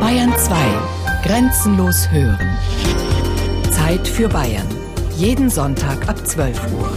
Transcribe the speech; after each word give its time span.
Bayern 0.00 0.32
2. 0.36 0.56
Grenzenlos 1.24 2.10
hören. 2.10 2.56
Zeit 3.70 4.08
für 4.08 4.28
Bayern. 4.28 4.66
Jeden 5.18 5.50
Sonntag 5.50 6.08
ab 6.08 6.26
12 6.26 6.72
Uhr. 6.72 6.90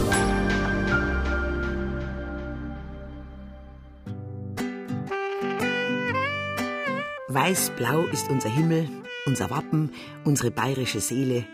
Weiß-blau 7.28 8.04
ist 8.06 8.30
unser 8.30 8.48
Himmel, 8.48 8.88
unser 9.26 9.50
Wappen, 9.50 9.90
unsere 10.24 10.50
bayerische 10.50 11.00
Seele. 11.00 11.44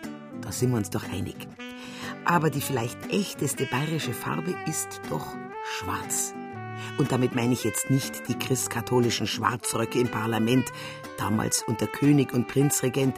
Da 0.40 0.52
sind 0.52 0.70
wir 0.70 0.76
uns 0.76 0.90
doch 0.90 1.04
einig. 1.12 1.48
Aber 2.24 2.50
die 2.50 2.60
vielleicht 2.60 3.12
echteste 3.12 3.66
bayerische 3.66 4.12
Farbe 4.12 4.54
ist 4.66 5.00
doch 5.10 5.26
schwarz. 5.64 6.32
Und 6.98 7.12
damit 7.12 7.34
meine 7.34 7.52
ich 7.52 7.64
jetzt 7.64 7.90
nicht 7.90 8.28
die 8.28 8.38
christkatholischen 8.38 9.26
Schwarzröcke 9.26 9.98
im 9.98 10.10
Parlament, 10.10 10.66
damals 11.18 11.62
unter 11.62 11.86
König 11.86 12.32
und 12.32 12.48
Prinzregent, 12.48 13.16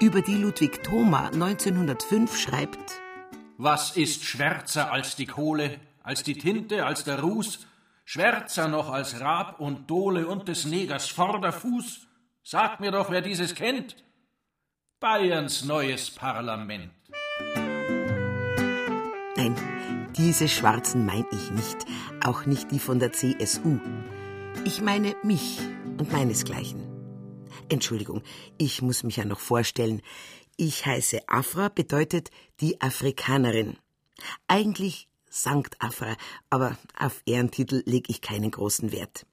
über 0.00 0.20
die 0.20 0.36
Ludwig 0.36 0.82
Thoma 0.82 1.28
1905 1.28 2.38
schreibt: 2.38 3.00
Was 3.58 3.96
ist 3.96 4.24
schwärzer 4.24 4.92
als 4.92 5.16
die 5.16 5.26
Kohle, 5.26 5.78
als 6.02 6.22
die 6.22 6.34
Tinte, 6.34 6.84
als 6.84 7.04
der 7.04 7.20
Ruß, 7.20 7.66
schwärzer 8.04 8.68
noch 8.68 8.90
als 8.90 9.20
Rab 9.20 9.60
und 9.60 9.90
Dole 9.90 10.26
und 10.26 10.48
des 10.48 10.64
Negers 10.64 11.08
Vorderfuß? 11.08 12.08
Sag 12.42 12.80
mir 12.80 12.90
doch, 12.90 13.10
wer 13.10 13.20
dieses 13.20 13.54
kennt. 13.54 13.96
Bayerns 14.98 15.64
neues 15.64 16.10
Parlament. 16.10 16.90
Nein, 19.36 19.56
diese 20.16 20.48
Schwarzen 20.48 21.06
meine 21.06 21.26
ich 21.32 21.50
nicht, 21.50 21.86
auch 22.22 22.46
nicht 22.46 22.70
die 22.70 22.78
von 22.78 22.98
der 22.98 23.12
CSU. 23.12 23.78
Ich 24.64 24.80
meine 24.80 25.16
mich 25.22 25.58
und 25.98 26.12
meinesgleichen. 26.12 26.86
Entschuldigung, 27.68 28.22
ich 28.58 28.82
muss 28.82 29.02
mich 29.02 29.16
ja 29.16 29.24
noch 29.24 29.40
vorstellen. 29.40 30.02
Ich 30.56 30.84
heiße 30.84 31.28
Afra, 31.28 31.68
bedeutet 31.68 32.30
die 32.60 32.80
Afrikanerin. 32.80 33.76
Eigentlich 34.48 35.08
Sankt 35.34 35.80
Afra, 35.80 36.14
aber 36.50 36.76
auf 36.98 37.22
Ehrentitel 37.24 37.82
lege 37.86 38.10
ich 38.10 38.20
keinen 38.20 38.50
großen 38.50 38.92
Wert. 38.92 39.24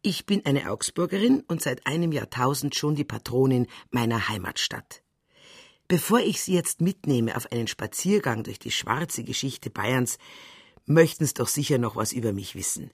Ich 0.00 0.26
bin 0.26 0.46
eine 0.46 0.70
Augsburgerin 0.70 1.42
und 1.48 1.60
seit 1.60 1.88
einem 1.88 2.12
Jahrtausend 2.12 2.76
schon 2.76 2.94
die 2.94 3.02
Patronin 3.02 3.66
meiner 3.90 4.28
Heimatstadt. 4.28 5.02
Bevor 5.88 6.20
ich 6.20 6.42
Sie 6.42 6.52
jetzt 6.52 6.82
mitnehme 6.82 7.34
auf 7.34 7.50
einen 7.50 7.66
Spaziergang 7.66 8.44
durch 8.44 8.58
die 8.58 8.70
schwarze 8.70 9.24
Geschichte 9.24 9.70
Bayerns, 9.70 10.18
möchten 10.84 11.24
Sie 11.24 11.32
doch 11.32 11.48
sicher 11.48 11.78
noch 11.78 11.96
was 11.96 12.12
über 12.12 12.34
mich 12.34 12.54
wissen. 12.54 12.90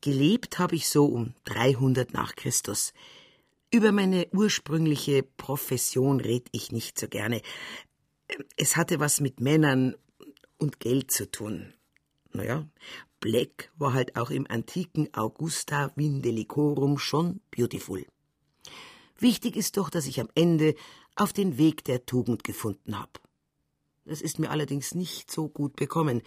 Gelebt 0.00 0.58
habe 0.58 0.74
ich 0.74 0.88
so 0.88 1.06
um 1.06 1.34
300 1.44 2.12
nach 2.12 2.34
Christus. 2.34 2.92
Über 3.70 3.92
meine 3.92 4.26
ursprüngliche 4.32 5.22
Profession 5.22 6.20
red 6.20 6.48
ich 6.50 6.72
nicht 6.72 6.98
so 6.98 7.06
gerne. 7.06 7.42
Es 8.56 8.76
hatte 8.76 8.98
was 8.98 9.20
mit 9.20 9.40
Männern 9.40 9.94
und 10.58 10.80
Geld 10.80 11.12
zu 11.12 11.30
tun. 11.30 11.74
Naja, 12.32 12.66
Black 13.20 13.70
war 13.76 13.92
halt 13.92 14.16
auch 14.16 14.30
im 14.30 14.48
antiken 14.48 15.14
Augusta 15.14 15.92
Vindelicorum 15.94 16.98
schon 16.98 17.40
beautiful. 17.56 18.04
Wichtig 19.18 19.54
ist 19.56 19.76
doch, 19.76 19.90
dass 19.90 20.06
ich 20.06 20.18
am 20.18 20.28
Ende 20.34 20.74
auf 21.20 21.32
den 21.34 21.58
Weg 21.58 21.84
der 21.84 22.06
Tugend 22.06 22.44
gefunden 22.44 22.98
habe. 22.98 23.12
Das 24.06 24.22
ist 24.22 24.38
mir 24.38 24.50
allerdings 24.50 24.94
nicht 24.94 25.30
so 25.30 25.48
gut 25.48 25.76
bekommen. 25.76 26.22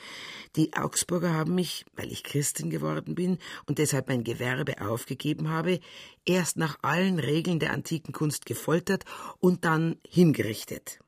Die 0.56 0.74
Augsburger 0.74 1.34
haben 1.34 1.56
mich, 1.56 1.84
weil 1.96 2.12
ich 2.12 2.24
Christin 2.24 2.70
geworden 2.70 3.16
bin 3.16 3.40
und 3.66 3.80
deshalb 3.80 4.08
mein 4.08 4.24
Gewerbe 4.24 4.80
aufgegeben 4.80 5.50
habe, 5.50 5.80
erst 6.26 6.58
nach 6.58 6.78
allen 6.84 7.18
Regeln 7.18 7.60
der 7.60 7.74
antiken 7.74 8.14
Kunst 8.14 8.46
gefoltert 8.46 9.04
und 9.40 9.66
dann 9.66 9.98
hingerichtet. 10.08 11.00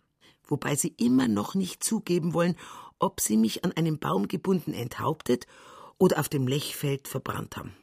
Wobei 0.44 0.76
sie 0.76 0.96
immer 0.98 1.28
noch 1.28 1.54
nicht 1.54 1.84
zugeben 1.84 2.34
wollen, 2.34 2.58
ob 2.98 3.22
sie 3.22 3.38
mich 3.38 3.64
an 3.64 3.72
einem 3.74 4.00
Baum 4.00 4.28
gebunden 4.28 4.74
enthauptet 4.74 5.46
oder 6.00 6.20
auf 6.20 6.28
dem 6.28 6.48
Lechfeld 6.48 7.08
verbrannt 7.08 7.56
haben. 7.56 7.76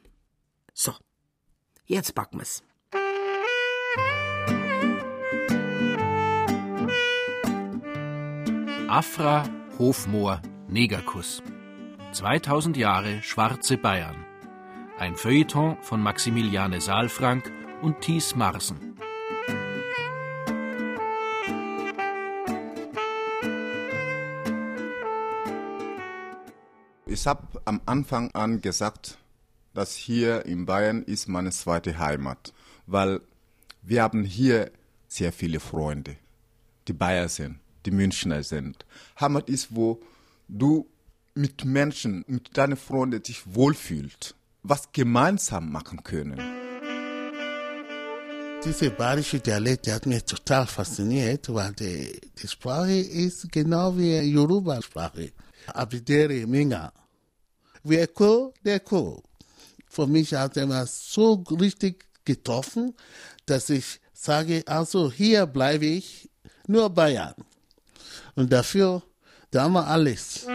So, 0.73 0.91
jetzt 1.85 2.13
packen 2.13 2.39
wir's. 2.39 2.61
Afra 8.93 9.49
Hofmoor 9.79 10.39
Negerkuss. 10.67 11.41
2000 12.11 12.77
Jahre 12.77 13.23
Schwarze 13.23 13.75
Bayern. 13.75 14.23
Ein 14.99 15.15
Feuilleton 15.15 15.77
von 15.81 15.99
Maximiliane 15.99 16.79
Saalfrank 16.79 17.51
und 17.81 18.01
Thies 18.01 18.35
Marsen. 18.35 18.95
Ich 27.07 27.25
habe 27.25 27.47
am 27.65 27.81
Anfang 27.87 28.29
an 28.35 28.61
gesagt, 28.61 29.17
dass 29.73 29.95
hier 29.95 30.45
in 30.45 30.67
Bayern 30.67 31.01
ist 31.01 31.27
meine 31.27 31.49
zweite 31.49 31.97
Heimat, 31.97 32.53
weil 32.85 33.21
wir 33.81 34.03
haben 34.03 34.23
hier 34.23 34.71
sehr 35.07 35.33
viele 35.33 35.59
Freunde, 35.59 36.15
die 36.87 36.93
Bayer 36.93 37.27
sind, 37.27 37.57
die 37.85 37.91
Münchner 37.91 38.43
sind. 38.43 38.85
Heimat 39.19 39.49
ist, 39.49 39.75
wo 39.75 40.01
du 40.47 40.87
mit 41.35 41.65
Menschen, 41.65 42.23
mit 42.27 42.57
deinen 42.57 42.77
Freunden 42.77 43.21
dich 43.21 43.41
wohlfühlst, 43.45 44.35
was 44.61 44.91
gemeinsam 44.91 45.71
machen 45.71 46.03
können. 46.03 46.39
Diese 48.63 48.91
bayerische 48.91 49.39
Dialekt, 49.39 49.89
hat 49.91 50.05
mich 50.05 50.23
total 50.23 50.65
fasziniert, 50.67 51.53
weil 51.53 51.73
die, 51.73 52.17
die 52.41 52.47
Sprache 52.47 52.93
ist 52.97 53.51
genau 53.51 53.97
wie 53.97 54.19
Yoruba-Sprache. 54.19 55.33
Abidere 55.67 56.47
Minga. 56.47 56.93
Wer 57.83 58.07
cool, 58.19 58.53
der 58.63 58.81
cool. 58.89 59.21
Für 59.87 60.07
mich 60.07 60.33
hat 60.33 60.55
er 60.55 60.63
immer 60.63 60.85
so 60.85 61.43
richtig 61.59 62.05
getroffen, 62.23 62.95
dass 63.45 63.69
ich 63.69 63.99
sage, 64.13 64.63
also 64.65 65.11
hier 65.11 65.45
bleibe 65.45 65.85
ich, 65.85 66.29
nur 66.65 66.89
Bayern. 66.89 67.35
Und 68.35 68.51
dafür, 68.51 69.03
da 69.51 69.63
haben 69.63 69.73
wir 69.73 69.87
alles. 69.87 70.47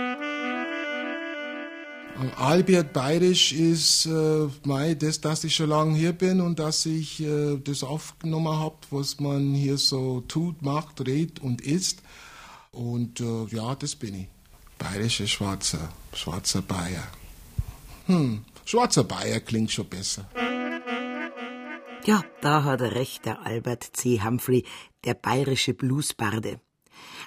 Albert 2.36 2.92
Bayerisch 2.92 3.52
ist 3.52 4.06
äh, 4.06 4.48
mei, 4.64 4.94
das, 4.94 5.20
dass 5.20 5.44
ich 5.44 5.54
schon 5.54 5.68
lange 5.68 5.96
hier 5.96 6.12
bin 6.12 6.40
und 6.40 6.58
dass 6.58 6.84
ich 6.84 7.20
äh, 7.20 7.58
das 7.58 7.84
aufgenommen 7.84 8.58
habe, 8.58 8.76
was 8.90 9.20
man 9.20 9.54
hier 9.54 9.78
so 9.78 10.22
tut, 10.22 10.60
macht, 10.62 11.06
redet 11.06 11.38
und 11.38 11.60
isst. 11.60 12.02
Und 12.72 13.20
äh, 13.20 13.44
ja, 13.54 13.76
das 13.76 13.94
bin 13.94 14.14
ich. 14.14 14.28
Bayerischer 14.78 15.28
Schwarzer, 15.28 15.92
schwarzer 16.12 16.62
Bayer. 16.62 17.06
Hm, 18.06 18.44
schwarzer 18.64 19.04
Bayer 19.04 19.38
klingt 19.38 19.70
schon 19.70 19.88
besser. 19.88 20.28
Ja, 22.04 22.24
da 22.40 22.64
hat 22.64 22.80
er 22.80 22.94
recht, 22.94 23.26
der 23.26 23.44
Albert 23.46 23.90
C. 23.92 24.20
Humphrey, 24.22 24.64
der 25.04 25.14
bayerische 25.14 25.74
Bluesbarde. 25.74 26.60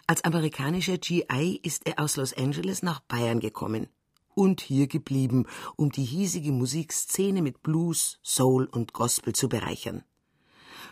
Als 0.08 0.24
amerikanischer 0.24 0.98
GI 0.98 1.60
ist 1.64 1.88
er 1.88 2.00
aus 2.00 2.16
Los 2.18 2.34
Angeles 2.34 2.84
nach 2.84 3.00
Bayern 3.02 3.40
gekommen 3.40 3.88
und 4.34 4.62
hier 4.62 4.88
geblieben, 4.88 5.46
um 5.76 5.92
die 5.92 6.04
hiesige 6.04 6.52
Musikszene 6.52 7.42
mit 7.42 7.62
Blues, 7.64 8.20
Soul 8.24 8.66
und 8.66 8.94
Gospel 8.94 9.34
zu 9.34 9.50
bereichern. 9.50 10.04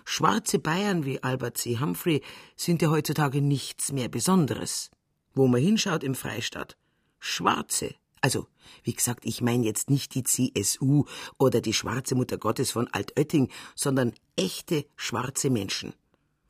Schwarze 0.06 0.60
Bayern 0.60 1.06
wie 1.06 1.24
Albert 1.24 1.58
C. 1.58 1.80
Humphrey 1.80 2.22
sind 2.56 2.82
ja 2.82 2.90
heutzutage 2.90 3.42
nichts 3.42 3.92
mehr 3.92 4.10
Besonderes. 4.10 4.92
Wo 5.36 5.48
man 5.48 5.62
hinschaut 5.62 6.04
im 6.04 6.16
Freistaat. 6.16 6.78
Schwarze, 7.20 7.96
also, 8.22 8.48
wie 8.84 8.94
gesagt, 8.94 9.26
ich 9.26 9.42
meine 9.42 9.66
jetzt 9.66 9.90
nicht 9.90 10.14
die 10.14 10.24
CSU 10.24 11.06
oder 11.38 11.62
die 11.62 11.74
schwarze 11.74 12.16
Mutter 12.16 12.38
Gottes 12.38 12.72
von 12.72 12.88
Altötting, 12.88 13.50
sondern 13.76 14.14
echte 14.36 14.86
schwarze 14.96 15.50
Menschen. 15.50 15.94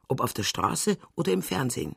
Ob 0.08 0.22
auf 0.22 0.34
der 0.34 0.44
Straße 0.44 0.98
oder 1.16 1.32
im 1.32 1.44
Fernsehen. 1.44 1.96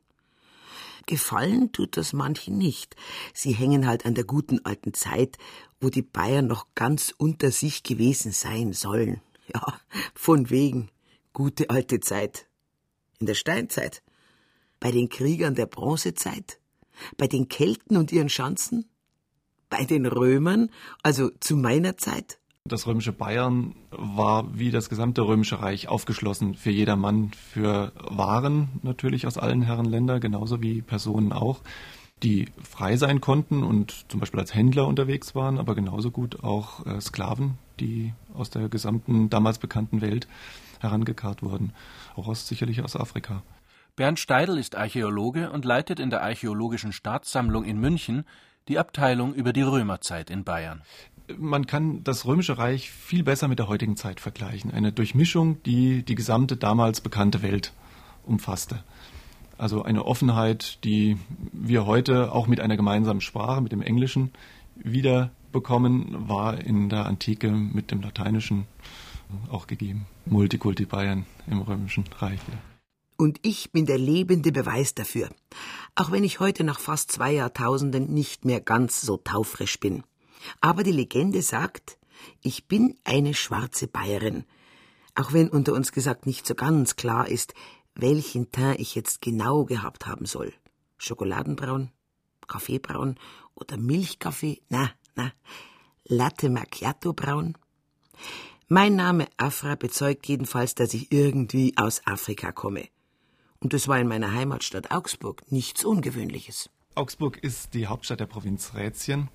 Gefallen 1.06 1.72
tut 1.72 1.96
das 1.96 2.12
manchen 2.12 2.58
nicht. 2.58 2.96
Sie 3.34 3.52
hängen 3.52 3.86
halt 3.86 4.06
an 4.06 4.14
der 4.14 4.24
guten 4.24 4.64
alten 4.64 4.94
Zeit, 4.94 5.38
wo 5.80 5.90
die 5.90 6.02
Bayern 6.02 6.46
noch 6.46 6.66
ganz 6.74 7.14
unter 7.16 7.50
sich 7.50 7.82
gewesen 7.82 8.32
sein 8.32 8.72
sollen. 8.72 9.20
Ja, 9.54 9.80
von 10.14 10.50
wegen. 10.50 10.88
Gute 11.32 11.68
alte 11.68 11.98
Zeit. 11.98 12.46
In 13.18 13.26
der 13.26 13.34
Steinzeit. 13.34 14.02
Bei 14.78 14.92
den 14.92 15.08
Kriegern 15.08 15.56
der 15.56 15.66
Bronzezeit. 15.66 16.60
Bei 17.16 17.26
den 17.26 17.48
Kelten 17.48 17.96
und 17.96 18.12
ihren 18.12 18.28
Schanzen. 18.28 18.88
Bei 19.68 19.84
den 19.84 20.06
Römern, 20.06 20.70
also 21.02 21.30
zu 21.40 21.56
meiner 21.56 21.96
Zeit. 21.96 22.38
Das 22.64 22.86
römische 22.86 23.12
Bayern 23.12 23.74
war 23.90 24.56
wie 24.56 24.70
das 24.70 24.88
gesamte 24.88 25.22
römische 25.22 25.60
Reich 25.60 25.88
aufgeschlossen 25.88 26.54
für 26.54 26.70
jedermann, 26.70 27.32
für 27.32 27.92
Waren 27.96 28.80
natürlich 28.82 29.26
aus 29.26 29.36
allen 29.36 29.62
Herrenländern, 29.62 30.20
genauso 30.20 30.62
wie 30.62 30.80
Personen 30.80 31.32
auch, 31.32 31.60
die 32.22 32.46
frei 32.62 32.96
sein 32.96 33.20
konnten 33.20 33.64
und 33.64 34.08
zum 34.08 34.20
Beispiel 34.20 34.38
als 34.38 34.54
Händler 34.54 34.86
unterwegs 34.86 35.34
waren, 35.34 35.58
aber 35.58 35.74
genauso 35.74 36.12
gut 36.12 36.44
auch 36.44 36.86
äh, 36.86 37.00
Sklaven, 37.00 37.58
die 37.80 38.14
aus 38.32 38.50
der 38.50 38.68
gesamten 38.68 39.28
damals 39.28 39.58
bekannten 39.58 40.00
Welt 40.00 40.28
herangekarrt 40.80 41.42
wurden, 41.42 41.72
auch 42.14 42.28
aus, 42.28 42.46
sicherlich 42.46 42.82
aus 42.82 42.94
Afrika. 42.94 43.42
Bernd 43.96 44.20
Steidl 44.20 44.56
ist 44.56 44.76
Archäologe 44.76 45.50
und 45.50 45.64
leitet 45.64 45.98
in 45.98 46.10
der 46.10 46.22
Archäologischen 46.22 46.92
Staatssammlung 46.92 47.64
in 47.64 47.78
München 47.78 48.24
die 48.68 48.78
Abteilung 48.78 49.34
über 49.34 49.52
die 49.52 49.62
Römerzeit 49.62 50.30
in 50.30 50.44
Bayern. 50.44 50.82
Man 51.38 51.66
kann 51.66 52.04
das 52.04 52.26
Römische 52.26 52.58
Reich 52.58 52.90
viel 52.90 53.22
besser 53.22 53.48
mit 53.48 53.58
der 53.58 53.68
heutigen 53.68 53.96
Zeit 53.96 54.20
vergleichen. 54.20 54.72
Eine 54.72 54.92
Durchmischung, 54.92 55.62
die 55.64 56.02
die 56.02 56.14
gesamte 56.14 56.56
damals 56.56 57.00
bekannte 57.00 57.42
Welt 57.42 57.72
umfasste. 58.24 58.82
Also 59.58 59.82
eine 59.82 60.04
Offenheit, 60.04 60.82
die 60.84 61.18
wir 61.52 61.86
heute 61.86 62.32
auch 62.32 62.46
mit 62.46 62.60
einer 62.60 62.76
gemeinsamen 62.76 63.20
Sprache, 63.20 63.60
mit 63.60 63.72
dem 63.72 63.82
Englischen, 63.82 64.32
wiederbekommen, 64.76 66.28
war 66.28 66.58
in 66.58 66.88
der 66.88 67.06
Antike 67.06 67.50
mit 67.50 67.90
dem 67.90 68.00
Lateinischen 68.00 68.66
auch 69.50 69.66
gegeben. 69.66 70.06
Multikulti 70.26 70.84
Bayern 70.84 71.26
im 71.46 71.60
Römischen 71.60 72.04
Reich. 72.18 72.40
Und 73.16 73.38
ich 73.42 73.70
bin 73.70 73.86
der 73.86 73.98
lebende 73.98 74.50
Beweis 74.50 74.94
dafür. 74.94 75.28
Auch 75.94 76.10
wenn 76.10 76.24
ich 76.24 76.40
heute 76.40 76.64
nach 76.64 76.80
fast 76.80 77.12
zwei 77.12 77.32
Jahrtausenden 77.32 78.12
nicht 78.12 78.44
mehr 78.44 78.60
ganz 78.60 79.00
so 79.00 79.16
taufrisch 79.16 79.78
bin. 79.78 80.02
Aber 80.60 80.82
die 80.82 80.92
Legende 80.92 81.42
sagt, 81.42 81.98
ich 82.40 82.66
bin 82.66 82.96
eine 83.04 83.34
schwarze 83.34 83.86
Bayerin. 83.86 84.44
Auch 85.14 85.32
wenn 85.32 85.48
unter 85.48 85.72
uns 85.74 85.92
gesagt 85.92 86.26
nicht 86.26 86.46
so 86.46 86.54
ganz 86.54 86.96
klar 86.96 87.28
ist, 87.28 87.54
welchen 87.94 88.50
Teint 88.50 88.80
ich 88.80 88.94
jetzt 88.94 89.20
genau 89.20 89.64
gehabt 89.64 90.06
haben 90.06 90.26
soll. 90.26 90.52
Schokoladenbraun, 90.96 91.90
Kaffeebraun 92.46 93.16
oder 93.54 93.76
Milchkaffee? 93.76 94.62
Na, 94.68 94.90
na, 95.14 95.32
Latte 96.04 96.48
Macchiato 96.48 97.12
braun? 97.12 97.56
Mein 98.68 98.96
Name 98.96 99.28
Afra 99.36 99.74
bezeugt 99.74 100.26
jedenfalls, 100.26 100.74
dass 100.74 100.94
ich 100.94 101.12
irgendwie 101.12 101.74
aus 101.76 102.00
Afrika 102.06 102.52
komme. 102.52 102.88
Und 103.60 103.74
es 103.74 103.86
war 103.86 104.00
in 104.00 104.08
meiner 104.08 104.32
Heimatstadt 104.32 104.90
Augsburg 104.90 105.42
nichts 105.52 105.84
Ungewöhnliches. 105.84 106.70
Augsburg 106.94 107.38
ist 107.38 107.74
die 107.74 107.86
Hauptstadt 107.86 108.20
der 108.20 108.26
Provinz 108.26 108.74
Rätien 108.74 109.28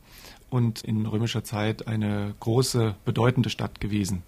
und 0.50 0.84
in 0.84 1.06
römischer 1.06 1.44
Zeit 1.44 1.88
eine 1.88 2.36
große, 2.40 2.96
bedeutende 3.06 3.50
Stadt 3.50 3.80
gewesen. 3.80 4.24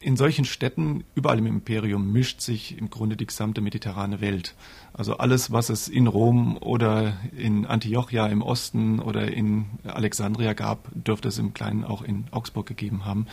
In 0.00 0.16
solchen 0.16 0.44
Städten, 0.44 1.04
überall 1.14 1.38
im 1.38 1.46
Imperium, 1.46 2.12
mischt 2.12 2.42
sich 2.42 2.76
im 2.76 2.90
Grunde 2.90 3.16
die 3.16 3.26
gesamte 3.26 3.62
mediterrane 3.62 4.20
Welt. 4.20 4.54
Also 4.92 5.16
alles, 5.16 5.50
was 5.50 5.70
es 5.70 5.88
in 5.88 6.06
Rom 6.06 6.58
oder 6.58 7.16
in 7.34 7.64
Antiochia 7.64 8.26
im 8.26 8.42
Osten 8.42 9.00
oder 9.00 9.32
in 9.32 9.64
Alexandria 9.84 10.52
gab, 10.52 10.90
dürfte 10.92 11.28
es 11.28 11.38
im 11.38 11.54
Kleinen 11.54 11.84
auch 11.84 12.02
in 12.02 12.26
Augsburg 12.32 12.66
gegeben 12.66 13.06
haben. 13.06 13.26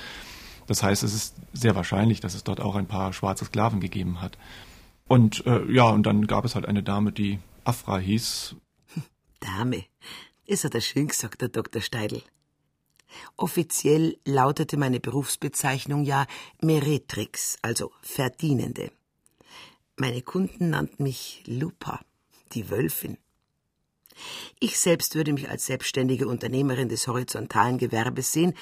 Das 0.66 0.81
heißt, 0.81 1.04
es 1.04 1.13
ist 1.13 1.36
sehr 1.51 1.75
wahrscheinlich, 1.75 2.22
dass 2.22 2.36
es 2.36 2.45
dort 2.45 2.62
auch 2.62 2.75
ein 2.75 2.88
paar 2.88 3.12
schwarze 3.12 3.44
Sklaven 3.44 3.81
gegeben 3.81 4.22
hat. 4.22 4.38
Und 5.10 5.45
äh, 5.45 5.69
ja, 5.69 5.89
und 5.89 6.04
dann 6.06 6.25
gab 6.25 6.45
es 6.45 6.56
halt 6.56 6.66
eine 6.66 6.84
Dame, 6.84 7.12
die 7.12 7.39
Afra 7.66 7.98
hieß. 7.98 8.56
Dame, 9.42 9.84
das 10.51 10.65
hat 10.65 10.75
er 10.75 10.81
schön 10.81 11.07
gesagt, 11.07 11.39
der 11.39 11.48
Dr. 11.48 11.81
Steidl. 11.81 12.21
Offiziell 13.38 14.18
lautete 14.25 14.75
meine 14.75 15.00
Berufsbezeichnung 15.00 16.03
ja 16.03 16.27
Meretrix, 16.62 17.57
also 17.62 17.94
Verdienende. 18.01 18.92
Meine 19.95 20.21
Kunden 20.21 20.71
nannten 20.71 21.03
mich 21.03 21.44
Lupa, 21.45 22.01
die 22.51 22.69
Wölfin. 22.69 23.18
Ich 24.59 24.77
selbst 24.77 25.15
würde 25.15 25.31
mich 25.31 25.50
als 25.50 25.68
selbstständige 25.68 26.27
Unternehmerin 26.27 26.89
des 26.89 27.07
horizontalen 27.07 27.77
Gewerbes 27.77 28.33
sehen. 28.33 28.53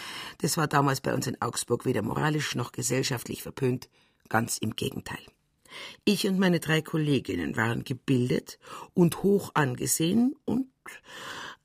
Das 0.41 0.57
war 0.57 0.67
damals 0.67 1.01
bei 1.01 1.11
uns 1.15 1.25
in 1.25 1.41
Augsburg 1.41 1.85
weder 1.85 2.03
moralisch 2.03 2.53
noch 2.53 2.71
gesellschaftlich 2.71 3.41
verpönt, 3.41 3.89
ganz 4.29 4.59
im 4.59 4.75
Gegenteil. 4.75 5.25
Ich 6.05 6.27
und 6.27 6.37
meine 6.37 6.59
drei 6.59 6.83
Kolleginnen 6.83 7.55
waren 7.55 7.83
gebildet 7.83 8.59
und 8.93 9.23
hoch 9.23 9.51
angesehen 9.55 10.35
und 10.45 10.67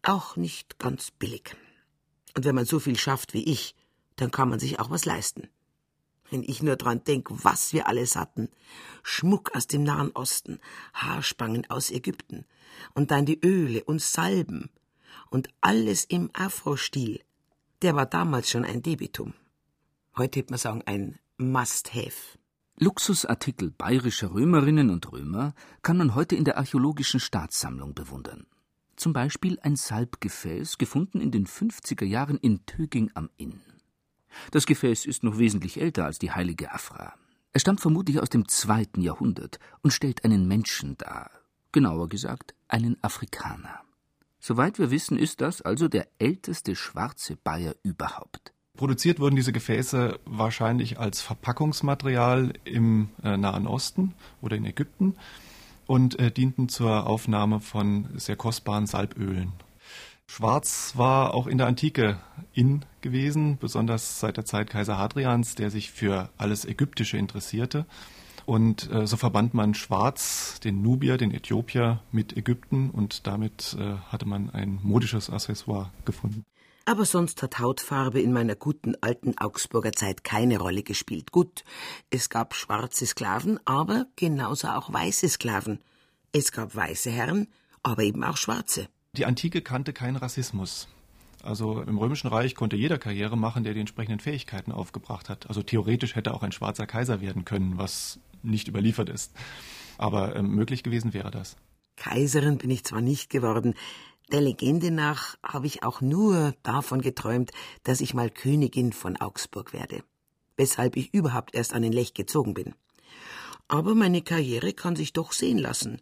auch 0.04 0.36
nicht 0.36 0.78
ganz 0.78 1.10
billig. 1.10 1.56
Und 2.36 2.44
wenn 2.44 2.54
man 2.54 2.64
so 2.64 2.78
viel 2.78 2.98
schafft 2.98 3.34
wie 3.34 3.44
ich, 3.44 3.74
dann 4.16 4.30
kann 4.30 4.48
man 4.48 4.58
sich 4.58 4.78
auch 4.80 4.90
was 4.90 5.04
leisten. 5.04 5.48
Wenn 6.30 6.42
ich 6.42 6.62
nur 6.62 6.76
dran 6.76 7.04
denk, 7.04 7.28
was 7.30 7.72
wir 7.72 7.86
alles 7.86 8.16
hatten. 8.16 8.48
Schmuck 9.02 9.54
aus 9.54 9.66
dem 9.66 9.84
Nahen 9.84 10.10
Osten, 10.12 10.58
Haarspangen 10.94 11.68
aus 11.70 11.90
Ägypten 11.90 12.44
und 12.94 13.10
dann 13.10 13.26
die 13.26 13.38
Öle 13.44 13.84
und 13.84 14.00
Salben 14.00 14.70
und 15.30 15.48
alles 15.60 16.04
im 16.04 16.30
Afro-Stil. 16.32 17.20
Der 17.82 17.94
war 17.94 18.06
damals 18.06 18.50
schon 18.50 18.64
ein 18.64 18.82
Debitum. 18.82 19.34
Heute 20.16 20.40
hätte 20.40 20.52
man 20.52 20.58
sagen, 20.58 20.82
ein 20.86 21.18
Must-Have. 21.36 22.38
Luxusartikel 22.78 23.70
bayerischer 23.70 24.32
Römerinnen 24.32 24.90
und 24.90 25.12
Römer 25.12 25.54
kann 25.82 25.96
man 25.96 26.14
heute 26.14 26.34
in 26.34 26.44
der 26.44 26.56
archäologischen 26.58 27.20
Staatssammlung 27.20 27.94
bewundern. 27.94 28.46
Zum 28.96 29.12
Beispiel 29.12 29.58
ein 29.61 29.76
Salbgefäß, 29.76 30.79
gefunden 30.79 31.20
in 31.20 31.31
den 31.31 31.46
50er 31.46 32.05
Jahren 32.05 32.38
in 32.38 32.64
Töging 32.67 33.11
am 33.14 33.31
Inn. 33.37 33.61
Das 34.50 34.67
Gefäß 34.67 35.06
ist 35.06 35.23
noch 35.25 35.38
wesentlich 35.38 35.81
älter 35.81 36.05
als 36.05 36.19
die 36.19 36.32
heilige 36.32 36.73
Afra. 36.73 37.14
Es 37.52 37.62
stammt 37.62 37.81
vermutlich 37.81 38.20
aus 38.20 38.31
dem 38.31 38.49
zweiten 38.49 39.00
Jahrhundert 39.00 39.58
und 39.82 39.93
stellt 39.93 40.25
einen 40.25 40.49
Menschen 40.49 40.99
dar, 40.99 41.31
genauer 41.73 42.08
gesagt 42.08 42.55
einen 42.69 42.96
Afrikaner. 43.02 43.81
Soweit 44.41 44.79
wir 44.79 44.91
wissen, 44.91 45.17
ist 45.17 45.41
das 45.41 45.62
also 45.62 45.88
der 45.88 46.08
älteste 46.19 46.76
schwarze 46.76 47.37
Bayer 47.37 47.75
überhaupt. 47.82 48.52
Produziert 48.76 49.20
wurden 49.20 49.37
diese 49.37 49.52
Gefäße 49.52 50.19
wahrscheinlich 50.25 50.99
als 50.99 51.20
Verpackungsmaterial 51.20 52.55
im 52.64 53.11
äh, 53.23 53.37
Nahen 53.37 53.69
Osten 53.69 54.14
oder 54.43 54.56
in 54.56 54.64
Ägypten 54.64 55.14
und 55.86 56.19
äh, 56.19 56.31
dienten 56.31 56.69
zur 56.69 57.06
Aufnahme 57.06 57.60
von 57.60 58.08
sehr 58.16 58.36
kostbaren 58.36 58.86
Salbölen. 58.86 59.52
Schwarz 60.26 60.94
war 60.96 61.34
auch 61.34 61.46
in 61.46 61.58
der 61.58 61.66
Antike 61.66 62.19
in 62.52 62.84
gewesen, 63.02 63.58
besonders 63.58 64.20
seit 64.20 64.36
der 64.36 64.44
Zeit 64.44 64.70
Kaiser 64.70 64.98
Hadrians, 64.98 65.54
der 65.54 65.70
sich 65.70 65.90
für 65.90 66.31
alles 66.38 66.64
Ägyptische 66.64 67.19
interessierte. 67.19 67.86
Und 68.46 68.90
äh, 68.90 69.06
so 69.06 69.16
verband 69.16 69.54
man 69.54 69.75
Schwarz, 69.75 70.60
den 70.60 70.82
Nubier, 70.82 71.16
den 71.16 71.32
Äthiopier 71.32 72.00
mit 72.12 72.36
Ägypten 72.36 72.90
und 72.90 73.26
damit 73.26 73.76
äh, 73.78 73.96
hatte 74.10 74.26
man 74.26 74.50
ein 74.50 74.81
modisches 74.82 75.31
Accessoire 75.31 75.90
gefunden. 76.04 76.44
Aber 76.86 77.06
sonst 77.06 77.42
hat 77.42 77.58
Hautfarbe 77.58 78.20
in 78.20 78.32
meiner 78.32 78.56
guten 78.56 78.94
alten 79.00 79.38
Augsburger 79.38 79.92
Zeit 79.92 80.22
keine 80.22 80.58
Rolle 80.58 80.82
gespielt. 80.82 81.32
Gut, 81.32 81.64
es 82.10 82.28
gab 82.28 82.54
schwarze 82.54 83.06
Sklaven, 83.06 83.58
aber 83.64 84.06
genauso 84.17 84.69
auch 84.69 84.93
weiße 84.93 85.29
Sklaven. 85.29 85.81
Es 86.32 86.53
gab 86.53 86.76
weiße 86.76 87.10
Herren, 87.10 87.48
aber 87.82 88.03
eben 88.03 88.22
auch 88.22 88.36
schwarze. 88.36 88.88
Die 89.17 89.24
Antike 89.24 89.62
kannte 89.62 89.93
keinen 89.93 90.17
Rassismus. 90.17 90.88
Also 91.43 91.82
im 91.82 91.98
Römischen 91.98 92.29
Reich 92.29 92.55
konnte 92.55 92.76
jeder 92.76 92.98
Karriere 92.98 93.36
machen, 93.36 93.64
der 93.64 93.74
die 93.74 93.81
entsprechenden 93.81 94.20
Fähigkeiten 94.20 94.72
aufgebracht 94.72 95.29
hat. 95.29 95.46
Also 95.46 95.62
theoretisch 95.62 96.17
hätte 96.17 96.34
auch 96.34 96.43
ein 96.43 96.53
schwarzer 96.53 96.86
Kaiser 96.86 97.20
werden 97.20 97.44
können, 97.44 97.79
was 97.79 98.19
nicht 98.43 98.69
überliefert 98.69 99.08
ist. 99.08 99.32
Aber 99.96 100.34
äh, 100.34 100.43
möglich 100.43 100.82
gewesen 100.82 101.14
wäre 101.14 101.31
das. 101.31 101.56
Kaiserin 101.96 102.58
bin 102.58 102.70
ich 102.70 102.84
zwar 102.84 103.00
nicht 103.00 103.31
geworden, 103.31 103.74
der 104.32 104.40
Legende 104.40 104.90
nach 104.90 105.36
habe 105.43 105.66
ich 105.66 105.82
auch 105.82 106.00
nur 106.00 106.54
davon 106.62 107.00
geträumt, 107.00 107.50
dass 107.82 108.00
ich 108.00 108.14
mal 108.14 108.31
Königin 108.31 108.93
von 108.93 109.16
Augsburg 109.16 109.72
werde, 109.72 110.02
weshalb 110.56 110.96
ich 110.96 111.12
überhaupt 111.12 111.54
erst 111.54 111.74
an 111.74 111.82
den 111.82 111.93
Lech 111.93 112.14
gezogen 112.14 112.54
bin. 112.54 112.74
Aber 113.69 113.94
meine 113.94 114.22
Karriere 114.22 114.72
kann 114.72 114.96
sich 114.96 115.12
doch 115.12 115.32
sehen 115.32 115.58
lassen. 115.58 116.00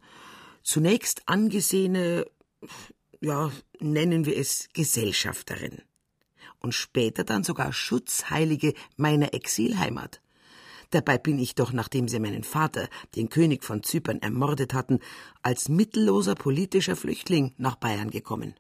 Zunächst 0.62 1.22
angesehene, 1.26 2.26
ja, 3.20 3.50
nennen 3.80 4.24
wir 4.26 4.36
es 4.36 4.68
Gesellschafterin. 4.72 5.82
Und 6.60 6.74
später 6.74 7.24
dann 7.24 7.42
sogar 7.42 7.72
Schutzheilige 7.72 8.74
meiner 8.96 9.34
Exilheimat. 9.34 10.20
Dabei 10.92 11.16
bin 11.16 11.38
ich 11.38 11.54
doch, 11.54 11.72
nachdem 11.72 12.06
sie 12.06 12.20
meinen 12.20 12.44
Vater, 12.44 12.86
den 13.16 13.30
König 13.30 13.64
von 13.64 13.82
Zypern, 13.82 14.20
ermordet 14.20 14.74
hatten, 14.74 15.00
als 15.42 15.70
mittelloser 15.70 16.34
politischer 16.34 16.96
Flüchtling 16.96 17.54
nach 17.56 17.76
Bayern 17.76 18.10
gekommen. 18.10 18.54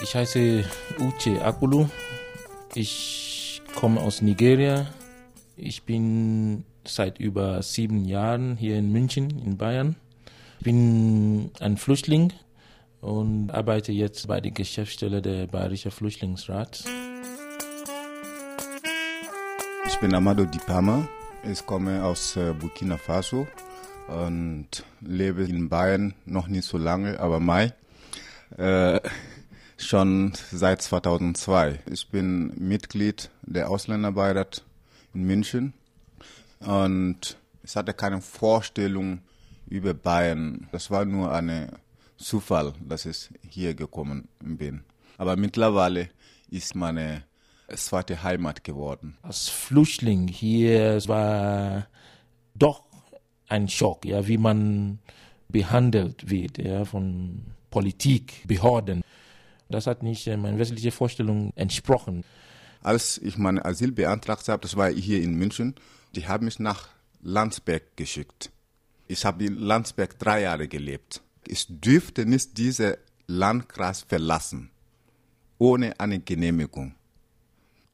Ich 0.00 0.14
heiße 0.14 0.64
Uche 1.00 1.44
Akulu. 1.44 1.88
Ich 2.74 3.62
komme 3.74 4.00
aus 4.00 4.22
Nigeria. 4.22 4.86
Ich 5.56 5.82
bin 5.82 6.64
seit 6.84 7.18
über 7.18 7.62
sieben 7.62 8.04
Jahren 8.04 8.56
hier 8.56 8.76
in 8.76 8.92
München, 8.92 9.42
in 9.44 9.58
Bayern. 9.58 9.96
Ich 10.60 10.64
bin 10.64 11.50
ein 11.58 11.76
Flüchtling 11.76 12.32
und 13.00 13.50
arbeite 13.50 13.90
jetzt 13.90 14.28
bei 14.28 14.40
der 14.40 14.52
Geschäftsstelle 14.52 15.20
der 15.20 15.48
Bayerischer 15.48 15.90
Flüchtlingsrat. 15.90 16.84
Ich 20.02 20.08
bin 20.08 20.16
Amado 20.16 20.44
Dipama. 20.44 21.06
Ich 21.44 21.64
komme 21.64 22.02
aus 22.02 22.34
äh, 22.36 22.52
Burkina 22.54 22.96
Faso 22.98 23.46
und 24.08 24.66
lebe 25.00 25.44
in 25.44 25.68
Bayern 25.68 26.12
noch 26.26 26.48
nicht 26.48 26.64
so 26.64 26.76
lange, 26.76 27.20
aber 27.20 27.38
Mai. 27.38 27.72
Äh, 28.58 28.98
Schon 29.76 30.32
seit 30.50 30.82
2002. 30.82 31.78
Ich 31.86 32.08
bin 32.08 32.52
Mitglied 32.58 33.30
der 33.42 33.70
Ausländerbeirat 33.70 34.64
in 35.14 35.22
München 35.22 35.72
und 36.58 37.36
ich 37.62 37.76
hatte 37.76 37.94
keine 37.94 38.20
Vorstellung 38.20 39.20
über 39.68 39.94
Bayern. 39.94 40.66
Das 40.72 40.90
war 40.90 41.04
nur 41.04 41.32
ein 41.32 41.70
Zufall, 42.16 42.72
dass 42.80 43.06
ich 43.06 43.30
hier 43.48 43.74
gekommen 43.74 44.26
bin. 44.40 44.82
Aber 45.16 45.36
mittlerweile 45.36 46.08
ist 46.50 46.74
meine 46.74 47.22
zweite 47.68 48.22
Heimat 48.22 48.64
geworden. 48.64 49.16
Als 49.22 49.48
Flüchtling 49.48 50.28
hier 50.28 51.00
war 51.06 51.86
doch 52.54 52.84
ein 53.48 53.68
Schock, 53.68 54.04
ja, 54.04 54.26
wie 54.26 54.38
man 54.38 54.98
behandelt 55.48 56.30
wird, 56.30 56.58
ja, 56.58 56.84
von 56.84 57.42
Politik, 57.70 58.46
Behörden. 58.46 59.02
Das 59.68 59.86
hat 59.86 60.02
nicht 60.02 60.26
äh, 60.26 60.36
meiner 60.36 60.58
wesentlichen 60.58 60.92
Vorstellung 60.92 61.52
entsprochen. 61.56 62.24
Als 62.82 63.18
ich 63.18 63.38
mein 63.38 63.64
Asyl 63.64 63.92
beantragt 63.92 64.48
habe, 64.48 64.62
das 64.62 64.76
war 64.76 64.90
hier 64.90 65.22
in 65.22 65.34
München, 65.34 65.74
die 66.14 66.26
haben 66.26 66.44
mich 66.46 66.58
nach 66.58 66.88
Landsberg 67.22 67.96
geschickt. 67.96 68.50
Ich 69.06 69.24
habe 69.24 69.44
in 69.44 69.56
Landsberg 69.56 70.18
drei 70.18 70.42
Jahre 70.42 70.68
gelebt. 70.68 71.22
Ich 71.46 71.66
dürfte 71.68 72.26
nicht 72.26 72.58
diesen 72.58 72.94
Landkreis 73.26 74.02
verlassen, 74.02 74.70
ohne 75.58 75.98
eine 76.00 76.20
Genehmigung. 76.20 76.94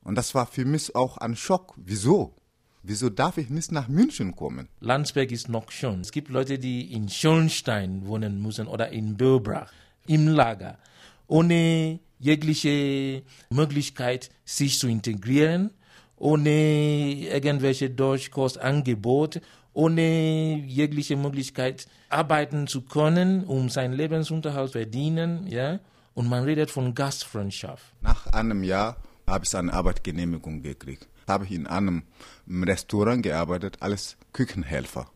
Und 0.08 0.14
das 0.14 0.34
war 0.34 0.46
für 0.46 0.64
mich 0.64 0.94
auch 0.94 1.18
ein 1.18 1.36
Schock. 1.36 1.74
Wieso? 1.76 2.34
Wieso 2.82 3.10
darf 3.10 3.36
ich 3.36 3.50
nicht 3.50 3.72
nach 3.72 3.88
München 3.88 4.34
kommen? 4.34 4.66
Landsberg 4.80 5.30
ist 5.30 5.50
noch 5.50 5.70
schön. 5.70 6.00
Es 6.00 6.12
gibt 6.12 6.30
Leute, 6.30 6.58
die 6.58 6.94
in 6.94 7.10
Schönstein 7.10 8.06
wohnen 8.06 8.40
müssen 8.40 8.68
oder 8.68 8.88
in 8.88 9.18
Böbrach, 9.18 9.70
im 10.06 10.26
Lager, 10.26 10.78
ohne 11.26 12.00
jegliche 12.18 13.22
Möglichkeit, 13.50 14.30
sich 14.46 14.78
zu 14.78 14.88
integrieren, 14.88 15.72
ohne 16.16 17.26
irgendwelche 17.30 17.90
Deutschkursangebote, 17.90 19.42
ohne 19.74 20.56
jegliche 20.64 21.16
Möglichkeit, 21.16 21.86
arbeiten 22.08 22.66
zu 22.66 22.80
können, 22.80 23.44
um 23.44 23.68
seinen 23.68 23.92
Lebensunterhalt 23.92 24.68
zu 24.68 24.78
verdienen, 24.78 25.46
ja. 25.48 25.80
Und 26.14 26.30
man 26.30 26.44
redet 26.44 26.70
von 26.70 26.94
Gastfreundschaft. 26.94 27.84
Nach 28.00 28.26
einem 28.28 28.64
Jahr 28.64 28.96
habe 29.28 29.44
ich 29.44 29.54
eine 29.54 29.72
Arbeitsgenehmigung 29.72 30.62
gekriegt. 30.62 31.08
Habe 31.26 31.44
ich 31.44 31.52
in 31.52 31.66
einem 31.66 32.04
Restaurant 32.48 33.22
gearbeitet 33.22 33.78
als 33.80 34.16
Küchenhelfer. 34.32 35.10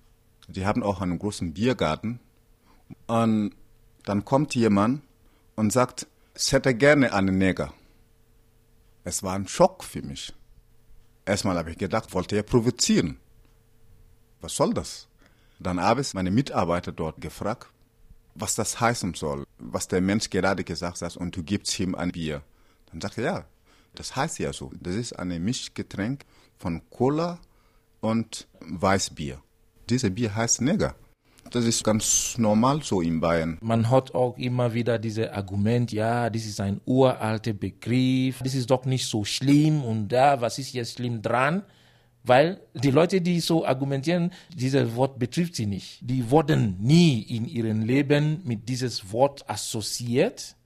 Die 0.49 0.67
haben 0.67 0.83
auch 0.83 1.01
einen 1.01 1.19
großen 1.19 1.55
Biergarten. 1.55 2.21
Und 3.07 3.55
dann 4.05 4.25
kommt 4.25 4.55
jemand 4.55 5.03
und 5.57 5.73
sagt, 5.73 6.07
ich 6.37 6.53
hätte 6.53 6.75
gerne 6.75 7.13
einen 7.13 7.39
Neger. 7.39 7.73
Es 9.05 9.23
war 9.23 9.35
ein 9.35 9.49
Schock 9.49 9.85
für 9.85 10.03
mich. 10.03 10.33
Erstmal 11.25 11.57
habe 11.57 11.71
ich 11.71 11.79
gedacht, 11.79 12.13
wollte 12.15 12.37
er 12.37 12.43
provozieren. 12.43 13.19
Was 14.41 14.57
soll 14.57 14.75
das? 14.75 15.09
Dann 15.61 15.81
habe 15.81 16.01
ich 16.01 16.15
meine 16.15 16.31
Mitarbeiter 16.31 16.91
dort 16.91 17.21
gefragt, 17.21 17.69
was 18.35 18.55
das 18.55 18.81
heißen 18.81 19.15
soll, 19.15 19.45
was 19.59 19.89
der 19.89 20.01
Mensch 20.01 20.31
gerade 20.31 20.65
gesagt 20.65 21.01
hat, 21.01 21.17
und 21.17 21.37
du 21.37 21.43
gibst 21.43 21.79
ihm 21.79 21.95
ein 21.95 22.11
Bier. 22.11 22.43
Dann 22.91 23.01
sagte 23.01 23.23
er, 23.23 23.33
ja, 23.33 23.45
das 23.95 24.17
heißt 24.17 24.39
ja 24.39 24.53
so. 24.53 24.71
Das 24.81 24.95
ist 24.95 25.13
ein 25.19 25.29
Mischgetränk 25.43 26.25
von 26.59 26.83
Cola 26.91 27.39
und 28.01 28.49
Weißbier. 28.61 29.41
Dieses 29.89 30.15
Bier 30.15 30.35
heißt 30.35 30.61
Neger. 30.61 30.95
Das 31.51 31.65
ist 31.67 31.85
ganz 31.85 32.39
normal 32.39 32.83
so 32.83 33.03
in 33.03 33.21
Bayern. 33.21 33.59
Man 33.61 33.91
hat 33.91 34.15
auch 34.15 34.39
immer 34.39 34.73
wieder 34.73 34.99
dieses 34.99 35.29
Argument, 35.29 35.93
ja, 35.93 36.31
das 36.31 36.47
ist 36.47 36.61
ein 36.61 36.81
uralter 36.87 37.53
Begriff, 37.53 38.41
das 38.43 38.55
ist 38.55 38.71
doch 38.71 38.87
nicht 38.87 39.07
so 39.07 39.25
schlimm 39.25 39.85
und 39.85 40.09
da, 40.09 40.41
was 40.41 40.59
ist 40.59 40.73
jetzt 40.73 40.95
schlimm 40.95 41.21
dran? 41.21 41.63
Weil 42.25 42.61
die 42.75 42.93
Leute, 42.93 43.21
die 43.21 43.41
so 43.41 43.67
argumentieren, 43.67 44.33
dieses 44.55 44.95
Wort 44.95 45.19
betrifft 45.19 45.57
sie 45.57 45.67
nicht. 45.67 45.99
Die 46.03 46.31
wurden 46.31 46.77
nie 46.79 47.21
in 47.23 47.47
ihrem 47.47 47.83
Leben 47.83 48.41
mit 48.45 48.69
dieses 48.69 49.13
Wort 49.13 49.49
assoziiert. 49.51 50.57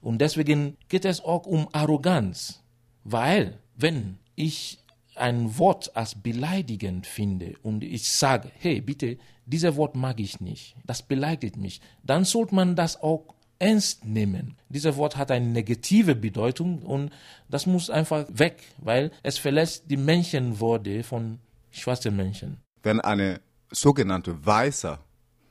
Und 0.00 0.20
deswegen 0.20 0.76
geht 0.88 1.04
es 1.04 1.22
auch 1.22 1.46
um 1.46 1.68
Arroganz. 1.72 2.61
Weil, 3.04 3.58
wenn 3.76 4.18
ich 4.34 4.78
ein 5.14 5.58
Wort 5.58 5.94
als 5.96 6.14
beleidigend 6.14 7.06
finde 7.06 7.54
und 7.62 7.84
ich 7.84 8.10
sage, 8.10 8.50
hey, 8.58 8.80
bitte, 8.80 9.18
dieses 9.46 9.76
Wort 9.76 9.94
mag 9.94 10.20
ich 10.20 10.40
nicht, 10.40 10.76
das 10.84 11.02
beleidigt 11.02 11.56
mich, 11.56 11.80
dann 12.02 12.24
sollte 12.24 12.54
man 12.54 12.76
das 12.76 13.00
auch 13.02 13.34
ernst 13.58 14.04
nehmen. 14.04 14.56
Dieses 14.68 14.96
Wort 14.96 15.16
hat 15.16 15.30
eine 15.30 15.46
negative 15.46 16.14
Bedeutung 16.14 16.82
und 16.82 17.10
das 17.48 17.66
muss 17.66 17.90
einfach 17.90 18.26
weg, 18.28 18.62
weil 18.78 19.12
es 19.22 19.38
verlässt 19.38 19.84
die 19.90 19.96
Menschenwürde 19.96 21.04
von 21.04 21.38
schwarzen 21.70 22.16
Menschen. 22.16 22.60
Wenn 22.82 23.00
eine 23.00 23.40
sogenannte 23.70 24.44
Weißer 24.44 24.98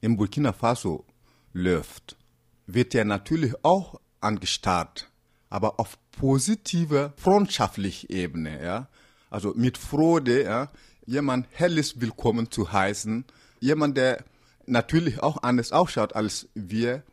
in 0.02 0.18
Burkina 0.18 0.52
Faso 0.52 1.06
läuft, 1.54 2.18
wird 2.66 2.96
er 2.96 3.06
natürlich 3.06 3.54
auch 3.64 4.00
angestarrt, 4.20 5.10
aber 5.50 5.80
auf 5.80 5.98
positive, 6.12 7.14
freundschaftliche 7.18 8.10
Ebene, 8.10 8.64
ja. 8.64 8.88
Also 9.30 9.54
mit 9.56 9.78
Freude, 9.78 10.44
ja, 10.44 10.72
jemand 11.06 11.48
helles 11.52 12.00
Willkommen 12.02 12.52
zu 12.52 12.72
heißen, 12.72 13.26
jemand, 13.60 13.98
der 13.98 14.24
natürlich 14.66 15.22
auch 15.24 15.42
anders 15.44 15.72
ausschaut 15.72 16.16
als 16.16 16.50
wir, 16.54 17.04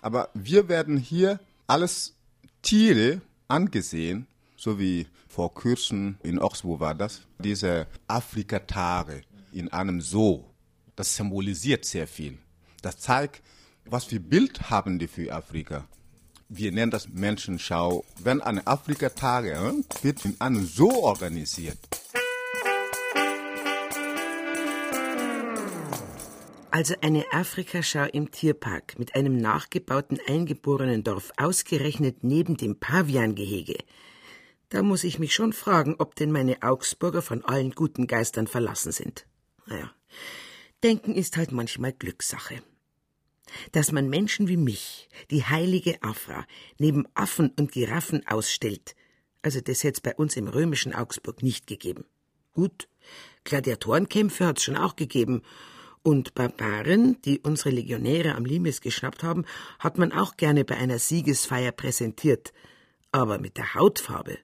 aber 0.00 0.30
wir 0.34 0.68
werden 0.68 0.96
hier 0.96 1.40
alles 1.66 2.14
Tiere 2.62 3.20
angesehen, 3.48 4.26
so 4.56 4.78
wie 4.78 5.06
vor 5.28 5.52
kurzem 5.52 6.16
in 6.22 6.38
Oxbow 6.38 6.80
war 6.80 6.94
das, 6.94 7.22
diese 7.38 7.86
Afrika-Tage 8.08 9.22
in 9.52 9.72
einem 9.72 10.00
Zoo. 10.00 10.44
Das 10.96 11.14
symbolisiert 11.14 11.84
sehr 11.84 12.06
viel. 12.06 12.38
Das 12.82 12.98
zeigt, 12.98 13.42
was 13.84 14.04
für 14.04 14.20
Bild 14.20 14.70
haben 14.70 14.98
die 14.98 15.08
für 15.08 15.32
Afrika. 15.32 15.86
Wir 16.48 16.70
nennen 16.70 16.92
das 16.92 17.08
Menschenschau. 17.08 18.04
Wenn 18.22 18.40
eine 18.40 18.66
Afrika-Tage 18.66 19.52
äh, 19.52 20.04
wird 20.04 20.24
in 20.24 20.40
einem 20.40 20.64
Zoo 20.64 20.92
organisiert. 20.92 21.78
Also 26.70 26.94
eine 27.00 27.24
Afrikaschau 27.32 28.04
im 28.04 28.30
Tierpark 28.30 28.98
mit 28.98 29.14
einem 29.14 29.38
nachgebauten 29.38 30.18
eingeborenen 30.28 31.02
Dorf 31.02 31.32
ausgerechnet 31.36 32.22
neben 32.22 32.56
dem 32.58 32.78
Paviangehege. 32.78 33.78
Da 34.68 34.82
muss 34.82 35.02
ich 35.04 35.18
mich 35.18 35.32
schon 35.32 35.52
fragen, 35.52 35.96
ob 35.98 36.16
denn 36.16 36.30
meine 36.30 36.62
Augsburger 36.62 37.22
von 37.22 37.44
allen 37.44 37.70
guten 37.70 38.06
Geistern 38.06 38.46
verlassen 38.46 38.92
sind. 38.92 39.26
Naja, 39.64 39.90
denken 40.84 41.14
ist 41.14 41.36
halt 41.36 41.50
manchmal 41.50 41.92
Glückssache. 41.92 42.62
Dass 43.72 43.92
man 43.92 44.08
Menschen 44.08 44.48
wie 44.48 44.56
mich, 44.56 45.08
die 45.30 45.44
heilige 45.44 46.02
Afra, 46.02 46.46
neben 46.78 47.06
Affen 47.14 47.50
und 47.58 47.72
Giraffen 47.72 48.26
ausstellt, 48.26 48.94
also 49.42 49.60
das 49.60 49.84
hätte 49.84 49.98
es 49.98 50.00
bei 50.00 50.14
uns 50.14 50.36
im 50.36 50.48
römischen 50.48 50.94
Augsburg 50.94 51.42
nicht 51.42 51.66
gegeben. 51.66 52.04
Gut, 52.52 52.88
Gladiatorenkämpfe 53.44 54.46
hat's 54.46 54.64
schon 54.64 54.76
auch 54.76 54.96
gegeben, 54.96 55.42
und 56.06 56.34
Barbaren, 56.34 57.20
die 57.22 57.40
unsere 57.40 57.70
Legionäre 57.70 58.36
am 58.36 58.44
Limes 58.44 58.80
geschnappt 58.80 59.24
haben, 59.24 59.44
hat 59.80 59.98
man 59.98 60.12
auch 60.12 60.36
gerne 60.36 60.64
bei 60.64 60.76
einer 60.76 61.00
Siegesfeier 61.00 61.72
präsentiert. 61.72 62.52
Aber 63.10 63.38
mit 63.38 63.56
der 63.56 63.74
Hautfarbe 63.74 64.38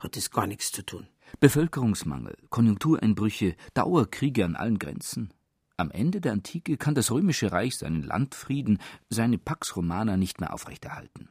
hat 0.00 0.16
es 0.16 0.32
gar 0.32 0.48
nichts 0.48 0.72
zu 0.72 0.82
tun. 0.82 1.06
Bevölkerungsmangel, 1.38 2.36
Konjunktureinbrüche, 2.50 3.54
Dauerkriege 3.74 4.44
an 4.44 4.56
allen 4.56 4.80
Grenzen. 4.80 5.32
Am 5.76 5.90
Ende 5.90 6.20
der 6.20 6.32
Antike 6.32 6.76
kann 6.76 6.94
das 6.94 7.10
römische 7.10 7.50
Reich 7.50 7.76
seinen 7.76 8.02
Landfrieden, 8.02 8.78
seine 9.10 9.38
Pax 9.38 9.74
Romana 9.76 10.16
nicht 10.16 10.40
mehr 10.40 10.54
aufrechterhalten. 10.54 11.28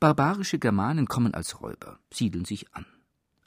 Barbarische 0.00 0.58
Germanen 0.58 1.06
kommen 1.06 1.34
als 1.34 1.60
Räuber, 1.60 1.98
siedeln 2.12 2.44
sich 2.44 2.74
an. 2.74 2.86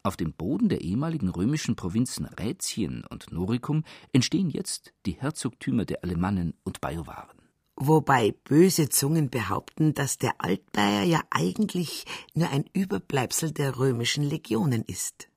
Auf 0.03 0.15
dem 0.15 0.33
Boden 0.33 0.69
der 0.69 0.81
ehemaligen 0.81 1.29
römischen 1.29 1.75
Provinzen 1.75 2.25
Rätien 2.25 3.03
und 3.09 3.31
Noricum 3.31 3.83
entstehen 4.13 4.49
jetzt 4.49 4.93
die 5.05 5.19
Herzogtümer 5.19 5.85
der 5.85 6.03
Alemannen 6.03 6.53
und 6.63 6.79
Bajuwaren. 6.79 7.37
Wobei 7.75 8.33
böse 8.43 8.89
Zungen 8.89 9.29
behaupten, 9.29 9.93
dass 9.93 10.17
der 10.17 10.33
Altbayer 10.39 11.03
ja 11.03 11.21
eigentlich 11.29 12.05
nur 12.33 12.49
ein 12.49 12.65
Überbleibsel 12.73 13.51
der 13.51 13.77
römischen 13.77 14.23
Legionen 14.23 14.83
ist. 14.83 15.27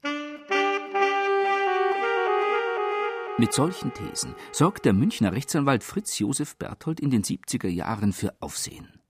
Mit 3.40 3.54
solchen 3.54 3.94
Thesen 3.94 4.34
sorgt 4.52 4.84
der 4.84 4.92
Münchner 4.92 5.32
Rechtsanwalt 5.32 5.82
Fritz 5.82 6.18
Josef 6.18 6.56
Berthold 6.56 7.00
in 7.00 7.08
den 7.08 7.22
70er 7.22 7.68
Jahren 7.68 8.12
für 8.12 8.34
Aufsehen. 8.40 9.00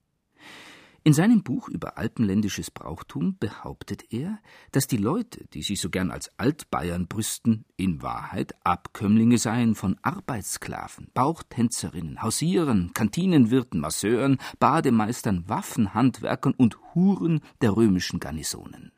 In 1.03 1.13
seinem 1.13 1.43
Buch 1.43 1.69
über 1.69 1.99
alpenländisches 1.99 2.71
Brauchtum 2.71 3.39
behauptet 3.41 4.13
er, 4.13 4.39
dass 4.71 4.87
die 4.87 4.99
Leute, 4.99 5.47
die 5.53 5.63
sich 5.63 5.81
so 5.81 5.91
gern 5.91 6.13
als 6.13 6.31
Altbayern 6.39 7.09
brüsten, 7.09 7.65
in 7.77 8.03
Wahrheit 8.03 8.55
Abkömmlinge 8.63 9.37
seien 9.37 9.75
von 9.75 9.97
Arbeitssklaven, 10.03 11.09
Bauchtänzerinnen, 11.13 12.23
Hausierern, 12.23 12.93
Kantinenwirten, 12.95 13.81
Masseuren, 13.81 14.39
Bademeistern, 14.61 15.49
Waffenhandwerkern 15.49 16.55
und 16.57 16.79
Huren 16.95 17.41
der 17.63 17.75
römischen 17.75 18.21
Garnisonen. 18.21 18.93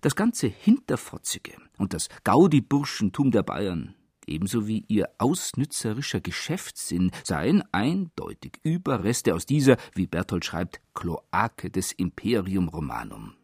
Das 0.00 0.14
ganze 0.14 0.46
Hinterfotzige 0.46 1.52
und 1.78 1.92
das 1.94 2.08
Gaudi-Burschentum 2.24 3.30
der 3.30 3.42
Bayern 3.42 3.94
ebenso 4.28 4.66
wie 4.66 4.84
ihr 4.88 5.08
ausnützerischer 5.18 6.20
Geschäftssinn 6.20 7.10
seien 7.24 7.64
eindeutig 7.72 8.60
Überreste 8.62 9.34
aus 9.34 9.46
dieser, 9.46 9.76
wie 9.94 10.06
Berthold 10.06 10.44
schreibt, 10.44 10.80
Kloake 10.94 11.70
des 11.70 11.92
Imperium 11.92 12.68
Romanum. 12.68 13.34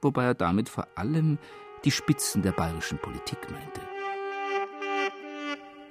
Wobei 0.00 0.24
er 0.24 0.34
damit 0.34 0.68
vor 0.68 0.86
allem 0.94 1.38
die 1.84 1.90
Spitzen 1.90 2.42
der 2.42 2.52
bayerischen 2.52 2.98
Politik 2.98 3.38
meinte. 3.50 3.91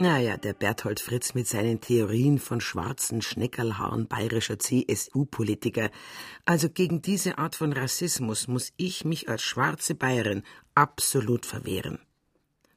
Naja, 0.02 0.36
der 0.36 0.54
Berthold 0.54 1.00
Fritz 1.00 1.36
mit 1.36 1.48
seinen 1.48 1.80
Theorien 1.80 2.40
von 2.40 2.60
schwarzen 2.60 3.22
Schneckerlhaaren 3.22 4.08
bayerischer 4.08 4.58
CSU-Politiker. 4.58 5.92
Also 6.44 6.70
gegen 6.70 7.04
diese 7.04 7.38
Art 7.38 7.56
von 7.56 7.72
Rassismus 7.72 8.48
muss 8.48 8.74
ich 8.78 9.06
mich 9.06 9.30
als 9.30 9.44
schwarze 9.44 9.94
Bayerin 9.94 10.42
absolut 10.74 11.46
verwehren. 11.46 12.00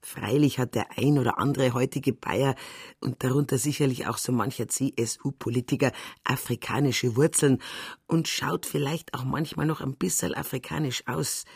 Freilich 0.03 0.59
hat 0.59 0.75
der 0.75 0.99
ein 0.99 1.19
oder 1.19 1.39
andere 1.39 1.73
heutige 1.73 2.13
Bayer 2.13 2.57
und 3.01 3.25
darunter 3.25 3.57
sicherlich 3.57 4.07
auch 4.07 4.19
so 4.19 4.31
mancher 4.31 4.69
CSU-Politiker 4.69 5.93
afrikanische 6.25 7.17
Wurzeln 7.17 7.63
und 8.07 8.29
schaut 8.29 8.67
vielleicht 8.67 9.15
auch 9.15 9.25
manchmal 9.25 9.65
noch 9.65 9.81
ein 9.81 9.97
bisschen 9.97 10.35
afrikanisch 10.35 11.05
aus. 11.07 11.47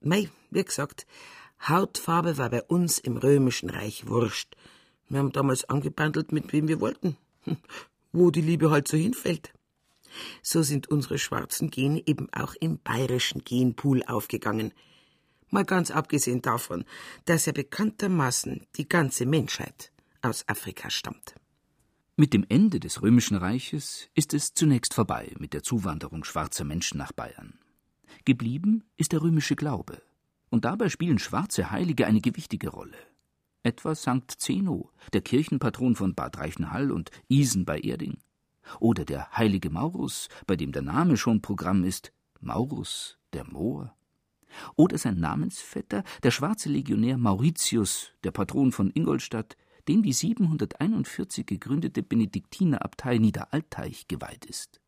Mei, 0.00 0.30
wie 0.48 0.64
gesagt, 0.64 1.06
Hautfarbe 1.68 2.38
war 2.38 2.48
bei 2.48 2.62
uns 2.62 2.98
im 2.98 3.18
Römischen 3.18 3.68
Reich 3.68 4.06
wurscht. 4.06 4.56
Wir 5.08 5.20
haben 5.20 5.32
damals 5.32 5.64
angebandelt, 5.64 6.32
mit 6.32 6.52
wem 6.52 6.68
wir 6.68 6.80
wollten. 6.80 7.16
Wo 8.12 8.30
die 8.30 8.40
Liebe 8.40 8.70
halt 8.70 8.88
so 8.88 8.96
hinfällt. 8.96 9.52
So 10.42 10.62
sind 10.62 10.88
unsere 10.90 11.18
schwarzen 11.18 11.70
Gene 11.70 12.02
eben 12.06 12.32
auch 12.32 12.54
im 12.60 12.78
bayerischen 12.78 13.44
Genpool 13.44 14.02
aufgegangen– 14.04 14.72
Mal 15.50 15.64
ganz 15.64 15.90
abgesehen 15.90 16.42
davon, 16.42 16.84
dass 17.24 17.46
ja 17.46 17.52
bekanntermaßen 17.52 18.66
die 18.76 18.88
ganze 18.88 19.24
Menschheit 19.24 19.92
aus 20.20 20.46
Afrika 20.46 20.90
stammt. 20.90 21.34
Mit 22.16 22.34
dem 22.34 22.44
Ende 22.48 22.80
des 22.80 23.00
Römischen 23.00 23.36
Reiches 23.36 24.08
ist 24.14 24.34
es 24.34 24.52
zunächst 24.52 24.92
vorbei 24.92 25.32
mit 25.38 25.54
der 25.54 25.62
Zuwanderung 25.62 26.24
schwarzer 26.24 26.64
Menschen 26.64 26.98
nach 26.98 27.12
Bayern. 27.12 27.58
Geblieben 28.24 28.84
ist 28.96 29.12
der 29.12 29.22
römische 29.22 29.56
Glaube. 29.56 30.02
Und 30.50 30.64
dabei 30.64 30.88
spielen 30.88 31.18
schwarze 31.18 31.70
Heilige 31.70 32.06
eine 32.06 32.20
gewichtige 32.20 32.68
Rolle. 32.70 32.96
Etwa 33.62 33.94
Sankt 33.94 34.32
Zeno, 34.32 34.90
der 35.12 35.20
Kirchenpatron 35.20 35.96
von 35.96 36.14
Bad 36.14 36.38
Reichenhall 36.38 36.92
und 36.92 37.10
Isen 37.28 37.64
bei 37.64 37.80
Erding. 37.80 38.18
Oder 38.80 39.04
der 39.04 39.32
heilige 39.32 39.70
Maurus, 39.70 40.28
bei 40.46 40.56
dem 40.56 40.72
der 40.72 40.82
Name 40.82 41.16
schon 41.16 41.42
Programm 41.42 41.84
ist, 41.84 42.12
Maurus, 42.40 43.18
der 43.32 43.44
Moor. 43.44 43.94
Oder 44.76 44.98
sein 44.98 45.18
Namensvetter, 45.20 46.04
der 46.22 46.30
schwarze 46.30 46.68
Legionär 46.68 47.18
Mauritius, 47.18 48.12
der 48.24 48.30
Patron 48.30 48.72
von 48.72 48.90
Ingolstadt, 48.94 49.56
dem 49.88 50.02
die 50.02 50.12
741 50.12 51.46
gegründete 51.46 52.02
Benediktinerabtei 52.02 53.18
Niederalteich 53.18 54.06
geweiht 54.06 54.44
ist. 54.44 54.80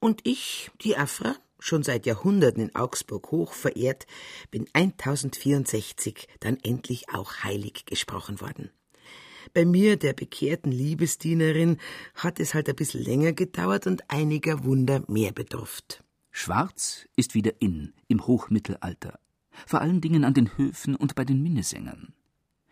Und 0.00 0.20
ich, 0.24 0.70
die 0.80 0.96
Afra, 0.96 1.34
schon 1.58 1.82
seit 1.82 2.06
Jahrhunderten 2.06 2.62
in 2.62 2.74
Augsburg 2.74 3.30
hoch 3.30 3.52
verehrt, 3.52 4.06
bin 4.50 4.66
1064 4.72 6.28
dann 6.40 6.58
endlich 6.62 7.08
auch 7.12 7.42
heilig 7.44 7.84
gesprochen 7.86 8.40
worden. 8.40 8.70
Bei 9.54 9.64
mir, 9.64 9.96
der 9.96 10.12
bekehrten 10.12 10.72
Liebesdienerin, 10.72 11.78
hat 12.14 12.38
es 12.40 12.54
halt 12.54 12.68
ein 12.68 12.76
bisschen 12.76 13.02
länger 13.02 13.32
gedauert 13.32 13.86
und 13.86 14.10
einiger 14.10 14.64
Wunder 14.64 15.02
mehr 15.08 15.32
bedurft. 15.32 16.04
Schwarz 16.30 17.08
ist 17.16 17.34
wieder 17.34 17.60
in 17.60 17.94
im 18.06 18.26
Hochmittelalter, 18.26 19.18
vor 19.66 19.80
allen 19.80 20.00
Dingen 20.00 20.24
an 20.24 20.34
den 20.34 20.56
Höfen 20.56 20.94
und 20.94 21.14
bei 21.14 21.24
den 21.24 21.42
Minnesängern. 21.42 22.14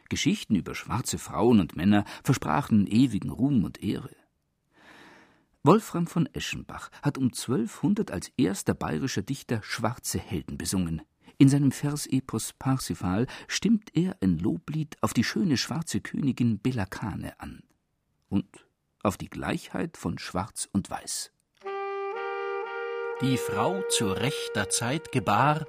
Geschichten 0.08 0.54
über 0.54 0.74
schwarze 0.74 1.18
Frauen 1.18 1.60
und 1.60 1.76
Männer 1.76 2.04
versprachen 2.22 2.86
ewigen 2.86 3.30
Ruhm 3.30 3.64
und 3.64 3.82
Ehre. 3.82 4.14
Wolfram 5.66 6.06
von 6.06 6.26
Eschenbach 6.32 6.90
hat 7.02 7.18
um 7.18 7.24
1200 7.24 8.10
als 8.10 8.30
erster 8.36 8.74
bayerischer 8.74 9.22
Dichter 9.22 9.60
schwarze 9.62 10.18
Helden 10.18 10.56
besungen. 10.56 11.02
In 11.38 11.48
seinem 11.48 11.72
Versepos 11.72 12.54
Parsifal 12.54 13.26
stimmt 13.48 13.90
er 13.94 14.16
ein 14.22 14.38
Loblied 14.38 14.96
auf 15.02 15.12
die 15.12 15.24
schöne 15.24 15.56
schwarze 15.56 16.00
Königin 16.00 16.60
Belakane 16.60 17.38
an 17.40 17.62
und 18.28 18.66
auf 19.02 19.16
die 19.16 19.28
Gleichheit 19.28 19.96
von 19.96 20.18
Schwarz 20.18 20.68
und 20.72 20.88
Weiß 20.88 21.32
die 23.22 23.38
Frau 23.38 23.80
zu 23.88 24.12
rechter 24.12 24.68
Zeit 24.68 25.10
gebar 25.10 25.66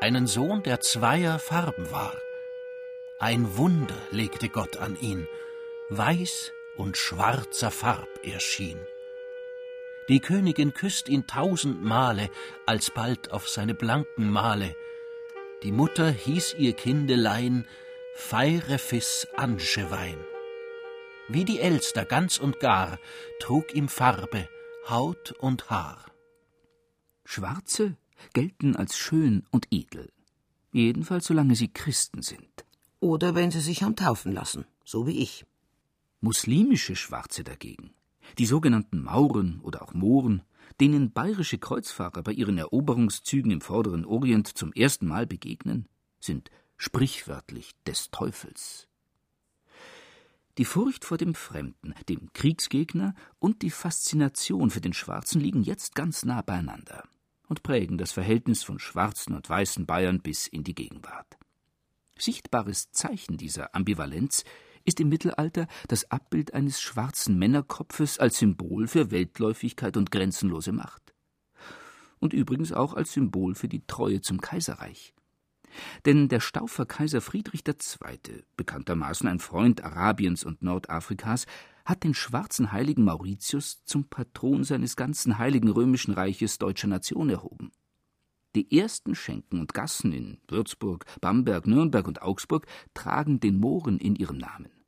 einen 0.00 0.26
Sohn, 0.26 0.62
der 0.62 0.80
zweier 0.80 1.38
Farben 1.38 1.90
war. 1.92 2.12
Ein 3.20 3.56
Wunder 3.56 3.94
legte 4.10 4.48
Gott 4.48 4.78
an 4.78 4.98
ihn, 5.00 5.28
weiß 5.90 6.52
und 6.76 6.96
schwarzer 6.96 7.70
Farb 7.70 8.08
erschien. 8.24 8.78
Die 10.10 10.18
Königin 10.18 10.74
küsst 10.74 11.08
ihn 11.08 11.28
tausend 11.28 11.84
Male, 11.84 12.30
alsbald 12.66 13.30
auf 13.30 13.48
seine 13.48 13.74
blanken 13.74 14.28
Male. 14.28 14.74
Die 15.62 15.70
Mutter 15.70 16.10
hieß 16.10 16.56
ihr 16.58 16.72
Kindelein 16.72 17.64
Feirefis 18.16 19.28
Anschewein. 19.36 20.18
Wie 21.28 21.44
die 21.44 21.60
Elster 21.60 22.04
ganz 22.04 22.38
und 22.38 22.58
gar 22.58 22.98
trug 23.38 23.72
ihm 23.72 23.88
Farbe, 23.88 24.48
Haut 24.88 25.30
und 25.38 25.70
Haar. 25.70 26.04
Schwarze 27.24 27.96
gelten 28.32 28.74
als 28.74 28.98
schön 28.98 29.46
und 29.52 29.68
edel. 29.70 30.10
Jedenfalls 30.72 31.26
solange 31.26 31.54
sie 31.54 31.72
Christen 31.72 32.22
sind. 32.22 32.64
Oder 32.98 33.36
wenn 33.36 33.52
sie 33.52 33.60
sich 33.60 33.84
haben 33.84 33.94
taufen 33.94 34.32
lassen, 34.32 34.66
so 34.84 35.06
wie 35.06 35.22
ich. 35.22 35.46
Muslimische 36.20 36.96
Schwarze 36.96 37.44
dagegen, 37.44 37.94
die 38.38 38.46
sogenannten 38.46 39.02
Mauren 39.02 39.60
oder 39.60 39.82
auch 39.82 39.94
Mohren, 39.94 40.42
denen 40.80 41.12
bayerische 41.12 41.58
Kreuzfahrer 41.58 42.22
bei 42.22 42.32
ihren 42.32 42.58
Eroberungszügen 42.58 43.50
im 43.50 43.60
vorderen 43.60 44.04
Orient 44.04 44.46
zum 44.48 44.72
ersten 44.72 45.06
Mal 45.06 45.26
begegnen, 45.26 45.88
sind 46.20 46.50
sprichwörtlich 46.76 47.72
des 47.86 48.10
Teufels. 48.10 48.88
Die 50.58 50.64
Furcht 50.64 51.04
vor 51.04 51.16
dem 51.16 51.34
Fremden, 51.34 51.94
dem 52.08 52.32
Kriegsgegner 52.32 53.14
und 53.38 53.62
die 53.62 53.70
Faszination 53.70 54.70
für 54.70 54.80
den 54.80 54.92
Schwarzen 54.92 55.40
liegen 55.40 55.62
jetzt 55.62 55.94
ganz 55.94 56.24
nah 56.24 56.42
beieinander 56.42 57.04
und 57.48 57.62
prägen 57.62 57.98
das 57.98 58.12
Verhältnis 58.12 58.62
von 58.62 58.78
schwarzen 58.78 59.34
und 59.34 59.48
weißen 59.48 59.86
Bayern 59.86 60.20
bis 60.20 60.46
in 60.46 60.64
die 60.64 60.74
Gegenwart. 60.74 61.38
Sichtbares 62.18 62.90
Zeichen 62.90 63.36
dieser 63.36 63.74
Ambivalenz 63.74 64.44
ist 64.90 64.98
im 64.98 65.08
Mittelalter 65.08 65.68
das 65.86 66.10
Abbild 66.10 66.52
eines 66.52 66.80
schwarzen 66.80 67.38
Männerkopfes 67.38 68.18
als 68.18 68.38
Symbol 68.38 68.88
für 68.88 69.12
Weltläufigkeit 69.12 69.96
und 69.96 70.10
grenzenlose 70.10 70.72
Macht. 70.72 71.14
Und 72.18 72.32
übrigens 72.32 72.72
auch 72.72 72.94
als 72.94 73.12
Symbol 73.12 73.54
für 73.54 73.68
die 73.68 73.86
Treue 73.86 74.20
zum 74.20 74.40
Kaiserreich. 74.40 75.14
Denn 76.06 76.28
der 76.28 76.40
Staufer 76.40 76.86
Kaiser 76.86 77.20
Friedrich 77.20 77.62
II., 77.68 78.42
bekanntermaßen 78.56 79.28
ein 79.28 79.38
Freund 79.38 79.84
Arabiens 79.84 80.42
und 80.44 80.60
Nordafrikas, 80.60 81.46
hat 81.84 82.02
den 82.02 82.12
schwarzen 82.12 82.72
Heiligen 82.72 83.04
Mauritius 83.04 83.84
zum 83.84 84.08
Patron 84.08 84.64
seines 84.64 84.96
ganzen 84.96 85.38
Heiligen 85.38 85.68
Römischen 85.68 86.14
Reiches 86.14 86.58
deutscher 86.58 86.88
Nation 86.88 87.30
erhoben. 87.30 87.70
Die 88.56 88.76
ersten 88.76 89.14
Schenken 89.14 89.60
und 89.60 89.72
Gassen 89.72 90.12
in 90.12 90.38
Würzburg, 90.48 91.04
Bamberg, 91.20 91.68
Nürnberg 91.68 92.08
und 92.08 92.22
Augsburg 92.22 92.66
tragen 92.92 93.38
den 93.38 93.60
Mohren 93.60 93.98
in 93.98 94.16
ihrem 94.16 94.38
Namen. 94.38 94.79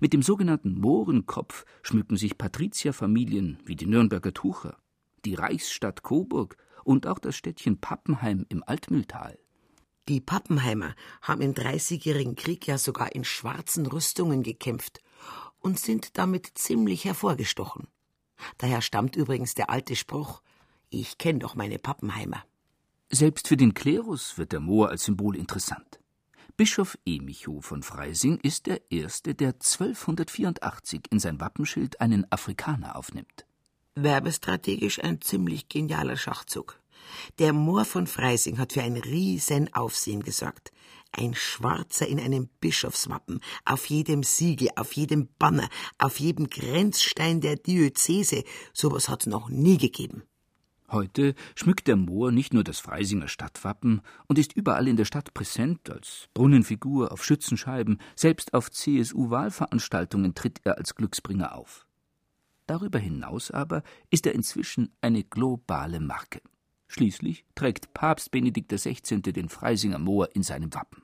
Mit 0.00 0.12
dem 0.12 0.22
sogenannten 0.22 0.80
Mohrenkopf 0.80 1.64
schmücken 1.82 2.16
sich 2.16 2.38
Patrizierfamilien 2.38 3.58
wie 3.64 3.76
die 3.76 3.86
Nürnberger 3.86 4.32
Tucher, 4.32 4.76
die 5.24 5.34
Reichsstadt 5.34 6.02
Coburg 6.02 6.56
und 6.84 7.06
auch 7.06 7.18
das 7.18 7.36
Städtchen 7.36 7.80
Pappenheim 7.80 8.46
im 8.48 8.62
Altmühltal. 8.64 9.38
Die 10.08 10.20
Pappenheimer 10.20 10.94
haben 11.20 11.42
im 11.42 11.52
Dreißigjährigen 11.54 12.36
Krieg 12.36 12.66
ja 12.66 12.78
sogar 12.78 13.14
in 13.14 13.24
schwarzen 13.24 13.86
Rüstungen 13.86 14.44
gekämpft 14.44 15.02
und 15.58 15.80
sind 15.80 16.16
damit 16.16 16.52
ziemlich 16.54 17.04
hervorgestochen. 17.04 17.88
Daher 18.58 18.82
stammt 18.82 19.16
übrigens 19.16 19.54
der 19.54 19.70
alte 19.70 19.96
Spruch 19.96 20.42
Ich 20.90 21.18
kenn 21.18 21.40
doch 21.40 21.56
meine 21.56 21.78
Pappenheimer. 21.78 22.44
Selbst 23.10 23.48
für 23.48 23.56
den 23.56 23.74
Klerus 23.74 24.38
wird 24.38 24.52
der 24.52 24.60
Moor 24.60 24.90
als 24.90 25.04
Symbol 25.04 25.36
interessant. 25.36 26.00
Bischof 26.58 26.96
Emicho 27.04 27.60
von 27.60 27.82
Freising 27.82 28.38
ist 28.38 28.64
der 28.64 28.80
Erste, 28.90 29.34
der 29.34 29.48
1284 29.48 31.02
in 31.10 31.18
sein 31.18 31.38
Wappenschild 31.38 32.00
einen 32.00 32.24
Afrikaner 32.32 32.96
aufnimmt. 32.96 33.44
Werbestrategisch 33.94 35.04
ein 35.04 35.20
ziemlich 35.20 35.68
genialer 35.68 36.16
Schachzug. 36.16 36.80
Der 37.38 37.52
Moor 37.52 37.84
von 37.84 38.06
Freising 38.06 38.56
hat 38.56 38.72
für 38.72 38.80
ein 38.82 38.96
riesen 38.96 39.70
Aufsehen 39.74 40.22
gesorgt. 40.22 40.72
Ein 41.12 41.34
Schwarzer 41.34 42.06
in 42.06 42.18
einem 42.18 42.48
Bischofswappen, 42.60 43.42
auf 43.66 43.84
jedem 43.84 44.22
Siegel, 44.22 44.70
auf 44.76 44.94
jedem 44.94 45.28
Banner, 45.38 45.68
auf 45.98 46.20
jedem 46.20 46.48
Grenzstein 46.48 47.42
der 47.42 47.56
Diözese. 47.56 48.44
Sowas 48.72 49.10
hat's 49.10 49.26
noch 49.26 49.50
nie 49.50 49.76
gegeben. 49.76 50.22
Heute 50.90 51.34
schmückt 51.56 51.88
der 51.88 51.96
Moor 51.96 52.30
nicht 52.30 52.54
nur 52.54 52.62
das 52.62 52.78
Freisinger 52.78 53.26
Stadtwappen 53.26 54.02
und 54.28 54.38
ist 54.38 54.52
überall 54.52 54.86
in 54.86 54.96
der 54.96 55.04
Stadt 55.04 55.34
präsent 55.34 55.90
als 55.90 56.28
Brunnenfigur 56.32 57.10
auf 57.10 57.24
Schützenscheiben, 57.24 57.98
selbst 58.14 58.54
auf 58.54 58.70
CSU-Wahlveranstaltungen 58.70 60.34
tritt 60.34 60.60
er 60.64 60.78
als 60.78 60.94
Glücksbringer 60.94 61.56
auf. 61.56 61.86
Darüber 62.66 62.98
hinaus 62.98 63.50
aber 63.50 63.82
ist 64.10 64.26
er 64.26 64.34
inzwischen 64.34 64.92
eine 65.00 65.24
globale 65.24 65.98
Marke. 65.98 66.40
Schließlich 66.88 67.44
trägt 67.56 67.92
Papst 67.92 68.30
Benedikt 68.30 68.72
XVI. 68.72 69.20
den 69.20 69.48
Freisinger 69.48 69.98
Moor 69.98 70.28
in 70.34 70.44
seinem 70.44 70.72
Wappen. 70.72 71.02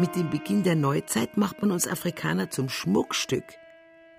Mit 0.00 0.14
dem 0.14 0.30
Beginn 0.30 0.62
der 0.62 0.76
Neuzeit 0.76 1.36
macht 1.36 1.60
man 1.60 1.72
uns 1.72 1.88
Afrikaner 1.88 2.50
zum 2.50 2.68
Schmuckstück. 2.68 3.42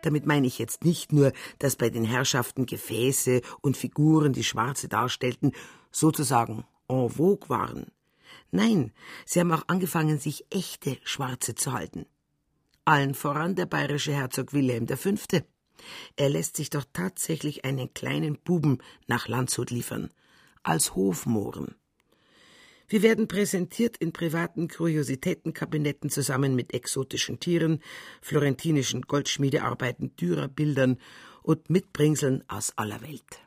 Damit 0.02 0.26
meine 0.26 0.46
ich 0.46 0.60
jetzt 0.60 0.84
nicht 0.84 1.13
nur, 1.13 1.32
dass 1.58 1.78
bei 1.78 1.89
den 1.89 2.04
Herrschaften 2.04 2.65
Gefäße 2.65 3.39
und 3.62 3.78
Figuren, 3.78 4.34
die 4.34 4.44
Schwarze 4.44 4.89
darstellten, 4.89 5.54
sozusagen 5.89 6.65
en 6.89 7.10
vogue 7.10 7.48
waren. 7.48 7.86
Nein, 8.52 8.92
sie 9.26 9.39
haben 9.39 9.54
auch 9.54 9.63
angefangen, 9.68 10.20
sich 10.20 10.46
echte 10.50 10.98
Schwarze 11.06 11.56
zu 11.56 11.72
halten. 11.72 12.06
Allen 12.84 13.13
voran 13.13 13.56
der 13.56 13.65
bayerische 13.65 14.12
Herzog 14.12 14.52
Wilhelm 14.52 14.86
V. 14.86 15.12
Er 16.18 16.30
lässt 16.30 16.58
sich 16.58 16.70
doch 16.70 16.84
tatsächlich 16.92 17.63
einen 17.63 17.94
kleinen 17.94 18.38
Buben 18.38 18.80
nach 19.08 19.30
Landshut 19.30 19.72
liefern, 19.72 20.12
als 20.62 20.94
Hofmohren. 20.94 21.79
Wir 22.89 23.04
werden 23.04 23.28
präsentiert 23.28 23.97
in 23.97 24.13
privaten 24.13 24.67
Kuriositätenkabinetten 24.67 26.10
zusammen 26.10 26.56
mit 26.56 26.73
exotischen 26.73 27.39
Tieren, 27.39 27.82
florentinischen 28.19 29.04
Goldschmiedearbeiten, 29.04 30.15
Dürerbildern 30.15 30.97
und 31.43 31.69
Mitbringseln 31.69 32.43
aus 32.47 32.75
aller 32.78 33.02
Welt. 33.04 33.41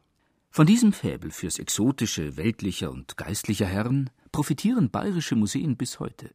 Von 0.51 0.67
diesem 0.67 0.93
Fäbel 0.93 1.33
fürs 1.33 1.59
Exotische 1.59 2.37
weltlicher 2.37 2.93
und 2.93 3.17
geistlicher 3.17 3.67
Herren 3.67 4.11
profitieren 4.31 4.91
bayerische 4.91 5.35
Museen 5.35 5.77
bis 5.77 5.99
heute. 5.99 6.31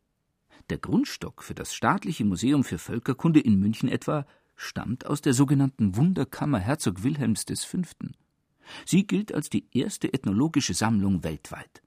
Der 0.69 0.77
Grundstock 0.77 1.43
für 1.43 1.53
das 1.53 1.73
Staatliche 1.73 2.25
Museum 2.25 2.65
für 2.65 2.77
Völkerkunde 2.77 3.39
in 3.39 3.57
München 3.57 3.87
etwa 3.87 4.27
stammt 4.57 5.05
aus 5.05 5.21
der 5.21 5.33
sogenannten 5.33 5.95
Wunderkammer 5.95 6.59
Herzog 6.59 7.03
Wilhelms 7.03 7.45
V. 7.47 7.77
Sie 8.85 9.07
gilt 9.07 9.33
als 9.33 9.49
die 9.49 9.65
erste 9.71 10.11
ethnologische 10.11 10.73
Sammlung 10.73 11.23
weltweit. 11.23 11.81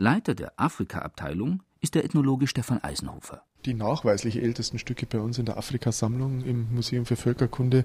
Leiter 0.00 0.34
der 0.34 0.54
Afrika-Abteilung 0.56 1.62
ist 1.82 1.94
der 1.94 2.06
Ethnologe 2.06 2.46
Stefan 2.46 2.82
Eisenhofer. 2.82 3.42
Die 3.66 3.74
nachweislich 3.74 4.42
ältesten 4.42 4.78
Stücke 4.78 5.04
bei 5.04 5.20
uns 5.20 5.36
in 5.36 5.44
der 5.44 5.58
Afrikasammlung 5.58 6.42
im 6.42 6.74
Museum 6.74 7.04
für 7.04 7.16
Völkerkunde 7.16 7.84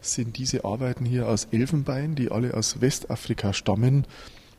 sind 0.00 0.38
diese 0.38 0.64
Arbeiten 0.64 1.04
hier 1.04 1.28
aus 1.28 1.44
Elfenbein, 1.50 2.14
die 2.14 2.30
alle 2.30 2.54
aus 2.54 2.80
Westafrika 2.80 3.52
stammen 3.52 4.06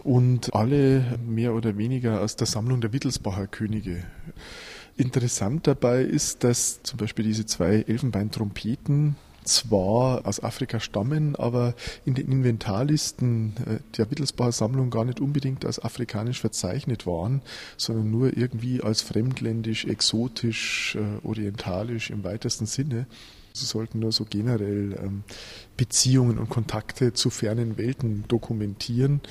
und 0.04 0.54
alle 0.54 1.18
mehr 1.26 1.56
oder 1.56 1.80
weniger 1.80 2.22
aus 2.22 2.36
der 2.36 2.46
Sammlung 2.46 2.80
der 2.80 2.94
Wittelsbacher 2.94 3.48
Könige. 3.48 4.06
Interessant 4.96 5.66
dabei 5.66 6.04
ist, 6.04 6.44
dass 6.44 6.84
zum 6.84 7.00
Beispiel 7.00 7.26
diese 7.26 7.48
zwei 7.48 7.82
Elfenbeintrompeten 7.88 9.16
zwar 9.44 10.26
aus 10.26 10.44
Afrika 10.44 10.80
stammen, 10.80 11.36
aber 11.36 11.76
in 12.06 12.16
den 12.16 12.32
Inventarlisten 12.32 13.54
äh, 13.66 13.80
der 13.98 14.10
Wittelsbacher 14.12 14.52
Sammlung 14.52 14.90
gar 14.90 15.06
nicht 15.06 15.20
unbedingt 15.20 15.66
als 15.66 15.84
afrikanisch 15.84 16.42
verzeichnet 16.42 17.06
waren, 17.06 17.42
sondern 17.78 18.12
nur 18.12 18.38
irgendwie 18.38 18.82
als 18.82 19.02
fremdländisch, 19.02 19.86
exotisch, 19.86 20.96
äh, 20.96 21.26
orientalisch 21.26 22.10
im 22.10 22.24
weitesten 22.24 22.66
Sinne. 22.66 23.08
Sie 23.54 23.66
sollten 23.66 24.00
nur 24.00 24.12
so 24.12 24.26
generell 24.26 24.98
ähm, 25.00 25.24
Beziehungen 25.78 26.40
und 26.40 26.50
Kontakte 26.50 27.14
zu 27.14 27.30
fernen 27.30 27.78
Welten 27.78 28.26
dokumentieren. 28.28 29.22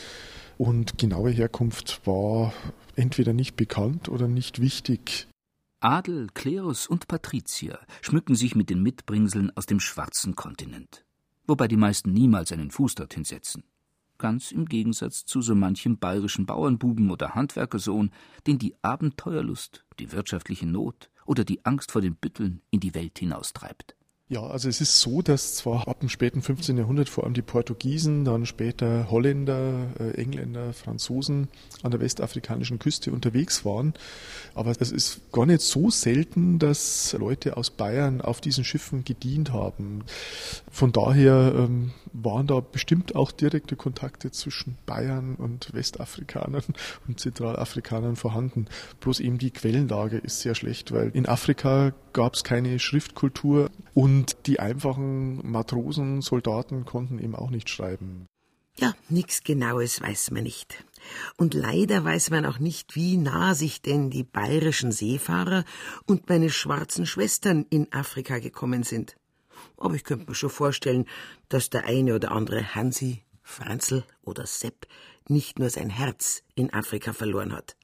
Und 0.59 0.97
genaue 0.97 1.31
Herkunft 1.31 2.07
war 2.07 2.53
entweder 2.95 3.33
nicht 3.33 3.57
bekannt 3.57 4.09
oder 4.09 4.29
nicht 4.29 4.61
wichtig. 4.61 5.27
Adel, 5.83 6.29
Klerus 6.33 6.87
und 6.87 7.09
Patrizier 7.09 7.81
schmücken 8.03 8.37
sich 8.37 8.55
mit 8.55 8.71
den 8.71 8.85
Mitbringseln 8.85 9.51
aus 9.57 9.67
dem 9.67 9.81
schwarzen 9.81 10.37
Kontinent, 10.37 11.05
wobei 11.49 11.67
die 11.67 11.77
meisten 11.77 12.13
niemals 12.13 12.53
einen 12.53 12.71
Fuß 12.71 12.95
dorthin 12.95 13.25
setzen. 13.25 13.65
Ganz 14.17 14.53
im 14.53 14.67
Gegensatz 14.67 15.25
zu 15.25 15.43
so 15.43 15.57
manchem 15.57 15.99
bayerischen 15.99 16.47
Bauernbuben 16.47 17.11
oder 17.11 17.35
Handwerkersohn, 17.35 18.13
den 18.47 18.61
die 18.61 18.77
Abenteuerlust, 18.83 19.85
die 19.99 20.13
wirtschaftliche 20.13 20.67
Not 20.67 21.11
oder 21.27 21.45
die 21.45 21.65
Angst 21.65 21.91
vor 21.91 22.01
den 22.01 22.15
Bütteln 22.15 22.63
in 22.71 22.79
die 22.79 22.95
Welt 22.95 23.19
hinaustreibt. 23.19 23.97
Ja, 24.29 24.47
also 24.47 24.69
es 24.71 24.81
ist 24.81 25.01
so, 25.01 25.21
dass 25.21 25.57
zwar 25.57 25.89
ab 25.89 26.01
dem 26.01 26.09
späten 26.09 26.41
15. 26.41 26.79
Jahrhundert 26.79 27.11
vor 27.11 27.25
allem 27.25 27.35
die 27.35 27.43
Portugiesen, 27.43 28.25
dann 28.25 28.47
später 28.47 29.11
Holländer, 29.11 29.89
äh, 29.99 30.13
Engländer, 30.13 30.73
Franzosen 30.73 31.49
an 31.83 31.91
der 31.91 32.01
westafrikanischen 32.01 32.79
Küste 32.79 33.13
unterwegs 33.13 33.67
waren, 33.67 33.93
aber 34.55 34.73
es 34.79 34.91
ist 34.91 35.33
gar 35.33 35.45
nicht 35.45 35.61
so 35.61 35.91
selten, 35.91 36.59
dass 36.59 37.15
Leute 37.19 37.59
aus 37.59 37.71
Bayern 37.71 38.23
auf 38.23 38.41
diesen 38.41 38.65
Schiffen 38.65 39.05
gedient 39.05 39.53
haben. 39.53 40.05
Von 40.71 40.93
daher 40.93 41.53
ähm, 41.55 41.93
waren 42.13 42.47
da 42.47 42.61
bestimmt 42.61 43.15
auch 43.15 43.33
direkte 43.33 43.77
Kontakte 43.77 44.31
zwischen 44.31 44.77
Bayern 44.87 45.35
und 45.37 45.73
Westafrikanern 45.73 46.65
und 47.09 47.21
Zentralafrikanern 47.21 48.17
vorhanden. 48.17 48.67
Bloß 49.01 49.21
eben 49.21 49.39
die 49.39 49.51
Quellenlage 49.51 50.19
ist 50.19 50.41
sehr 50.41 50.55
schlecht, 50.55 50.93
weil 50.93 51.11
in 51.11 51.27
Afrika 51.27 51.93
gab 52.13 52.35
es 52.35 52.45
keine 52.45 52.79
Schriftkultur 52.79 53.71
und 53.95 54.47
die 54.47 54.61
einfachen 54.61 55.51
Matrosen, 55.51 56.23
Soldaten 56.23 56.85
konnten 56.85 57.19
eben 57.19 57.35
auch 57.35 57.51
nicht 57.51 57.69
schreiben. 57.69 58.27
Ja, 58.79 58.95
nichts 59.09 59.43
Genaues 59.43 60.01
weiß 60.01 60.31
man 60.31 60.45
nicht. 60.45 60.85
Und 61.37 61.53
leider 61.53 62.05
weiß 62.05 62.31
man 62.31 62.47
auch 62.47 62.59
nicht, 62.59 62.97
wie 62.97 63.17
nah 63.17 63.55
sich 63.55 63.83
denn 63.83 64.09
die 64.09 64.25
bayerischen 64.25 64.93
Seefahrer 64.93 65.65
und 66.07 66.29
meine 66.29 66.49
schwarzen 66.49 67.05
Schwestern 67.05 67.67
in 67.69 67.93
Afrika 67.93 68.39
gekommen 68.39 68.83
sind. 68.83 69.17
Aber 69.77 69.95
ich 69.95 70.05
könnte 70.05 70.29
mir 70.29 70.35
schon 70.35 70.51
vorstellen, 70.51 71.07
dass 71.49 71.71
der 71.71 71.85
eine 71.85 72.15
oder 72.15 72.33
andere 72.33 72.75
Hansi, 72.75 73.23
Franzl 73.43 74.05
oder 74.23 74.47
Sepp 74.47 74.87
nicht 75.29 75.59
nur 75.59 75.71
sein 75.71 75.91
Herz 75.91 76.43
in 76.55 76.73
Afrika 76.73 77.13
verloren 77.13 77.53
hat. 77.53 77.77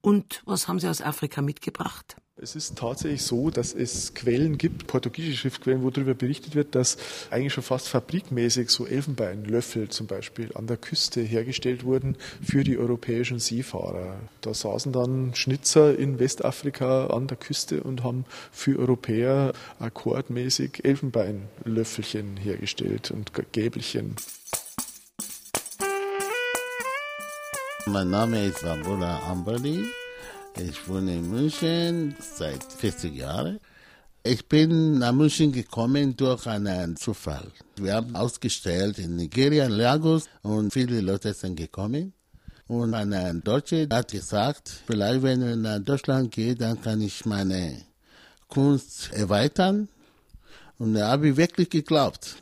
Und 0.00 0.42
was 0.46 0.68
haben 0.68 0.78
Sie 0.78 0.88
aus 0.88 1.02
Afrika 1.02 1.42
mitgebracht? 1.42 2.16
Es 2.40 2.54
ist 2.54 2.78
tatsächlich 2.78 3.22
so, 3.22 3.50
dass 3.50 3.74
es 3.74 4.14
Quellen 4.14 4.58
gibt, 4.58 4.86
portugiesische 4.86 5.38
Schriftquellen, 5.38 5.82
wo 5.82 5.90
darüber 5.90 6.14
berichtet 6.14 6.54
wird, 6.54 6.76
dass 6.76 6.96
eigentlich 7.30 7.52
schon 7.52 7.64
fast 7.64 7.88
fabrikmäßig 7.88 8.70
so 8.70 8.86
Elfenbeinlöffel 8.86 9.88
zum 9.88 10.06
Beispiel 10.06 10.50
an 10.54 10.68
der 10.68 10.76
Küste 10.76 11.20
hergestellt 11.20 11.82
wurden 11.82 12.14
für 12.40 12.62
die 12.62 12.78
europäischen 12.78 13.40
Seefahrer. 13.40 14.20
Da 14.40 14.54
saßen 14.54 14.92
dann 14.92 15.34
Schnitzer 15.34 15.98
in 15.98 16.20
Westafrika 16.20 17.08
an 17.08 17.26
der 17.26 17.38
Küste 17.38 17.82
und 17.82 18.04
haben 18.04 18.24
für 18.52 18.78
Europäer 18.78 19.52
akkordmäßig 19.80 20.84
Elfenbeinlöffelchen 20.84 22.36
hergestellt 22.36 23.10
und 23.10 23.32
Gäbelchen. 23.50 24.14
Mein 27.86 28.10
Name 28.10 28.44
ist 28.44 28.62
Wambula 28.62 29.28
Amberly. 29.28 29.82
Ich 30.60 30.88
wohne 30.88 31.14
in 31.14 31.30
München 31.30 32.16
seit 32.20 32.64
40 32.64 33.14
Jahren. 33.14 33.60
Ich 34.24 34.48
bin 34.48 34.98
nach 34.98 35.12
München 35.12 35.52
gekommen 35.52 36.16
durch 36.16 36.48
einen 36.48 36.96
Zufall. 36.96 37.52
Wir 37.76 37.94
haben 37.94 38.16
ausgestellt 38.16 38.98
in 38.98 39.14
Nigeria, 39.14 39.66
in 39.66 39.72
Lagos 39.72 40.28
und 40.42 40.72
viele 40.72 41.00
Leute 41.00 41.32
sind 41.32 41.54
gekommen. 41.54 42.12
Und 42.66 42.92
ein 42.92 43.40
Deutscher 43.44 43.86
hat 43.90 44.10
gesagt, 44.10 44.82
vielleicht 44.86 45.22
wenn 45.22 45.48
ich 45.48 45.56
nach 45.56 45.78
Deutschland 45.78 46.32
gehe, 46.32 46.56
dann 46.56 46.80
kann 46.82 47.00
ich 47.02 47.24
meine 47.24 47.84
Kunst 48.48 49.12
erweitern. 49.12 49.88
Und 50.78 50.94
da 50.94 51.12
habe 51.12 51.28
ich 51.28 51.36
wirklich 51.36 51.70
geglaubt. 51.70 52.34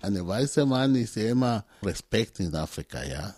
Ein 0.00 0.26
weißer 0.26 0.64
Mann 0.64 0.94
ist 0.94 1.18
immer 1.18 1.64
Respekt 1.82 2.40
in 2.40 2.54
Afrika, 2.54 3.02
ja. 3.04 3.34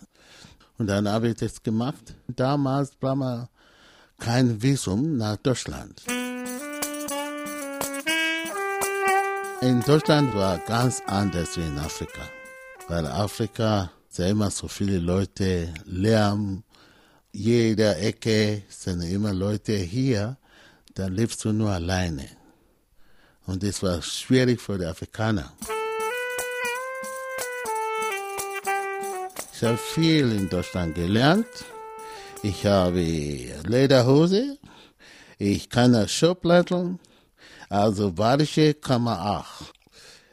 Und 0.77 0.87
dann 0.87 1.09
habe 1.09 1.29
ich 1.29 1.35
das 1.35 1.61
gemacht. 1.61 2.15
Damals 2.27 2.93
war 3.01 3.15
man 3.15 3.47
kein 4.19 4.61
Visum 4.61 5.17
nach 5.17 5.37
Deutschland. 5.37 6.03
In 9.61 9.81
Deutschland 9.81 10.33
war 10.35 10.57
ganz 10.59 11.01
anders 11.07 11.57
wie 11.57 11.61
in 11.61 11.77
Afrika, 11.77 12.21
weil 12.87 13.07
Afrika 13.07 13.91
sehr 14.09 14.29
immer 14.29 14.51
so 14.51 14.67
viele 14.67 14.99
Leute, 14.99 15.73
Lärm 15.85 16.63
jeder 17.33 17.97
Ecke 17.99 18.61
sind 18.69 19.01
immer 19.01 19.33
Leute 19.33 19.73
hier, 19.73 20.37
dann 20.93 21.13
lebst 21.13 21.43
du 21.43 21.51
nur 21.51 21.71
alleine. 21.71 22.29
Und 23.47 23.63
das 23.63 23.81
war 23.81 24.01
schwierig 24.01 24.61
für 24.61 24.77
die 24.77 24.85
Afrikaner. 24.85 25.51
Ich 29.51 29.63
habe 29.63 29.77
viel 29.77 30.31
in 30.31 30.47
Deutschland 30.47 30.93
gelernt. 30.93 31.47
Ich 32.45 32.65
habe 32.65 32.99
Lederhose, 33.65 34.57
ich 35.37 35.69
kann 35.69 36.09
Schubladeln, 36.09 36.99
also 37.69 38.11
badische 38.11 38.73
kann 38.73 39.03
man 39.03 39.17
auch. 39.17 39.71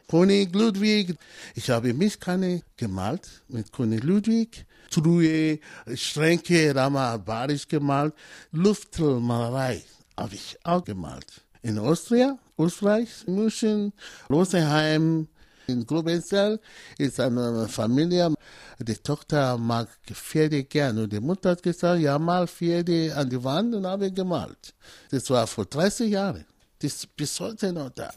König 0.09 0.53
Ludwig, 0.53 1.15
ich 1.55 1.71
habe 1.71 1.95
Milchkanne 1.95 2.63
gemalt 2.77 3.29
mit 3.47 3.73
König 3.73 4.03
Ludwig. 4.03 4.67
Truhe, 4.91 5.61
Schränke, 5.95 6.75
Rama 6.75 7.17
badisch 7.17 7.69
gemalt. 7.69 8.13
Luftmalerei 8.51 9.81
habe 10.17 10.35
ich 10.35 10.59
auch 10.65 10.85
gemalt. 10.85 11.43
In 11.63 11.79
Austria, 11.79 12.37
Österreich, 12.59 13.25
München, 13.29 13.93
Rosenheim, 14.29 15.29
in 15.73 15.87
Globenzell 15.87 16.61
ist 16.99 17.21
eine 17.21 17.69
Familie, 17.69 18.35
die 18.79 18.97
Tochter 18.97 19.59
mag 19.59 19.89
Pferde 20.13 20.65
gerne. 20.65 21.05
Und 21.05 21.13
die 21.13 21.21
Mutter 21.21 21.51
hat 21.51 21.63
gesagt, 21.63 22.01
ja, 22.01 22.19
mal 22.19 22.47
Pferde 22.47 23.15
an 23.15 23.29
die 23.29 23.43
Wand 23.43 23.75
und 23.75 23.87
habe 23.87 24.11
gemalt. 24.11 24.75
Das 25.11 25.29
war 25.31 25.47
vor 25.47 25.67
30 25.67 26.11
Jahren. 26.11 26.45
Das 26.79 26.95
ist 26.95 27.17
bis 27.17 27.39
heute 27.41 27.73
noch 27.73 27.91
da. 27.91 28.11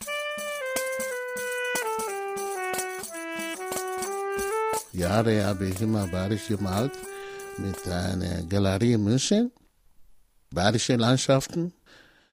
Jahre 4.93 5.43
habe 5.43 5.67
ich 5.67 5.81
immer 5.81 6.07
badisch 6.07 6.47
gemalt 6.47 6.93
mit 7.57 7.87
einer 7.87 8.43
Galerie 8.43 8.93
in 8.93 9.03
München. 9.03 9.51
Badische 10.51 10.95
Landschaften. 10.95 11.73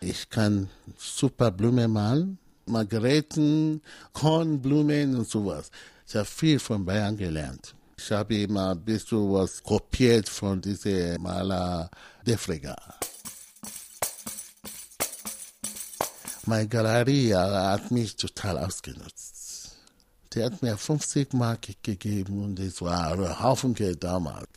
Ich 0.00 0.28
kann 0.28 0.68
super 0.98 1.50
Blumen 1.50 1.90
malen. 1.90 2.38
Margareten, 2.66 3.82
Kornblumen 4.12 5.16
und 5.16 5.28
sowas. 5.28 5.70
Ich 6.06 6.14
habe 6.16 6.26
viel 6.26 6.58
von 6.58 6.84
Bayern 6.84 7.16
gelernt. 7.16 7.74
Ich 7.96 8.10
habe 8.10 8.34
immer 8.34 8.70
ein 8.70 8.84
bisschen 8.84 9.32
was 9.32 9.62
kopiert 9.62 10.28
von 10.28 10.60
diesem 10.60 11.22
Maler 11.22 11.90
Defrega. 12.26 12.76
Meine 16.46 16.66
Galerie 16.66 17.34
hat 17.34 17.90
mich 17.90 18.16
total 18.16 18.58
ausgenutzt. 18.58 19.76
Der 20.34 20.46
hat 20.46 20.62
mir 20.62 20.76
50 20.76 21.32
Mark 21.34 21.68
gegeben 21.82 22.42
und 22.42 22.58
das 22.58 22.80
war 22.80 23.12
ein 23.12 23.40
Haufen 23.40 23.74
Geld 23.74 24.02
damals. 24.02 24.48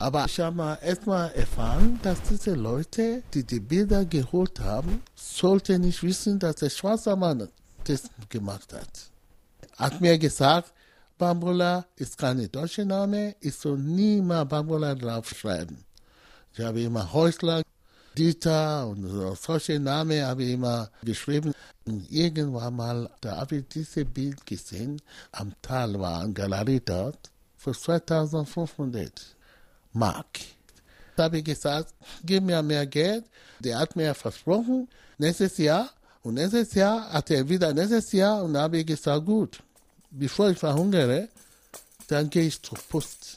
Aber 0.00 0.24
ich 0.24 0.40
habe 0.40 0.56
mal 0.56 0.78
erstmal 0.82 1.30
erfahren, 1.32 2.00
dass 2.02 2.22
diese 2.22 2.54
Leute, 2.54 3.22
die 3.34 3.44
die 3.44 3.60
Bilder 3.60 4.06
geholt 4.06 4.58
haben, 4.58 5.02
sollten 5.14 5.82
nicht 5.82 6.02
wissen, 6.02 6.38
dass 6.38 6.56
der 6.56 6.70
schwarze 6.70 7.14
Mann 7.14 7.50
das 7.84 8.04
gemacht 8.30 8.72
hat. 8.72 9.10
Hat 9.76 10.00
mir 10.00 10.18
gesagt, 10.18 10.72
Bambola 11.18 11.84
ist 11.96 12.16
kein 12.16 12.50
deutscher 12.50 12.86
Name, 12.86 13.36
ich 13.40 13.54
soll 13.54 13.76
nie 13.76 14.22
mal 14.22 14.44
Bambola 14.44 14.94
draufschreiben. 14.94 15.76
Ich 16.54 16.64
habe 16.64 16.80
immer 16.80 17.12
Häusler 17.12 17.62
Dieter 18.16 18.88
und 18.88 19.06
solche 19.36 19.78
Namen 19.78 20.24
habe 20.24 20.44
ich 20.44 20.52
immer 20.54 20.90
geschrieben. 21.04 21.52
Und 21.84 22.10
irgendwann 22.10 22.74
mal, 22.74 23.10
da 23.20 23.36
habe 23.36 23.56
ich 23.56 23.68
dieses 23.68 24.06
Bild 24.06 24.46
gesehen, 24.46 25.02
am 25.32 25.52
Tal 25.60 26.00
war 26.00 26.22
eine 26.22 26.32
Galerie 26.32 26.80
dort, 26.82 27.30
für 27.58 27.72
2500 27.72 29.36
Mark. 29.92 30.40
Da 31.16 31.24
habe 31.24 31.38
ich 31.38 31.44
gesagt, 31.44 31.94
gib 32.24 32.44
mir 32.44 32.62
mehr 32.62 32.86
Geld. 32.86 33.24
Der 33.58 33.78
hat 33.78 33.96
mir 33.96 34.14
versprochen, 34.14 34.88
nächstes 35.18 35.58
Jahr. 35.58 35.90
Und 36.22 36.34
nächstes 36.34 36.74
Jahr 36.74 37.12
hat 37.12 37.30
er 37.30 37.48
wieder 37.48 37.72
nächstes 37.72 38.12
Jahr. 38.12 38.42
Und 38.44 38.54
da 38.54 38.62
habe 38.62 38.78
ich 38.78 38.86
gesagt, 38.86 39.26
gut, 39.26 39.62
bevor 40.10 40.50
ich 40.50 40.58
verhungere, 40.58 41.28
dann 42.08 42.30
gehe 42.30 42.46
ich 42.46 42.62
zur 42.62 42.78
Post. 42.78 43.36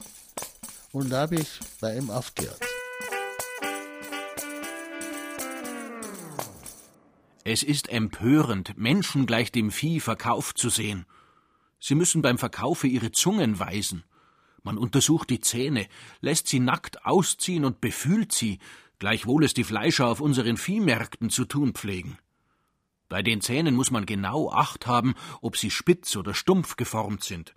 Und 0.91 1.09
da 1.09 1.21
habe 1.21 1.35
ich 1.35 1.59
bei 1.79 1.97
ihm 1.97 2.09
aufgehört. 2.09 2.59
Es 7.45 7.63
ist 7.63 7.89
empörend, 7.89 8.77
Menschen 8.77 9.25
gleich 9.25 9.51
dem 9.51 9.71
Vieh 9.71 9.99
verkauft 9.99 10.57
zu 10.57 10.69
sehen. 10.69 11.05
Sie 11.79 11.95
müssen 11.95 12.21
beim 12.21 12.37
Verkaufe 12.37 12.87
ihre 12.87 13.11
Zungen 13.11 13.59
weisen. 13.59 14.05
Man 14.63 14.77
untersucht 14.77 15.29
die 15.29 15.39
Zähne, 15.39 15.87
lässt 16.21 16.47
sie 16.47 16.59
nackt 16.59 17.05
ausziehen 17.05 17.65
und 17.65 17.81
befühlt 17.81 18.31
sie, 18.31 18.59
gleichwohl 18.99 19.43
es 19.43 19.53
die 19.53 19.63
Fleischer 19.63 20.07
auf 20.07 20.21
unseren 20.21 20.57
Viehmärkten 20.57 21.29
zu 21.29 21.45
tun 21.45 21.73
pflegen. 21.73 22.17
Bei 23.09 23.21
den 23.21 23.41
Zähnen 23.41 23.75
muss 23.75 23.91
man 23.91 24.05
genau 24.05 24.49
Acht 24.51 24.87
haben, 24.87 25.13
ob 25.41 25.57
sie 25.57 25.69
spitz 25.69 26.15
oder 26.15 26.33
stumpf 26.33 26.77
geformt 26.77 27.23
sind. 27.23 27.53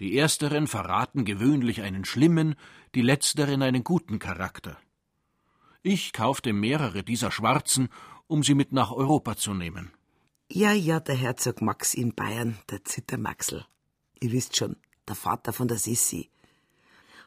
Die 0.00 0.16
ersteren 0.16 0.66
verraten 0.66 1.24
gewöhnlich 1.24 1.82
einen 1.82 2.04
schlimmen, 2.04 2.56
die 2.94 3.02
letzteren 3.02 3.62
einen 3.62 3.84
guten 3.84 4.18
Charakter. 4.18 4.76
Ich 5.82 6.12
kaufte 6.12 6.52
mehrere 6.52 7.04
dieser 7.04 7.30
schwarzen 7.30 7.90
um 8.26 8.42
sie 8.42 8.54
mit 8.54 8.72
nach 8.72 8.90
Europa 8.90 9.36
zu 9.36 9.54
nehmen. 9.54 9.92
Ja, 10.50 10.72
ja, 10.72 11.00
der 11.00 11.14
Herzog 11.14 11.62
Max 11.62 11.94
in 11.94 12.14
Bayern, 12.14 12.58
der 12.70 12.84
Zittermaxel. 12.84 13.66
Ihr 14.20 14.32
wisst 14.32 14.56
schon, 14.56 14.76
der 15.08 15.16
Vater 15.16 15.52
von 15.52 15.68
der 15.68 15.78
Sissi. 15.78 16.30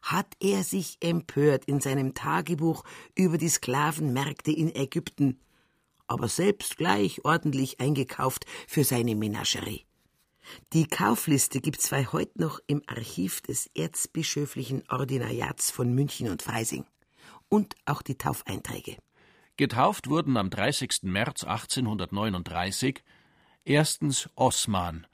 Hat 0.01 0.35
er 0.39 0.63
sich 0.63 0.97
empört 1.01 1.65
in 1.65 1.79
seinem 1.79 2.13
Tagebuch 2.13 2.83
über 3.15 3.37
die 3.37 3.49
Sklavenmärkte 3.49 4.51
in 4.51 4.73
Ägypten, 4.75 5.39
aber 6.07 6.27
selbst 6.27 6.77
gleich 6.77 7.25
ordentlich 7.25 7.79
eingekauft 7.79 8.45
für 8.67 8.83
seine 8.83 9.15
Menagerie. 9.15 9.85
Die 10.73 10.87
Kaufliste 10.87 11.59
gibt's 11.59 11.89
bei 11.89 12.05
heute 12.05 12.41
noch 12.41 12.59
im 12.67 12.81
Archiv 12.87 13.41
des 13.41 13.69
Erzbischöflichen 13.75 14.83
Ordinariats 14.89 15.71
von 15.71 15.93
München 15.93 16.29
und 16.29 16.41
Freising. 16.41 16.85
Und 17.49 17.75
auch 17.85 18.01
die 18.01 18.17
Taufeinträge. 18.17 18.97
Getauft 19.57 20.09
wurden 20.09 20.37
am 20.37 20.49
30. 20.49 21.03
März 21.03 21.43
1839 21.43 23.03
erstens 23.65 24.29
Osman. 24.35 25.07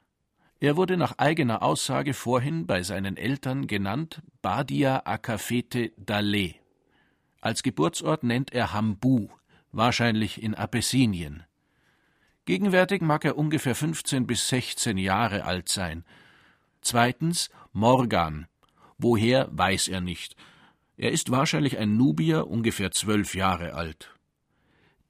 Er 0.64 0.78
wurde 0.78 0.96
nach 0.96 1.18
eigener 1.18 1.62
Aussage 1.62 2.14
vorhin 2.14 2.66
bei 2.66 2.82
seinen 2.82 3.18
Eltern 3.18 3.66
genannt 3.66 4.22
Badia 4.40 5.02
Akafete 5.04 5.92
Daleh. 5.98 6.54
Als 7.42 7.62
Geburtsort 7.62 8.22
nennt 8.22 8.50
er 8.54 8.72
Hambu, 8.72 9.28
wahrscheinlich 9.72 10.42
in 10.42 10.54
Abessinien. 10.54 11.42
Gegenwärtig 12.46 13.02
mag 13.02 13.26
er 13.26 13.36
ungefähr 13.36 13.74
15 13.74 14.26
bis 14.26 14.48
16 14.48 14.96
Jahre 14.96 15.44
alt 15.44 15.68
sein. 15.68 16.02
Zweitens 16.80 17.50
Morgan. 17.74 18.46
Woher 18.96 19.50
weiß 19.52 19.88
er 19.88 20.00
nicht. 20.00 20.34
Er 20.96 21.12
ist 21.12 21.30
wahrscheinlich 21.30 21.76
ein 21.76 21.98
Nubier, 21.98 22.46
ungefähr 22.46 22.90
zwölf 22.90 23.34
Jahre 23.34 23.74
alt. 23.74 24.14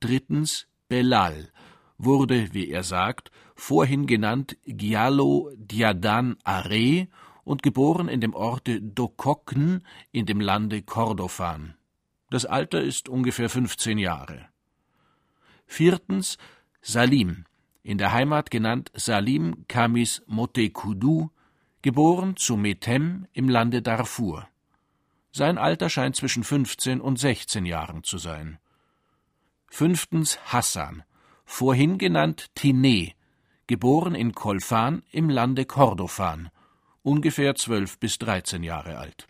Drittens 0.01 0.67
Belal 0.89 1.53
wurde, 1.99 2.53
wie 2.53 2.71
er 2.71 2.83
sagt, 2.83 3.31
vorhin 3.55 4.07
genannt 4.07 4.57
Giallo 4.65 5.51
Diadan 5.57 6.37
Are 6.45 7.09
und 7.45 7.63
geboren 7.63 8.09
in 8.09 8.21
dem 8.21 8.35
Orte 8.35 8.81
Dokokn 8.81 9.83
in 10.13 10.27
dem 10.27 10.41
Lande 10.41 10.83
Kordofan. 10.83 11.75
Das 12.31 12.47
Alter 12.47 12.81
ist 12.81 13.09
ungefähr 13.09 13.49
15 13.49 13.99
Jahre. 13.99 14.49
Viertens 15.67 16.39
Salim, 16.81 17.45
in 17.83 17.99
der 17.99 18.13
Heimat 18.13 18.51
genannt 18.51 18.91
Salim 18.95 19.67
Kamis 19.69 20.23
Motekudu, 20.27 21.31
geboren 21.83 22.37
zu 22.37 22.57
Metem 22.57 23.27
im 23.33 23.49
Lande 23.49 23.83
Darfur. 23.83 24.49
Sein 25.33 25.59
Alter 25.59 25.91
scheint 25.91 26.17
zwischen 26.17 26.45
15 26.45 27.01
und 27.01 27.19
16 27.19 27.67
Jahren 27.67 28.05
zu 28.05 28.19
sein. 28.19 28.59
Fünftens 29.69 30.39
Hassan, 30.53 31.03
vorhin 31.45 31.99
genannt 31.99 32.51
Tine, 32.55 33.13
geboren 33.67 34.15
in 34.15 34.35
Kolfan 34.35 35.03
im 35.11 35.31
Lande 35.31 35.65
Kordofan, 35.65 36.51
ungefähr 37.03 37.55
zwölf 37.55 37.99
bis 37.99 38.19
dreizehn 38.19 38.63
Jahre 38.63 38.99
alt. 38.99 39.27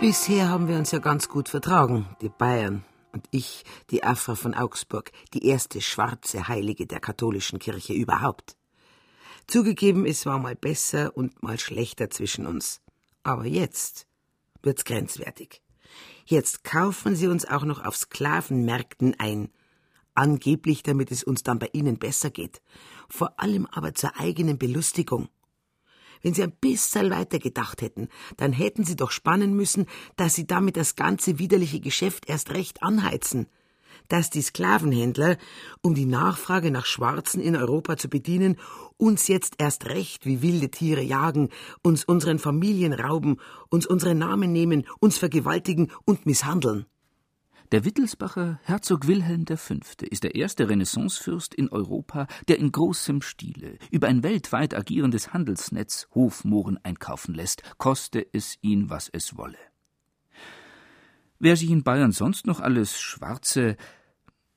Bisher 0.00 0.48
haben 0.48 0.66
wir 0.66 0.76
uns 0.76 0.90
ja 0.90 0.98
ganz 0.98 1.28
gut 1.28 1.48
vertragen, 1.48 2.08
die 2.20 2.28
Bayern 2.28 2.84
und 3.12 3.26
ich, 3.30 3.64
die 3.90 4.02
Afra 4.02 4.34
von 4.34 4.54
Augsburg, 4.54 5.12
die 5.32 5.46
erste 5.46 5.80
schwarze 5.80 6.48
Heilige 6.48 6.86
der 6.86 6.98
katholischen 6.98 7.60
Kirche 7.60 7.92
überhaupt. 7.92 8.56
Zugegeben, 9.46 10.04
es 10.06 10.26
war 10.26 10.38
mal 10.38 10.56
besser 10.56 11.16
und 11.16 11.42
mal 11.42 11.58
schlechter 11.58 12.10
zwischen 12.10 12.46
uns. 12.46 12.80
Aber 13.22 13.46
jetzt 13.46 14.06
wird's 14.62 14.84
grenzwertig. 14.84 15.61
Jetzt 16.32 16.64
kaufen 16.64 17.14
sie 17.14 17.26
uns 17.26 17.44
auch 17.44 17.62
noch 17.62 17.84
auf 17.84 17.94
Sklavenmärkten 17.94 19.20
ein. 19.20 19.50
Angeblich, 20.14 20.82
damit 20.82 21.10
es 21.12 21.22
uns 21.22 21.42
dann 21.42 21.58
bei 21.58 21.68
ihnen 21.74 21.98
besser 21.98 22.30
geht. 22.30 22.62
Vor 23.10 23.38
allem 23.38 23.66
aber 23.66 23.92
zur 23.92 24.18
eigenen 24.18 24.56
Belustigung. 24.56 25.28
Wenn 26.22 26.32
Sie 26.32 26.42
ein 26.42 26.56
bisschen 26.58 27.10
weiter 27.10 27.38
gedacht 27.38 27.82
hätten, 27.82 28.08
dann 28.38 28.54
hätten 28.54 28.82
Sie 28.82 28.96
doch 28.96 29.10
spannen 29.10 29.52
müssen, 29.52 29.84
dass 30.16 30.32
Sie 30.32 30.46
damit 30.46 30.78
das 30.78 30.96
ganze 30.96 31.38
widerliche 31.38 31.80
Geschäft 31.80 32.26
erst 32.30 32.54
recht 32.54 32.82
anheizen. 32.82 33.46
Dass 34.08 34.30
die 34.30 34.40
Sklavenhändler, 34.40 35.36
um 35.82 35.94
die 35.94 36.06
Nachfrage 36.06 36.70
nach 36.70 36.86
Schwarzen 36.86 37.42
in 37.42 37.56
Europa 37.56 37.98
zu 37.98 38.08
bedienen, 38.08 38.58
uns 39.02 39.26
jetzt 39.26 39.56
erst 39.58 39.86
recht 39.86 40.26
wie 40.26 40.42
wilde 40.42 40.70
Tiere 40.70 41.02
jagen, 41.02 41.48
uns 41.82 42.04
unseren 42.04 42.38
Familien 42.38 42.92
rauben, 42.92 43.38
uns 43.68 43.84
unsere 43.84 44.14
Namen 44.14 44.52
nehmen, 44.52 44.86
uns 45.00 45.18
vergewaltigen 45.18 45.90
und 46.04 46.24
misshandeln. 46.24 46.86
Der 47.72 47.84
Wittelsbacher 47.84 48.60
Herzog 48.62 49.08
Wilhelm 49.08 49.44
V. 49.46 49.74
ist 50.08 50.22
der 50.22 50.36
erste 50.36 50.68
Renaissancefürst 50.68 51.52
in 51.52 51.68
Europa, 51.70 52.28
der 52.46 52.60
in 52.60 52.70
großem 52.70 53.22
Stile 53.22 53.78
über 53.90 54.06
ein 54.06 54.22
weltweit 54.22 54.72
agierendes 54.72 55.32
Handelsnetz 55.32 56.06
Hofmohren 56.14 56.78
einkaufen 56.84 57.34
lässt, 57.34 57.62
koste 57.78 58.24
es 58.32 58.56
ihn, 58.60 58.88
was 58.88 59.08
es 59.12 59.36
wolle. 59.36 59.58
Wer 61.40 61.56
sich 61.56 61.70
in 61.70 61.82
Bayern 61.82 62.12
sonst 62.12 62.46
noch 62.46 62.60
alles 62.60 63.00
Schwarze, 63.00 63.76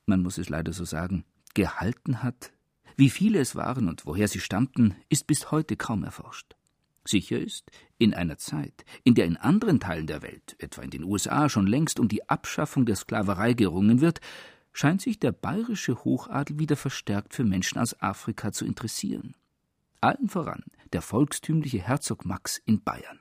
man 0.04 0.22
muss 0.22 0.38
es 0.38 0.48
leider 0.48 0.72
so 0.72 0.84
sagen, 0.84 1.24
gehalten 1.54 2.22
hat, 2.22 2.52
wie 2.96 3.10
viele 3.10 3.40
es 3.40 3.54
waren 3.54 3.88
und 3.88 4.06
woher 4.06 4.26
sie 4.26 4.40
stammten, 4.40 4.96
ist 5.08 5.26
bis 5.26 5.50
heute 5.50 5.76
kaum 5.76 6.02
erforscht. 6.02 6.56
Sicher 7.04 7.38
ist, 7.38 7.70
in 7.98 8.14
einer 8.14 8.38
Zeit, 8.38 8.84
in 9.04 9.14
der 9.14 9.26
in 9.26 9.36
anderen 9.36 9.80
Teilen 9.80 10.06
der 10.06 10.22
Welt, 10.22 10.56
etwa 10.58 10.82
in 10.82 10.90
den 10.90 11.04
USA, 11.04 11.48
schon 11.48 11.66
längst 11.66 12.00
um 12.00 12.08
die 12.08 12.28
Abschaffung 12.28 12.86
der 12.86 12.96
Sklaverei 12.96 13.52
gerungen 13.52 14.00
wird, 14.00 14.20
scheint 14.72 15.00
sich 15.00 15.18
der 15.18 15.32
bayerische 15.32 16.04
Hochadel 16.04 16.58
wieder 16.58 16.76
verstärkt 16.76 17.34
für 17.34 17.44
Menschen 17.44 17.78
aus 17.78 18.00
Afrika 18.00 18.52
zu 18.52 18.64
interessieren. 18.64 19.34
Allen 20.00 20.28
voran 20.28 20.64
der 20.92 21.02
volkstümliche 21.02 21.80
Herzog 21.80 22.24
Max 22.24 22.58
in 22.64 22.82
Bayern. 22.82 23.20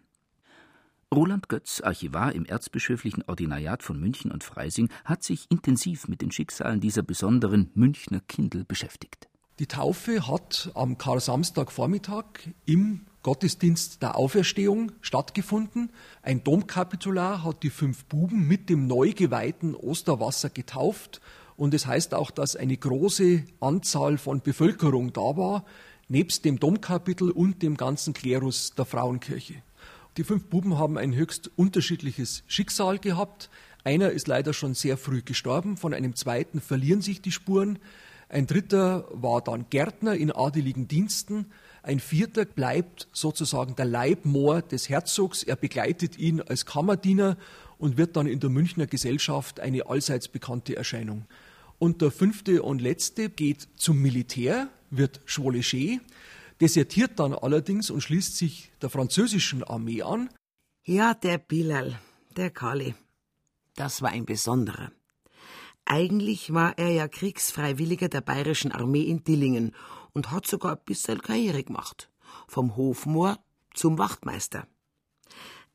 Roland 1.13 1.47
Götz, 1.47 1.81
Archivar 1.81 2.33
im 2.33 2.45
erzbischöflichen 2.45 3.23
Ordinariat 3.23 3.83
von 3.83 3.99
München 3.99 4.31
und 4.31 4.43
Freising, 4.43 4.89
hat 5.05 5.23
sich 5.23 5.45
intensiv 5.49 6.07
mit 6.07 6.21
den 6.21 6.31
Schicksalen 6.31 6.81
dieser 6.81 7.03
besonderen 7.03 7.71
Münchner 7.73 8.21
Kindel 8.21 8.65
beschäftigt. 8.65 9.29
Die 9.59 9.67
Taufe 9.67 10.27
hat 10.27 10.69
am 10.73 10.97
Karsamstagvormittag 10.97 12.25
im 12.65 13.05
Gottesdienst 13.23 14.01
der 14.01 14.17
Auferstehung 14.17 14.91
stattgefunden. 14.99 15.91
Ein 16.21 16.43
Domkapitular 16.43 17.41
hat 17.41 17.63
die 17.63 17.69
fünf 17.69 18.03
Buben 18.03 18.49
mit 18.49 18.69
dem 18.69 18.85
neu 18.85 19.13
geweihten 19.13 19.73
Osterwasser 19.73 20.49
getauft. 20.49 21.21
Und 21.55 21.73
es 21.73 21.87
heißt 21.87 22.13
auch, 22.15 22.31
dass 22.31 22.57
eine 22.57 22.75
große 22.75 23.45
Anzahl 23.61 24.17
von 24.17 24.41
Bevölkerung 24.41 25.13
da 25.13 25.37
war, 25.37 25.63
nebst 26.09 26.43
dem 26.43 26.59
Domkapitel 26.59 27.31
und 27.31 27.61
dem 27.63 27.77
ganzen 27.77 28.13
Klerus 28.13 28.75
der 28.75 28.83
Frauenkirche. 28.83 29.63
Die 30.17 30.25
fünf 30.25 30.47
Buben 30.47 30.77
haben 30.77 30.97
ein 30.97 31.15
höchst 31.15 31.49
unterschiedliches 31.55 32.43
Schicksal 32.47 32.99
gehabt. 32.99 33.49
Einer 33.85 34.09
ist 34.11 34.27
leider 34.27 34.51
schon 34.51 34.73
sehr 34.73 34.97
früh 34.97 35.21
gestorben, 35.21 35.77
von 35.77 35.93
einem 35.93 36.13
zweiten 36.13 36.59
verlieren 36.59 37.01
sich 37.01 37.21
die 37.21 37.31
Spuren. 37.31 37.79
Ein 38.29 38.47
dritter 38.47 39.07
war 39.11 39.41
dann 39.41 39.69
Gärtner 39.69 40.15
in 40.15 40.31
adeligen 40.31 40.87
Diensten. 40.87 41.47
Ein 41.83 41.99
vierter 41.99 42.45
bleibt 42.45 43.07
sozusagen 43.11 43.75
der 43.75 43.85
Leibmoor 43.85 44.61
des 44.61 44.89
Herzogs. 44.89 45.43
Er 45.43 45.55
begleitet 45.55 46.17
ihn 46.17 46.41
als 46.41 46.65
Kammerdiener 46.65 47.37
und 47.77 47.97
wird 47.97 48.15
dann 48.15 48.27
in 48.27 48.39
der 48.39 48.49
Münchner 48.49 48.87
Gesellschaft 48.87 49.59
eine 49.59 49.87
allseits 49.87 50.27
bekannte 50.27 50.75
Erscheinung. 50.75 51.25
Und 51.77 52.01
der 52.01 52.11
fünfte 52.11 52.63
und 52.63 52.81
letzte 52.81 53.29
geht 53.29 53.67
zum 53.75 54.01
Militär, 54.01 54.69
wird 54.89 55.21
Chevalier, 55.25 55.99
desertiert 56.61 57.19
dann 57.19 57.33
allerdings 57.33 57.89
und 57.89 58.01
schließt 58.01 58.37
sich 58.37 58.71
der 58.81 58.89
französischen 58.89 59.63
Armee 59.63 60.01
an. 60.01 60.29
Ja, 60.83 61.13
der 61.13 61.37
Bilal, 61.37 61.99
der 62.37 62.49
Kali, 62.49 62.95
das 63.75 64.01
war 64.01 64.11
ein 64.11 64.25
besonderer. 64.25 64.91
Eigentlich 65.85 66.51
war 66.51 66.77
er 66.77 66.89
ja 66.89 67.07
Kriegsfreiwilliger 67.07 68.09
der 68.09 68.21
bayerischen 68.21 68.71
Armee 68.71 69.03
in 69.03 69.23
Dillingen 69.23 69.75
und 70.13 70.31
hat 70.31 70.47
sogar 70.47 70.73
ein 70.73 70.83
bisschen 70.83 71.21
Karriere 71.21 71.63
gemacht. 71.63 72.09
Vom 72.47 72.75
Hofmoor 72.75 73.37
zum 73.73 73.97
Wachtmeister. 73.99 74.67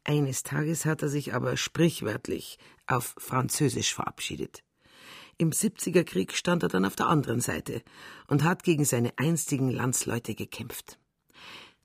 Eines 0.03 0.43
Tages 0.43 0.85
hat 0.85 1.03
er 1.03 1.09
sich 1.09 1.35
aber 1.35 1.57
sprichwörtlich 1.57 2.59
auf 2.87 3.15
Französisch 3.19 3.95
verabschiedet. 3.95 4.65
Im 5.39 5.51
70er 5.51 6.05
Krieg 6.05 6.35
stand 6.35 6.65
er 6.65 6.69
dann 6.69 6.85
auf 6.85 6.97
der 6.97 7.07
anderen 7.07 7.41
Seite 7.41 7.83
und 8.27 8.43
hat 8.43 8.65
gegen 8.65 8.85
seine 8.85 9.13
einstigen 9.17 9.71
Landsleute 9.71 10.35
gekämpft. 10.35 10.99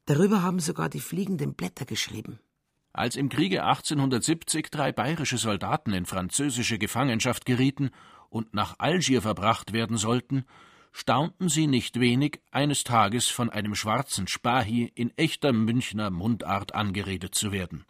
Darüber 0.05 0.41
haben 0.41 0.59
sogar 0.59 0.89
die 0.89 0.99
fliegenden 0.99 1.53
Blätter 1.53 1.85
geschrieben. 1.85 2.39
Als 2.91 3.17
im 3.17 3.29
Kriege 3.29 3.63
1870 3.63 4.71
drei 4.71 4.91
bayerische 4.91 5.38
Soldaten 5.38 5.91
in 5.93 6.05
französische 6.05 6.77
Gefangenschaft 6.77 7.45
gerieten 7.45 7.91
und 8.29 8.53
nach 8.53 8.75
Algier 8.79 9.21
verbracht 9.21 9.73
werden 9.73 9.97
sollten, 9.97 10.45
staunten 10.91 11.49
sie 11.49 11.67
nicht 11.67 11.99
wenig, 11.99 12.39
eines 12.51 12.83
Tages 12.83 13.27
von 13.27 13.49
einem 13.49 13.75
schwarzen 13.75 14.27
Spahi 14.27 14.91
in 14.95 15.11
echter 15.17 15.51
Münchner 15.51 16.09
Mundart 16.09 16.73
angeredet 16.73 17.35
zu 17.35 17.51
werden. 17.51 17.85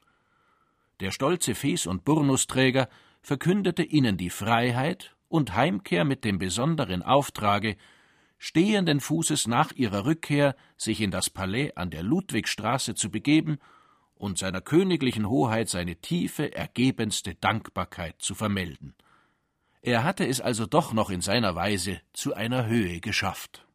Der 1.01 1.11
stolze 1.11 1.55
Fes- 1.55 1.87
und 1.87 2.05
Burnusträger 2.05 2.89
verkündete 3.21 3.83
ihnen 3.83 4.17
die 4.17 4.29
Freiheit 4.29 5.15
und 5.27 5.55
Heimkehr 5.55 6.05
mit 6.05 6.23
dem 6.23 6.39
besonderen 6.39 7.03
Auftrage, 7.03 7.75
stehenden 8.37 8.99
Fußes 8.99 9.47
nach 9.47 9.71
ihrer 9.71 10.05
Rückkehr 10.05 10.55
sich 10.77 11.01
in 11.01 11.11
das 11.11 11.29
Palais 11.29 11.73
an 11.75 11.89
der 11.89 12.03
Ludwigstraße 12.03 12.95
zu 12.95 13.09
begeben 13.09 13.59
und 14.15 14.37
seiner 14.37 14.61
königlichen 14.61 15.29
Hoheit 15.29 15.69
seine 15.69 15.97
tiefe, 15.97 16.53
ergebenste 16.53 17.35
Dankbarkeit 17.35 18.21
zu 18.21 18.33
vermelden. 18.33 18.95
Er 19.85 20.03
hatte 20.03 20.25
es 20.25 20.41
also 20.41 20.65
doch 20.65 20.93
noch 20.93 21.11
in 21.11 21.21
seiner 21.21 21.53
Weise 21.53 22.01
zu 22.11 22.33
einer 22.33 22.65
Höhe 22.65 22.99
geschafft. 23.01 23.67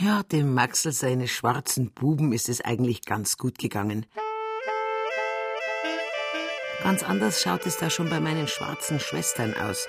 Ja, 0.00 0.24
dem 0.24 0.54
Maxel 0.54 0.90
seine 0.90 1.28
schwarzen 1.28 1.92
Buben 1.92 2.32
ist 2.32 2.48
es 2.48 2.60
eigentlich 2.60 3.02
ganz 3.02 3.36
gut 3.36 3.58
gegangen. 3.58 4.06
Ganz 6.82 7.04
anders 7.04 7.40
schaut 7.40 7.64
es 7.64 7.76
da 7.76 7.90
schon 7.90 8.10
bei 8.10 8.18
meinen 8.18 8.48
schwarzen 8.48 8.98
Schwestern 8.98 9.54
aus, 9.54 9.86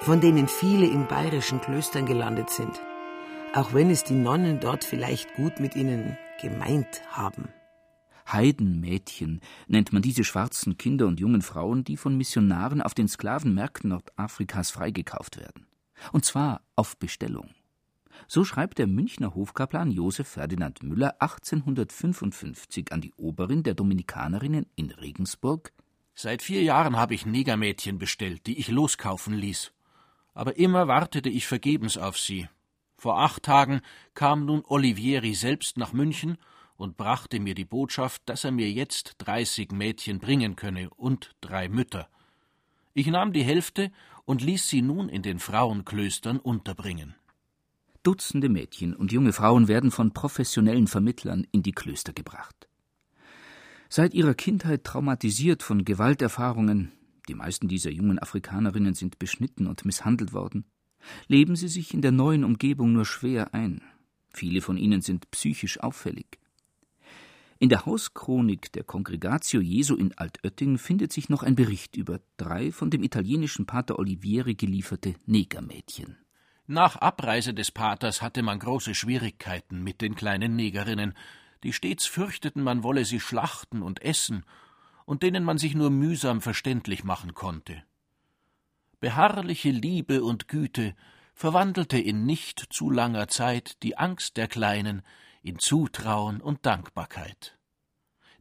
von 0.00 0.22
denen 0.22 0.48
viele 0.48 0.86
in 0.86 1.06
bayerischen 1.06 1.60
Klöstern 1.60 2.06
gelandet 2.06 2.48
sind. 2.48 2.80
Auch 3.52 3.74
wenn 3.74 3.90
es 3.90 4.04
die 4.04 4.14
Nonnen 4.14 4.58
dort 4.58 4.84
vielleicht 4.84 5.34
gut 5.34 5.60
mit 5.60 5.76
ihnen 5.76 6.16
gemeint 6.40 7.02
haben. 7.10 7.52
Heidenmädchen 8.32 9.40
nennt 9.66 9.92
man 9.92 10.02
diese 10.02 10.24
schwarzen 10.24 10.78
Kinder 10.78 11.06
und 11.06 11.20
jungen 11.20 11.42
Frauen, 11.42 11.84
die 11.84 11.96
von 11.96 12.16
Missionaren 12.16 12.82
auf 12.82 12.94
den 12.94 13.08
Sklavenmärkten 13.08 13.90
Nordafrikas 13.90 14.70
freigekauft 14.70 15.36
werden. 15.38 15.66
Und 16.12 16.24
zwar 16.24 16.62
auf 16.76 16.96
Bestellung. 16.96 17.50
So 18.28 18.44
schreibt 18.44 18.78
der 18.78 18.86
Münchner 18.86 19.34
Hofkaplan 19.34 19.90
Josef 19.90 20.28
Ferdinand 20.28 20.82
Müller 20.82 21.20
1855 21.20 22.92
an 22.92 23.00
die 23.00 23.14
Oberin 23.14 23.62
der 23.62 23.74
Dominikanerinnen 23.74 24.66
in 24.76 24.90
Regensburg 24.90 25.72
Seit 26.22 26.42
vier 26.42 26.62
Jahren 26.62 26.96
habe 26.96 27.14
ich 27.14 27.24
Negermädchen 27.24 27.96
bestellt, 27.96 28.46
die 28.46 28.58
ich 28.58 28.68
loskaufen 28.68 29.32
ließ. 29.32 29.72
Aber 30.34 30.58
immer 30.58 30.86
wartete 30.86 31.30
ich 31.30 31.46
vergebens 31.46 31.96
auf 31.96 32.18
sie. 32.18 32.46
Vor 32.98 33.20
acht 33.20 33.44
Tagen 33.44 33.80
kam 34.12 34.44
nun 34.44 34.62
Olivieri 34.66 35.34
selbst 35.34 35.78
nach 35.78 35.94
München 35.94 36.36
und 36.80 36.96
brachte 36.96 37.40
mir 37.40 37.54
die 37.54 37.66
Botschaft, 37.66 38.22
dass 38.24 38.44
er 38.44 38.52
mir 38.52 38.70
jetzt 38.70 39.16
dreißig 39.18 39.70
Mädchen 39.70 40.18
bringen 40.18 40.56
könne 40.56 40.88
und 40.90 41.36
drei 41.42 41.68
Mütter. 41.68 42.08
Ich 42.94 43.06
nahm 43.06 43.34
die 43.34 43.44
Hälfte 43.44 43.92
und 44.24 44.40
ließ 44.40 44.68
sie 44.68 44.80
nun 44.80 45.10
in 45.10 45.22
den 45.22 45.38
Frauenklöstern 45.38 46.38
unterbringen. 46.38 47.14
Dutzende 48.02 48.48
Mädchen 48.48 48.96
und 48.96 49.12
junge 49.12 49.34
Frauen 49.34 49.68
werden 49.68 49.90
von 49.90 50.14
professionellen 50.14 50.86
Vermittlern 50.86 51.46
in 51.52 51.62
die 51.62 51.72
Klöster 51.72 52.14
gebracht. 52.14 52.66
Seit 53.90 54.14
ihrer 54.14 54.34
Kindheit 54.34 54.84
traumatisiert 54.84 55.62
von 55.62 55.84
Gewalterfahrungen, 55.84 56.92
die 57.28 57.34
meisten 57.34 57.68
dieser 57.68 57.90
jungen 57.90 58.18
Afrikanerinnen 58.18 58.94
sind 58.94 59.18
beschnitten 59.18 59.66
und 59.66 59.84
misshandelt 59.84 60.32
worden, 60.32 60.64
leben 61.28 61.56
sie 61.56 61.68
sich 61.68 61.92
in 61.92 62.00
der 62.00 62.12
neuen 62.12 62.42
Umgebung 62.42 62.94
nur 62.94 63.04
schwer 63.04 63.52
ein. 63.52 63.82
Viele 64.32 64.62
von 64.62 64.78
ihnen 64.78 65.02
sind 65.02 65.30
psychisch 65.30 65.78
auffällig. 65.80 66.39
In 67.62 67.68
der 67.68 67.84
Hauschronik 67.84 68.72
der 68.72 68.84
Congregatio 68.84 69.60
Jesu 69.60 69.94
in 69.94 70.16
Altötting 70.16 70.78
findet 70.78 71.12
sich 71.12 71.28
noch 71.28 71.42
ein 71.42 71.56
Bericht 71.56 71.94
über 71.94 72.20
drei 72.38 72.72
von 72.72 72.88
dem 72.88 73.02
italienischen 73.02 73.66
Pater 73.66 73.98
Olivieri 73.98 74.54
gelieferte 74.54 75.14
Negermädchen. 75.26 76.16
Nach 76.66 76.96
Abreise 76.96 77.52
des 77.52 77.70
Paters 77.70 78.22
hatte 78.22 78.42
man 78.42 78.60
große 78.60 78.94
Schwierigkeiten 78.94 79.82
mit 79.82 80.00
den 80.00 80.14
kleinen 80.14 80.56
Negerinnen, 80.56 81.12
die 81.62 81.74
stets 81.74 82.06
fürchteten, 82.06 82.62
man 82.62 82.82
wolle 82.82 83.04
sie 83.04 83.20
schlachten 83.20 83.82
und 83.82 84.00
essen, 84.00 84.46
und 85.04 85.22
denen 85.22 85.44
man 85.44 85.58
sich 85.58 85.74
nur 85.74 85.90
mühsam 85.90 86.40
verständlich 86.40 87.04
machen 87.04 87.34
konnte. 87.34 87.82
Beharrliche 89.00 89.70
Liebe 89.70 90.24
und 90.24 90.48
Güte 90.48 90.94
verwandelte 91.34 91.98
in 91.98 92.24
nicht 92.24 92.68
zu 92.70 92.88
langer 92.88 93.28
Zeit 93.28 93.82
die 93.82 93.98
Angst 93.98 94.38
der 94.38 94.48
Kleinen 94.48 95.02
in 95.42 95.58
Zutrauen 95.58 96.40
und 96.40 96.66
Dankbarkeit. 96.66 97.58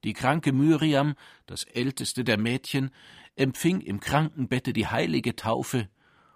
Die 0.03 0.13
kranke 0.13 0.53
Myriam, 0.53 1.15
das 1.45 1.63
älteste 1.63 2.23
der 2.23 2.37
Mädchen, 2.37 2.91
empfing 3.35 3.81
im 3.81 3.99
Krankenbette 3.99 4.73
die 4.73 4.87
heilige 4.87 5.35
Taufe 5.35 5.89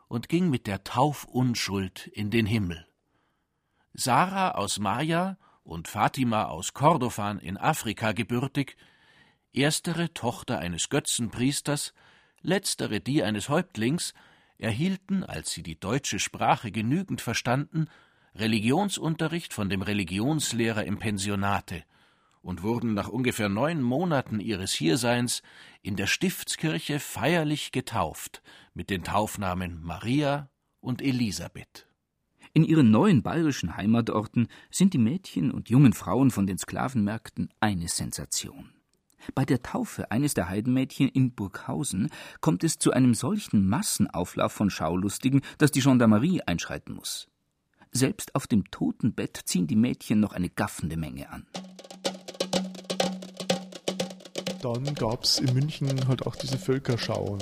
und 0.07 0.29
ging 0.29 0.49
mit 0.49 0.67
der 0.67 0.83
Taufunschuld 0.83 2.07
in 2.07 2.29
den 2.29 2.45
Himmel. 2.45 2.87
Sarah 3.93 4.51
aus 4.51 4.79
Maja 4.79 5.37
und 5.63 5.87
Fatima 5.87 6.45
aus 6.45 6.73
Kordofan 6.73 7.39
in 7.39 7.57
Afrika 7.57 8.11
gebürtig, 8.11 8.75
erstere 9.53 10.13
Tochter 10.13 10.59
eines 10.59 10.89
Götzenpriesters, 10.89 11.93
letztere 12.41 12.99
die 12.99 13.23
eines 13.23 13.49
Häuptlings, 13.49 14.13
erhielten, 14.57 15.23
als 15.23 15.51
sie 15.51 15.63
die 15.63 15.79
deutsche 15.79 16.19
Sprache 16.19 16.71
genügend 16.71 17.21
verstanden, 17.21 17.87
Religionsunterricht 18.35 19.53
von 19.53 19.69
dem 19.69 19.83
Religionslehrer 19.83 20.85
im 20.85 20.97
Pensionate 20.97 21.83
und 22.41 22.63
wurden 22.63 22.95
nach 22.95 23.07
ungefähr 23.07 23.47
neun 23.47 23.81
Monaten 23.81 24.39
ihres 24.39 24.73
Hierseins 24.73 25.43
in 25.83 25.95
der 25.95 26.07
Stiftskirche 26.07 26.99
feierlich 26.99 27.71
getauft 27.71 28.41
mit 28.73 28.89
den 28.89 29.03
Taufnamen 29.03 29.83
Maria 29.83 30.49
und 30.79 31.01
Elisabeth. 31.01 31.87
In 32.53 32.63
ihren 32.63 32.89
neuen 32.89 33.21
bayerischen 33.21 33.77
Heimatorten 33.77 34.47
sind 34.71 34.93
die 34.93 34.99
Mädchen 34.99 35.51
und 35.51 35.69
jungen 35.69 35.93
Frauen 35.93 36.31
von 36.31 36.47
den 36.47 36.57
Sklavenmärkten 36.57 37.49
eine 37.59 37.87
Sensation. 37.87 38.71
Bei 39.35 39.45
der 39.45 39.61
Taufe 39.61 40.11
eines 40.11 40.33
der 40.33 40.49
Heidenmädchen 40.49 41.07
in 41.07 41.33
Burghausen 41.33 42.09
kommt 42.41 42.63
es 42.63 42.77
zu 42.77 42.91
einem 42.91 43.13
solchen 43.13 43.67
Massenauflauf 43.67 44.51
von 44.51 44.69
Schaulustigen, 44.69 45.41
dass 45.59 45.71
die 45.71 45.81
Gendarmerie 45.81 46.41
einschreiten 46.41 46.93
muss. 46.93 47.29
Selbst 47.95 48.33
auf 48.33 48.47
dem 48.47 48.71
Totenbett 48.71 49.39
ziehen 49.45 49.67
die 49.67 49.75
Mädchen 49.75 50.19
noch 50.19 50.33
eine 50.33 50.49
gaffende 50.49 50.97
Menge 50.97 51.29
an. 51.29 51.45
Dann 54.63 54.95
gab 54.95 55.23
es 55.23 55.37
in 55.39 55.53
München 55.53 56.07
halt 56.07 56.25
auch 56.25 56.35
diese 56.35 56.57
Völkerschau. 56.57 57.37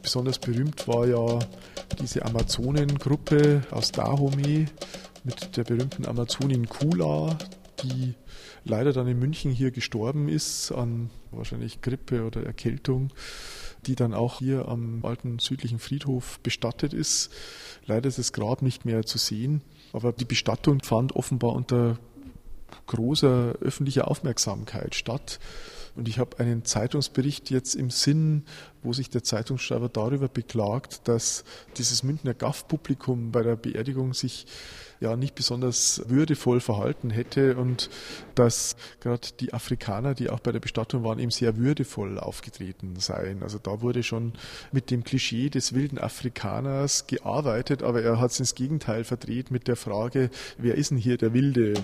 Besonders 0.00 0.38
berühmt 0.38 0.86
war 0.86 1.08
ja 1.08 1.40
diese 2.00 2.24
Amazonengruppe 2.24 3.62
aus 3.72 3.90
Dahomey 3.90 4.66
mit 5.24 5.56
der 5.56 5.64
berühmten 5.64 6.06
Amazonin 6.06 6.68
Kula, 6.68 7.36
die 7.82 8.14
leider 8.64 8.92
dann 8.92 9.08
in 9.08 9.18
München 9.18 9.50
hier 9.50 9.72
gestorben 9.72 10.28
ist 10.28 10.70
an 10.70 11.10
wahrscheinlich 11.32 11.80
Grippe 11.80 12.24
oder 12.24 12.44
Erkältung, 12.44 13.12
die 13.86 13.94
dann 13.94 14.14
auch 14.14 14.38
hier 14.38 14.68
am 14.68 15.00
alten 15.04 15.38
südlichen 15.38 15.78
Friedhof 15.78 16.38
bestattet 16.40 16.92
ist. 16.92 17.30
Leider 17.86 18.08
ist 18.08 18.18
das 18.18 18.32
Grab 18.32 18.62
nicht 18.62 18.84
mehr 18.84 19.04
zu 19.04 19.18
sehen, 19.18 19.62
aber 19.92 20.12
die 20.12 20.24
Bestattung 20.24 20.82
fand 20.82 21.16
offenbar 21.16 21.52
unter 21.52 21.98
großer 22.86 23.54
öffentlicher 23.60 24.08
Aufmerksamkeit 24.08 24.94
statt. 24.94 25.38
Und 25.94 26.08
ich 26.08 26.18
habe 26.18 26.38
einen 26.38 26.64
Zeitungsbericht 26.64 27.50
jetzt 27.50 27.74
im 27.74 27.90
Sinn, 27.90 28.44
wo 28.82 28.92
sich 28.92 29.10
der 29.10 29.22
Zeitungsschreiber 29.22 29.88
darüber 29.88 30.28
beklagt, 30.28 31.06
dass 31.06 31.44
dieses 31.76 32.02
Münchner 32.02 32.34
Gaff-Publikum 32.34 33.30
bei 33.30 33.42
der 33.42 33.56
Beerdigung 33.56 34.14
sich 34.14 34.46
ja 35.00 35.16
nicht 35.16 35.34
besonders 35.34 36.02
würdevoll 36.06 36.60
verhalten 36.60 37.10
hätte 37.10 37.56
und 37.56 37.90
dass 38.34 38.76
gerade 39.00 39.28
die 39.40 39.52
Afrikaner, 39.52 40.14
die 40.14 40.30
auch 40.30 40.40
bei 40.40 40.52
der 40.52 40.60
Bestattung 40.60 41.02
waren, 41.04 41.18
eben 41.18 41.30
sehr 41.30 41.56
würdevoll 41.56 42.18
aufgetreten 42.18 42.94
seien. 42.98 43.42
Also 43.42 43.58
da 43.58 43.82
wurde 43.82 44.02
schon 44.02 44.32
mit 44.70 44.90
dem 44.90 45.04
Klischee 45.04 45.50
des 45.50 45.74
wilden 45.74 45.98
Afrikaners 45.98 47.06
gearbeitet, 47.06 47.82
aber 47.82 48.02
er 48.02 48.20
hat 48.20 48.30
es 48.30 48.40
ins 48.40 48.54
Gegenteil 48.54 49.04
verdreht 49.04 49.50
mit 49.50 49.68
der 49.68 49.76
Frage, 49.76 50.30
wer 50.56 50.76
ist 50.76 50.92
denn 50.92 50.98
hier 50.98 51.18
der 51.18 51.34
Wilde? 51.34 51.74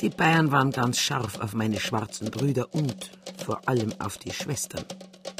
Die 0.00 0.10
Bayern 0.10 0.52
waren 0.52 0.70
ganz 0.70 1.00
scharf 1.00 1.40
auf 1.40 1.54
meine 1.54 1.80
schwarzen 1.80 2.30
Brüder 2.30 2.72
und 2.72 3.10
vor 3.44 3.68
allem 3.68 3.92
auf 3.98 4.16
die 4.16 4.30
Schwestern. 4.30 4.84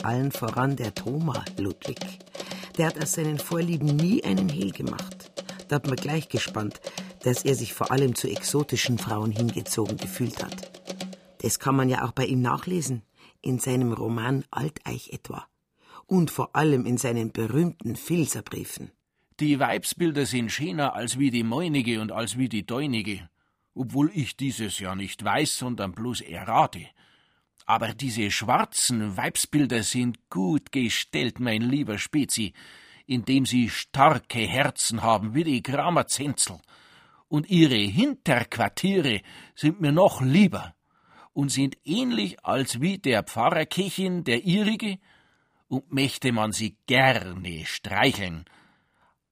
Allen 0.02 0.32
voran 0.32 0.74
der 0.74 0.92
Thoma 0.96 1.44
Ludwig. 1.58 2.00
Der 2.76 2.88
hat 2.88 3.00
aus 3.00 3.12
seinen 3.12 3.38
Vorlieben 3.38 3.94
nie 3.94 4.24
einen 4.24 4.48
Hehl 4.48 4.72
gemacht. 4.72 5.30
Da 5.68 5.76
hat 5.76 5.86
man 5.86 5.94
gleich 5.94 6.28
gespannt, 6.28 6.80
dass 7.22 7.44
er 7.44 7.54
sich 7.54 7.72
vor 7.72 7.92
allem 7.92 8.16
zu 8.16 8.28
exotischen 8.28 8.98
Frauen 8.98 9.30
hingezogen 9.30 9.96
gefühlt 9.96 10.42
hat. 10.42 10.72
Das 11.40 11.60
kann 11.60 11.76
man 11.76 11.88
ja 11.88 12.04
auch 12.04 12.12
bei 12.12 12.26
ihm 12.26 12.42
nachlesen, 12.42 13.02
in 13.40 13.60
seinem 13.60 13.92
Roman 13.92 14.44
Alteich 14.50 15.10
etwa. 15.12 15.46
Und 16.06 16.32
vor 16.32 16.56
allem 16.56 16.84
in 16.84 16.98
seinen 16.98 17.30
berühmten 17.30 17.94
Filzerbriefen. 17.94 18.90
Die 19.38 19.60
Weibsbilder 19.60 20.26
sind 20.26 20.50
schöner 20.50 20.94
als 20.94 21.16
wie 21.16 21.30
die 21.30 21.44
meinige 21.44 22.00
und 22.00 22.10
als 22.10 22.36
wie 22.36 22.48
die 22.48 22.66
deinige 22.66 23.28
obwohl 23.78 24.10
ich 24.12 24.36
dieses 24.36 24.78
ja 24.78 24.94
nicht 24.94 25.24
weiß, 25.24 25.58
sondern 25.58 25.92
bloß 25.92 26.22
errate. 26.22 26.86
Aber 27.64 27.94
diese 27.94 28.30
schwarzen 28.30 29.16
Weibsbilder 29.16 29.82
sind 29.82 30.30
gut 30.30 30.72
gestellt, 30.72 31.38
mein 31.38 31.62
lieber 31.62 31.98
Spezi, 31.98 32.54
indem 33.06 33.46
sie 33.46 33.70
starke 33.70 34.40
Herzen 34.40 35.02
haben 35.02 35.34
wie 35.34 35.44
die 35.44 35.62
Grammerzenzel. 35.62 36.58
Und 37.28 37.48
ihre 37.50 37.76
Hinterquartiere 37.76 39.20
sind 39.54 39.80
mir 39.80 39.92
noch 39.92 40.22
lieber 40.22 40.74
und 41.32 41.50
sind 41.50 41.76
ähnlich 41.84 42.44
als 42.44 42.80
wie 42.80 42.98
der 42.98 43.22
Pfarrerkirchen 43.22 44.24
der 44.24 44.44
ihrige, 44.44 44.98
und 45.68 45.92
möchte 45.92 46.32
man 46.32 46.52
sie 46.52 46.78
gerne 46.86 47.66
streicheln 47.66 48.46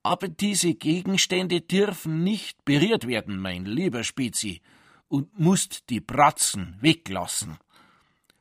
aber 0.07 0.29
diese 0.29 0.73
Gegenstände 0.73 1.61
dürfen 1.61 2.23
nicht 2.23 2.63
berührt 2.65 3.07
werden, 3.07 3.39
mein 3.39 3.65
lieber 3.65 4.03
Spezi, 4.03 4.61
und 5.09 5.37
musst 5.37 5.89
die 5.89 5.99
Bratzen 5.99 6.77
weglassen. 6.81 7.57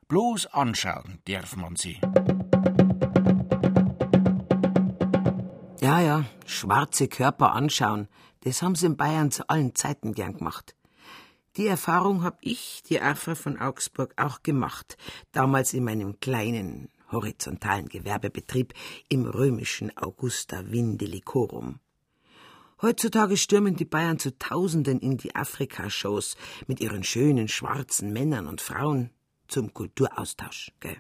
Bloß 0.08 0.46
anschauen 0.46 1.18
darf 1.26 1.56
man 1.56 1.76
sie. 1.76 2.00
Ja, 5.80 6.00
ja, 6.00 6.24
schwarze 6.46 7.08
Körper 7.08 7.52
anschauen, 7.52 8.08
das 8.40 8.62
haben 8.62 8.74
sie 8.74 8.86
in 8.86 8.96
Bayern 8.96 9.30
zu 9.30 9.48
allen 9.48 9.74
Zeiten 9.74 10.14
gern 10.14 10.36
gemacht. 10.36 10.76
Die 11.56 11.66
Erfahrung 11.66 12.22
hab 12.22 12.38
ich, 12.42 12.82
die 12.88 13.00
Afra 13.00 13.34
von 13.34 13.58
Augsburg, 13.58 14.12
auch 14.16 14.42
gemacht, 14.42 14.96
damals 15.32 15.74
in 15.74 15.84
meinem 15.84 16.20
kleinen, 16.20 16.90
horizontalen 17.10 17.88
Gewerbebetrieb 17.88 18.74
im 19.08 19.26
römischen 19.26 19.96
Augusta 19.96 20.70
Vindelicorum. 20.70 21.80
Heutzutage 22.82 23.36
stürmen 23.36 23.76
die 23.76 23.86
Bayern 23.86 24.18
zu 24.18 24.38
Tausenden 24.38 25.00
in 25.00 25.16
die 25.16 25.34
Afrika-Shows 25.34 26.36
mit 26.66 26.80
ihren 26.80 27.04
schönen 27.04 27.48
schwarzen 27.48 28.12
Männern 28.12 28.46
und 28.46 28.60
Frauen 28.60 29.10
zum 29.48 29.72
Kulturaustausch, 29.72 30.72
gell? 30.80 30.96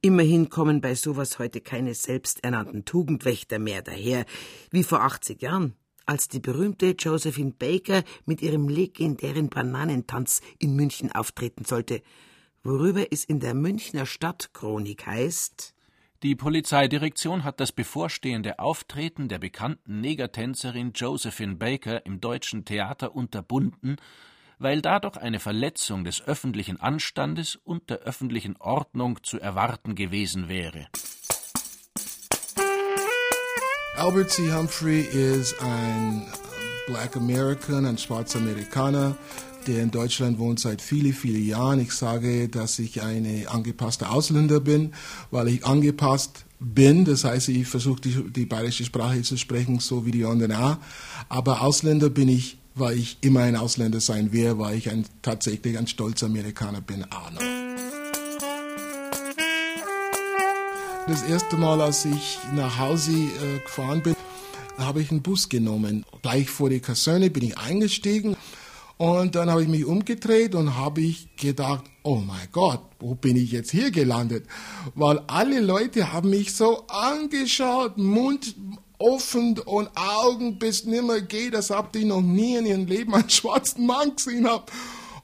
Immerhin 0.00 0.50
kommen 0.50 0.80
bei 0.80 0.94
sowas 0.94 1.38
heute 1.38 1.60
keine 1.60 1.94
selbsternannten 1.94 2.84
Tugendwächter 2.84 3.58
mehr 3.58 3.80
daher, 3.80 4.26
wie 4.70 4.82
vor 4.82 5.00
80 5.00 5.40
Jahren, 5.40 5.74
als 6.04 6.28
die 6.28 6.40
berühmte 6.40 6.94
Josephine 6.98 7.52
Baker 7.52 8.02
mit 8.26 8.42
ihrem 8.42 8.68
legendären 8.68 9.48
Bananentanz 9.48 10.42
in 10.58 10.74
München 10.74 11.12
auftreten 11.12 11.64
sollte– 11.64 12.02
worüber 12.64 13.12
es 13.12 13.24
in 13.24 13.40
der 13.40 13.54
Münchner 13.54 14.06
Stadtchronik 14.06 15.06
heißt 15.06 15.74
Die 16.22 16.34
Polizeidirektion 16.34 17.44
hat 17.44 17.60
das 17.60 17.70
bevorstehende 17.70 18.58
Auftreten 18.58 19.28
der 19.28 19.38
bekannten 19.38 20.00
Negertänzerin 20.00 20.92
Josephine 20.94 21.56
Baker 21.56 22.04
im 22.06 22.20
Deutschen 22.20 22.64
Theater 22.64 23.14
unterbunden, 23.14 23.96
weil 24.58 24.80
dadurch 24.80 25.18
eine 25.18 25.40
Verletzung 25.40 26.04
des 26.04 26.22
öffentlichen 26.22 26.80
Anstandes 26.80 27.56
und 27.56 27.90
der 27.90 27.98
öffentlichen 27.98 28.56
Ordnung 28.56 29.22
zu 29.22 29.38
erwarten 29.38 29.94
gewesen 29.94 30.48
wäre. 30.48 30.88
Albert 33.96 34.30
C. 34.30 34.52
Humphrey 34.52 35.02
ist 35.02 35.60
ein 35.60 36.26
Black 36.86 37.16
American, 37.16 37.84
ein 37.84 37.98
schwarzer 37.98 38.38
Amerikaner, 38.38 39.16
der 39.66 39.82
in 39.82 39.90
Deutschland 39.90 40.38
wohnt 40.38 40.60
seit 40.60 40.82
vielen, 40.82 41.12
vielen 41.12 41.46
Jahren. 41.46 41.80
Ich 41.80 41.92
sage, 41.92 42.48
dass 42.48 42.78
ich 42.78 43.02
eine 43.02 43.48
angepasste 43.48 44.10
Ausländer 44.10 44.60
bin, 44.60 44.92
weil 45.30 45.48
ich 45.48 45.64
angepasst 45.64 46.44
bin. 46.60 47.04
Das 47.04 47.24
heißt, 47.24 47.48
ich 47.48 47.66
versuche 47.66 48.00
die, 48.00 48.30
die 48.30 48.46
bayerische 48.46 48.84
Sprache 48.84 49.22
zu 49.22 49.36
sprechen, 49.36 49.80
so 49.80 50.06
wie 50.06 50.10
die 50.10 50.24
anderen 50.24 50.52
auch. 50.52 50.76
Aber 51.28 51.62
Ausländer 51.62 52.10
bin 52.10 52.28
ich, 52.28 52.58
weil 52.74 52.98
ich 52.98 53.18
immer 53.20 53.40
ein 53.40 53.56
Ausländer 53.56 54.00
sein 54.00 54.32
werde, 54.32 54.58
weil 54.58 54.76
ich 54.76 54.90
ein, 54.90 55.04
tatsächlich 55.22 55.78
ein 55.78 55.86
stolzer 55.86 56.26
Amerikaner 56.26 56.80
bin 56.80 57.04
auch 57.04 57.30
noch. 57.30 57.40
Das 61.06 61.22
erste 61.24 61.56
Mal, 61.58 61.82
als 61.82 62.06
ich 62.06 62.38
nach 62.54 62.78
Hause 62.78 63.12
äh, 63.12 63.58
gefahren 63.62 64.02
bin, 64.02 64.16
habe 64.78 65.02
ich 65.02 65.10
einen 65.10 65.22
Bus 65.22 65.48
genommen. 65.48 66.04
Gleich 66.22 66.48
vor 66.48 66.70
die 66.70 66.80
Kaserne 66.80 67.30
bin 67.30 67.44
ich 67.44 67.58
eingestiegen 67.58 68.36
und 68.96 69.34
dann 69.34 69.50
habe 69.50 69.62
ich 69.62 69.68
mich 69.68 69.84
umgedreht 69.84 70.54
und 70.54 70.76
habe 70.76 71.00
ich 71.00 71.34
gedacht, 71.36 71.84
oh 72.02 72.16
mein 72.16 72.48
Gott, 72.52 72.80
wo 73.00 73.14
bin 73.14 73.36
ich 73.36 73.50
jetzt 73.50 73.70
hier 73.70 73.90
gelandet? 73.90 74.46
Weil 74.94 75.20
alle 75.26 75.60
Leute 75.60 76.12
haben 76.12 76.30
mich 76.30 76.54
so 76.54 76.86
angeschaut, 76.86 77.98
Mund 77.98 78.54
offen 78.98 79.58
und 79.58 79.90
Augen 79.96 80.58
bis 80.58 80.84
nimmer 80.84 81.20
geht, 81.20 81.54
als 81.56 81.70
ob 81.70 81.92
die 81.92 82.04
noch 82.04 82.22
nie 82.22 82.56
in 82.56 82.66
ihrem 82.66 82.86
Leben 82.86 83.14
einen 83.14 83.30
schwarzen 83.30 83.86
Mann 83.86 84.14
gesehen 84.14 84.48
haben. 84.48 84.64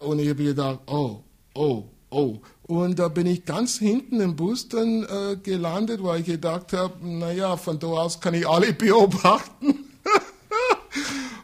Und 0.00 0.18
ich 0.18 0.28
habe 0.28 0.42
gedacht, 0.42 0.80
oh, 0.86 1.22
oh, 1.54 1.84
oh. 2.10 2.38
Und 2.62 2.98
da 2.98 3.08
bin 3.08 3.26
ich 3.26 3.44
ganz 3.44 3.78
hinten 3.78 4.20
im 4.20 4.36
Bus 4.36 4.68
dann 4.68 5.04
äh, 5.04 5.36
gelandet, 5.36 6.02
weil 6.02 6.20
ich 6.20 6.26
gedacht 6.26 6.72
habe, 6.72 6.94
naja, 7.06 7.56
von 7.56 7.78
da 7.78 7.86
aus 7.86 8.20
kann 8.20 8.34
ich 8.34 8.48
alle 8.48 8.72
beobachten. 8.74 9.86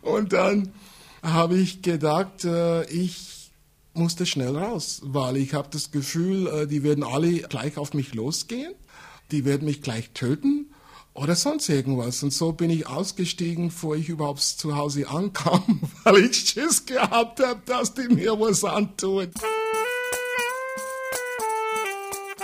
und 0.02 0.32
dann 0.32 0.72
habe 1.32 1.56
ich 1.58 1.82
gedacht, 1.82 2.44
äh, 2.44 2.84
ich 2.84 3.50
musste 3.94 4.26
schnell 4.26 4.56
raus, 4.56 5.00
weil 5.02 5.36
ich 5.36 5.54
habe 5.54 5.68
das 5.70 5.90
Gefühl, 5.90 6.46
äh, 6.46 6.66
die 6.66 6.82
werden 6.82 7.02
alle 7.02 7.32
gleich 7.40 7.78
auf 7.78 7.94
mich 7.94 8.14
losgehen, 8.14 8.74
die 9.30 9.44
werden 9.44 9.64
mich 9.64 9.82
gleich 9.82 10.10
töten 10.10 10.72
oder 11.14 11.34
sonst 11.34 11.68
irgendwas. 11.68 12.22
Und 12.22 12.32
so 12.32 12.52
bin 12.52 12.70
ich 12.70 12.86
ausgestiegen, 12.86 13.68
bevor 13.68 13.96
ich 13.96 14.08
überhaupt 14.08 14.40
zu 14.40 14.76
Hause 14.76 15.08
ankam, 15.08 15.80
weil 16.04 16.26
ich 16.26 16.36
Schiss 16.36 16.86
gehabt 16.86 17.40
habe, 17.40 17.60
dass 17.66 17.94
die 17.94 18.08
mir 18.08 18.38
was 18.38 18.64
antun. 18.64 19.28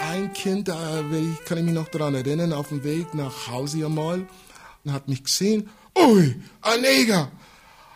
Ein 0.01 0.33
Kind, 0.33 0.68
da 0.68 1.05
kann 1.47 1.59
ich 1.59 1.64
mich 1.64 1.74
noch 1.74 1.89
daran 1.89 2.14
erinnern, 2.14 2.53
auf 2.53 2.68
dem 2.68 2.83
Weg 2.83 3.14
nach 3.14 3.47
Hause 3.49 3.87
einmal, 3.87 4.26
hat 4.89 5.09
mich 5.09 5.22
gesehen, 5.22 5.70
ui, 5.97 6.35
ein 6.61 6.80
Neger, 6.80 7.30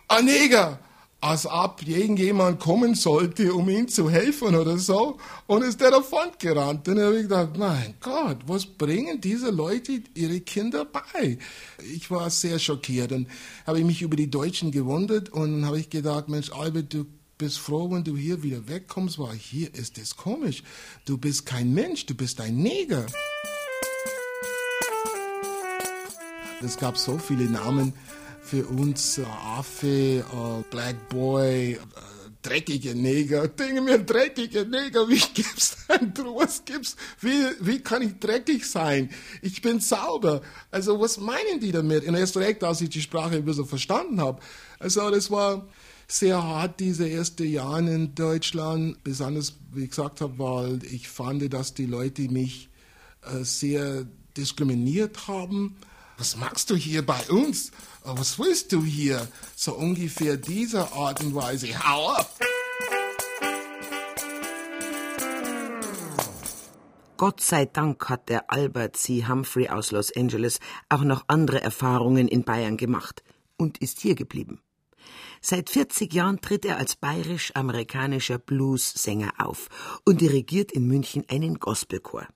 ein 0.09 0.25
Neger 0.25 0.79
als 1.21 1.47
ob 1.47 1.87
irgendjemand 1.87 2.61
kommen 2.61 2.95
sollte, 2.95 3.53
um 3.53 3.69
ihm 3.69 3.89
zu 3.89 4.11
helfen 4.11 4.55
oder 4.55 4.79
so. 4.79 5.19
Und 5.47 5.63
ist 5.63 5.81
der 5.81 5.91
davon 5.91 6.29
gerannt. 6.39 6.87
Dann 6.87 7.01
habe 7.01 7.17
ich 7.17 7.23
gedacht, 7.23 7.57
mein 7.57 7.95
Gott, 8.01 8.39
was 8.47 8.67
bringen 8.67 9.21
diese 9.21 9.51
Leute 9.51 10.03
ihre 10.15 10.41
Kinder 10.41 10.85
bei? 10.85 11.39
Ich 11.95 12.11
war 12.11 12.31
sehr 12.31 12.59
schockiert 12.59 13.13
und 13.13 13.29
habe 13.67 13.83
mich 13.83 14.03
über 14.03 14.17
die 14.17 14.31
Deutschen 14.31 14.71
gewundert 14.71 15.31
und 15.31 15.65
habe 15.65 15.81
ich 15.81 15.91
gedacht, 15.91 16.29
Mensch, 16.29 16.53
Albert, 16.53 16.93
du 16.93 17.07
bist 17.39 17.59
froh, 17.59 17.91
wenn 17.91 18.05
du 18.05 18.17
hier 18.17 18.43
wieder 18.43 18.69
wegkommst, 18.69 19.19
weil 19.19 19.35
hier 19.35 19.75
ist 19.75 19.99
es 19.99 20.17
komisch. 20.17 20.63
Du 21.07 21.19
bist 21.19 21.45
kein 21.45 21.73
Mensch, 21.75 22.07
du 22.07 22.15
bist 22.15 22.41
ein 22.41 22.57
Neger. 22.57 23.07
Es 26.63 26.77
gab 26.79 26.97
so 26.97 27.19
viele 27.19 27.45
Namen, 27.45 27.93
für 28.47 28.65
uns 28.67 29.19
äh, 29.19 29.25
Affe, 29.25 29.87
äh, 29.87 30.23
Black 30.71 31.09
Boy, 31.09 31.73
äh, 31.73 31.79
dreckige 32.43 32.95
Neger. 32.95 33.49
Dinge 33.49 33.81
mir 33.81 33.99
dreckige 33.99 34.65
Neger, 34.65 35.09
wie 35.09 35.19
gibt's 35.35 35.77
denn 35.89 36.13
was 36.17 36.65
gibt's? 36.65 36.97
Wie, 37.21 37.45
wie 37.61 37.81
kann 37.81 38.03
ich 38.03 38.21
dreckig 38.21 38.65
sein? 38.65 39.11
Ich 39.43 39.63
bin 39.63 39.81
sauber. 39.81 40.43
Also 40.71 41.01
was 41.01 41.19
meinen 41.19 41.59
die 41.61 41.73
damit? 41.73 42.07
Und 42.07 42.15
erst 42.15 42.37
recht, 42.37 42.63
als 42.63 42.81
ich 42.81 42.91
die 42.91 43.03
Sprache 43.03 43.37
ein 43.37 43.45
bisschen 43.45 43.67
verstanden 43.67 44.21
habe. 44.21 44.41
Also 44.79 45.11
das 45.11 45.29
war 45.31 45.67
sehr 46.07 46.41
hart, 46.41 46.79
diese 46.79 47.11
ersten 47.11 47.49
Jahre 47.51 47.93
in 47.93 48.15
Deutschland. 48.15 49.03
Besonders, 49.03 49.55
wie 49.73 49.85
ich 49.85 49.91
gesagt 49.91 50.21
habe, 50.21 50.39
weil 50.39 50.85
ich 50.85 51.09
fand, 51.09 51.53
dass 51.53 51.75
die 51.75 51.87
Leute 51.87 52.23
mich 52.31 52.69
äh, 53.23 53.43
sehr 53.43 54.07
diskriminiert 54.37 55.27
haben. 55.27 55.77
Was 56.19 56.37
machst 56.37 56.71
du 56.71 56.77
hier 56.77 57.05
bei 57.05 57.21
uns? 57.29 57.71
Oh, 58.05 58.15
was 58.17 58.39
willst 58.39 58.73
du 58.73 58.83
hier? 58.83 59.29
So 59.55 59.75
ungefähr 59.75 60.39
dieser 60.39 60.93
Art 60.95 61.23
und 61.23 61.35
Weise. 61.35 61.69
Hau 61.87 62.11
ab! 62.11 62.31
Gott 67.19 67.41
sei 67.41 67.67
Dank 67.67 68.09
hat 68.09 68.29
der 68.29 68.51
Albert 68.51 68.97
C. 68.97 69.27
Humphrey 69.27 69.69
aus 69.69 69.91
Los 69.91 70.15
Angeles 70.15 70.59
auch 70.89 71.03
noch 71.03 71.25
andere 71.29 71.61
Erfahrungen 71.61 72.29
in 72.29 72.45
Bayern 72.45 72.77
gemacht 72.77 73.23
und 73.57 73.79
ist 73.79 74.01
hier 74.01 74.15
geblieben. 74.15 74.61
Seit 75.41 75.71
40 75.71 76.13
Jahren 76.13 76.41
tritt 76.41 76.65
er 76.65 76.79
als 76.79 76.97
bayerisch-amerikanischer 76.97 78.39
Blues-Sänger 78.39 79.35
auf 79.39 79.69
und 80.05 80.21
dirigiert 80.21 80.73
in 80.73 80.87
München 80.87 81.25
einen 81.29 81.59
Gospelchor. 81.59 82.27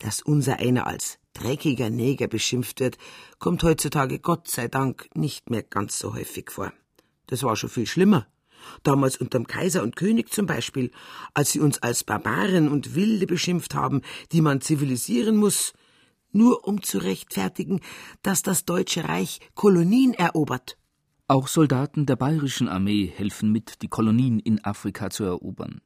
Dass 0.00 0.22
unser 0.22 0.58
einer 0.58 0.86
als 0.86 1.18
dreckiger 1.34 1.90
Neger 1.90 2.26
beschimpft 2.26 2.80
wird, 2.80 2.98
kommt 3.38 3.62
heutzutage 3.62 4.18
Gott 4.18 4.48
sei 4.48 4.66
Dank 4.66 5.08
nicht 5.14 5.50
mehr 5.50 5.62
ganz 5.62 5.98
so 5.98 6.14
häufig 6.14 6.50
vor. 6.50 6.72
Das 7.26 7.42
war 7.42 7.54
schon 7.54 7.70
viel 7.70 7.86
schlimmer. 7.86 8.26
Damals 8.82 9.16
unterm 9.16 9.46
Kaiser 9.46 9.82
und 9.82 9.96
König 9.96 10.32
zum 10.32 10.46
Beispiel, 10.46 10.90
als 11.34 11.52
sie 11.52 11.60
uns 11.60 11.78
als 11.78 12.04
Barbaren 12.04 12.68
und 12.68 12.94
Wilde 12.94 13.26
beschimpft 13.26 13.74
haben, 13.74 14.02
die 14.32 14.40
man 14.40 14.60
zivilisieren 14.60 15.36
muss, 15.36 15.72
nur 16.32 16.66
um 16.66 16.82
zu 16.82 16.98
rechtfertigen, 16.98 17.80
dass 18.22 18.42
das 18.42 18.64
Deutsche 18.64 19.08
Reich 19.08 19.40
Kolonien 19.54 20.14
erobert. 20.14 20.76
Auch 21.28 21.46
Soldaten 21.46 22.06
der 22.06 22.16
bayerischen 22.16 22.68
Armee 22.68 23.06
helfen 23.06 23.52
mit, 23.52 23.82
die 23.82 23.88
Kolonien 23.88 24.40
in 24.40 24.64
Afrika 24.64 25.10
zu 25.10 25.24
erobern. 25.24 25.80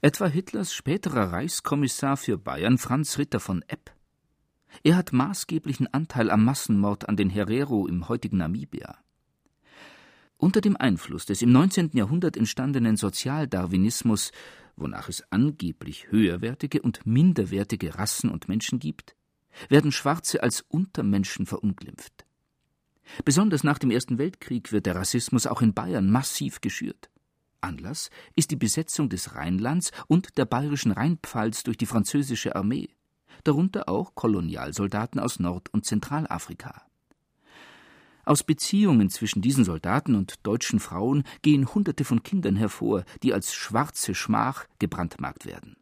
Etwa 0.00 0.26
Hitlers 0.26 0.74
späterer 0.74 1.32
Reichskommissar 1.32 2.16
für 2.16 2.38
Bayern 2.38 2.78
Franz 2.78 3.18
Ritter 3.18 3.40
von 3.40 3.62
Epp. 3.68 3.92
Er 4.82 4.96
hat 4.96 5.12
maßgeblichen 5.12 5.92
Anteil 5.92 6.30
am 6.30 6.44
Massenmord 6.44 7.08
an 7.08 7.16
den 7.16 7.30
Herero 7.30 7.86
im 7.86 8.08
heutigen 8.08 8.38
Namibia. 8.38 8.98
Unter 10.38 10.60
dem 10.60 10.76
Einfluss 10.76 11.26
des 11.26 11.42
im 11.42 11.52
19. 11.52 11.90
Jahrhundert 11.92 12.36
entstandenen 12.36 12.96
Sozialdarwinismus, 12.96 14.32
wonach 14.74 15.08
es 15.08 15.22
angeblich 15.30 16.10
höherwertige 16.10 16.82
und 16.82 17.06
minderwertige 17.06 17.94
Rassen 17.96 18.30
und 18.30 18.48
Menschen 18.48 18.80
gibt, 18.80 19.14
werden 19.68 19.92
Schwarze 19.92 20.42
als 20.42 20.62
Untermenschen 20.62 21.46
verunglimpft. 21.46 22.24
Besonders 23.24 23.62
nach 23.62 23.78
dem 23.78 23.90
Ersten 23.90 24.18
Weltkrieg 24.18 24.72
wird 24.72 24.86
der 24.86 24.96
Rassismus 24.96 25.46
auch 25.46 25.62
in 25.62 25.74
Bayern 25.74 26.10
massiv 26.10 26.60
geschürt. 26.60 27.11
Anlass 27.62 28.10
ist 28.34 28.50
die 28.50 28.56
Besetzung 28.56 29.08
des 29.08 29.34
Rheinlands 29.34 29.92
und 30.08 30.36
der 30.38 30.44
bayerischen 30.44 30.92
Rheinpfalz 30.92 31.62
durch 31.62 31.76
die 31.76 31.86
französische 31.86 32.56
Armee 32.56 32.88
darunter 33.44 33.88
auch 33.88 34.14
Kolonialsoldaten 34.14 35.20
aus 35.20 35.40
Nord- 35.40 35.72
und 35.72 35.84
Zentralafrika. 35.84 36.82
Aus 38.24 38.44
Beziehungen 38.44 39.10
zwischen 39.10 39.42
diesen 39.42 39.64
Soldaten 39.64 40.14
und 40.14 40.46
deutschen 40.46 40.78
Frauen 40.78 41.24
gehen 41.42 41.74
Hunderte 41.74 42.04
von 42.04 42.22
Kindern 42.22 42.54
hervor, 42.54 43.04
die 43.22 43.34
als 43.34 43.52
schwarze 43.52 44.14
Schmach 44.14 44.66
gebrandmarkt 44.78 45.44
werden. 45.44 45.76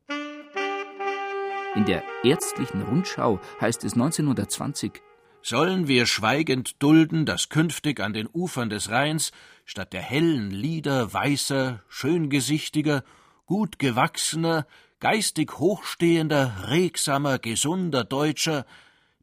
In 1.74 1.84
der 1.84 2.02
ärztlichen 2.24 2.82
Rundschau 2.82 3.40
heißt 3.60 3.84
es 3.84 3.92
1920 3.92 5.02
Sollen 5.42 5.88
wir 5.88 6.06
schweigend 6.06 6.82
dulden, 6.82 7.24
dass 7.24 7.48
künftig 7.48 8.00
an 8.00 8.12
den 8.12 8.28
Ufern 8.32 8.68
des 8.68 8.90
Rheins 8.90 9.32
statt 9.64 9.92
der 9.92 10.02
hellen 10.02 10.50
Lieder 10.50 11.12
weißer, 11.12 11.82
schöngesichtiger, 11.88 13.04
gut 13.46 13.78
gewachsener, 13.78 14.66
geistig 15.00 15.58
hochstehender, 15.58 16.68
regsamer, 16.68 17.38
gesunder 17.38 18.04
Deutscher, 18.04 18.66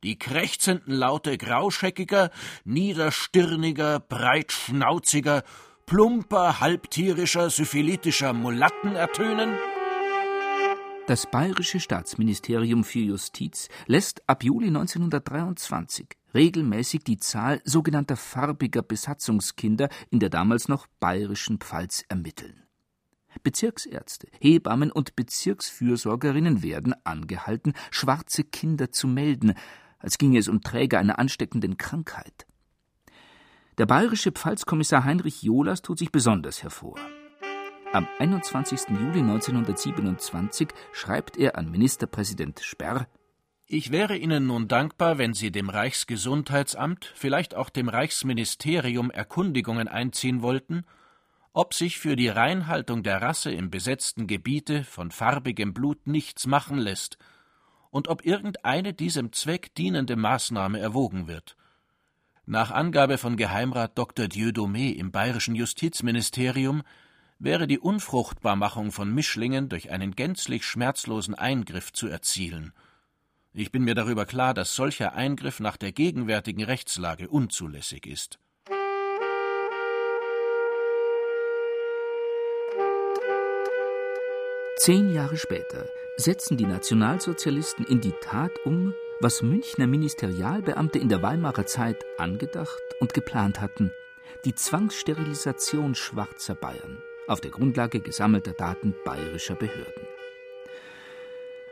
die 0.04 0.18
krächzenden 0.18 0.94
Laute 0.94 1.38
grauscheckiger, 1.38 2.32
niederstirniger, 2.66 4.00
breitschnauziger, 4.00 5.44
plumper, 5.86 6.60
halbtierischer, 6.60 7.50
syphilitischer 7.50 8.34
Mulatten 8.34 8.96
ertönen? 8.96 9.58
Das 11.08 11.26
bayerische 11.26 11.80
Staatsministerium 11.80 12.84
für 12.84 13.00
Justiz 13.00 13.70
lässt 13.86 14.28
ab 14.28 14.44
Juli 14.44 14.68
1923 14.68 16.06
regelmäßig 16.34 17.06
die 17.06 17.16
Zahl 17.16 17.62
sogenannter 17.64 18.18
farbiger 18.18 18.82
Besatzungskinder 18.82 19.88
in 20.10 20.20
der 20.20 20.30
damals 20.30 20.68
noch 20.68 20.86
bayerischen 21.00 21.60
Pfalz 21.60 22.04
ermitteln. 22.10 22.62
Bezirksärzte, 23.42 24.28
Hebammen 24.42 24.92
und 24.92 25.16
Bezirksfürsorgerinnen 25.16 26.62
werden 26.62 26.94
angehalten, 27.06 27.72
schwarze 27.90 28.44
Kinder 28.44 28.92
zu 28.92 29.08
melden, 29.08 29.54
als 30.00 30.18
ginge 30.18 30.40
es 30.40 30.50
um 30.50 30.60
Träger 30.60 31.00
einer 31.00 31.20
ansteckenden 31.20 31.78
Krankheit. 31.78 32.46
Der 33.78 33.86
bayerische 33.86 34.34
Pfalzkommissar 34.34 35.06
Heinrich 35.06 35.42
Jolas 35.42 35.82
tut 35.82 36.00
sich 36.00 36.12
besonders 36.12 36.64
hervor. 36.64 37.00
Am 37.98 38.08
21. 38.20 38.90
Juli 38.90 39.22
1927 39.22 40.68
schreibt 40.92 41.36
er 41.36 41.58
an 41.58 41.72
Ministerpräsident 41.72 42.60
Sperr 42.60 43.08
Ich 43.66 43.92
wäre 43.92 44.16
Ihnen 44.16 44.46
nun 44.46 44.68
dankbar, 44.68 45.18
wenn 45.18 45.34
Sie 45.34 45.52
dem 45.52 45.68
Reichsgesundheitsamt, 45.68 47.12
vielleicht 47.16 47.56
auch 47.56 47.72
dem 47.72 47.90
Reichsministerium 47.90 49.10
Erkundigungen 49.10 49.88
einziehen 49.88 50.44
wollten, 50.44 50.84
ob 51.54 51.74
sich 51.74 51.98
für 51.98 52.16
die 52.16 52.30
Reinhaltung 52.30 53.02
der 53.02 53.20
Rasse 53.20 53.52
im 53.52 53.72
besetzten 53.72 54.28
Gebiete 54.28 54.84
von 54.84 55.10
farbigem 55.10 55.74
Blut 55.74 56.06
nichts 56.06 56.46
machen 56.46 56.78
lässt 56.78 57.18
und 57.90 58.10
ob 58.10 58.24
irgendeine 58.24 58.94
diesem 58.94 59.34
Zweck 59.34 59.74
dienende 59.74 60.16
Maßnahme 60.18 60.78
erwogen 60.80 61.28
wird. 61.28 61.58
Nach 62.46 62.70
Angabe 62.70 63.18
von 63.18 63.38
Geheimrat 63.38 63.98
Dr. 63.98 64.28
Dieudonné 64.28 64.94
im 64.94 65.12
bayerischen 65.12 65.56
Justizministerium 65.56 66.84
wäre 67.40 67.68
die 67.68 67.80
Unfruchtbarmachung 67.80 68.92
von 68.92 69.14
Mischlingen 69.14 69.70
durch 69.70 69.92
einen 69.92 70.16
gänzlich 70.16 70.66
schmerzlosen 70.66 71.36
Eingriff 71.36 71.94
zu 71.94 72.08
erzielen. 72.08 72.74
Ich 73.54 73.72
bin 73.72 73.84
mir 73.84 73.96
darüber 73.96 74.26
klar, 74.26 74.54
dass 74.54 74.76
solcher 74.76 75.14
Eingriff 75.14 75.60
nach 75.60 75.78
der 75.78 75.92
gegenwärtigen 75.92 76.64
Rechtslage 76.64 77.30
unzulässig 77.30 78.06
ist. 78.06 78.40
Zehn 84.78 85.14
Jahre 85.14 85.38
später 85.38 85.86
setzen 86.18 86.56
die 86.56 86.66
Nationalsozialisten 86.66 87.86
in 87.86 88.00
die 88.00 88.14
Tat 88.22 88.52
um, 88.64 88.94
was 89.20 89.42
Münchner 89.42 89.88
Ministerialbeamte 89.88 91.00
in 91.00 91.10
der 91.10 91.24
Weimarer 91.24 91.66
Zeit 91.66 92.04
angedacht 92.20 92.78
und 93.00 93.14
geplant 93.14 93.60
hatten, 93.60 93.92
die 94.46 94.54
Zwangssterilisation 94.54 95.96
schwarzer 95.96 96.54
Bayern 96.54 97.02
auf 97.28 97.42
der 97.42 97.52
Grundlage 97.52 98.00
gesammelter 98.00 98.54
Daten 98.54 98.96
bayerischer 99.06 99.56
Behörden. 99.56 100.08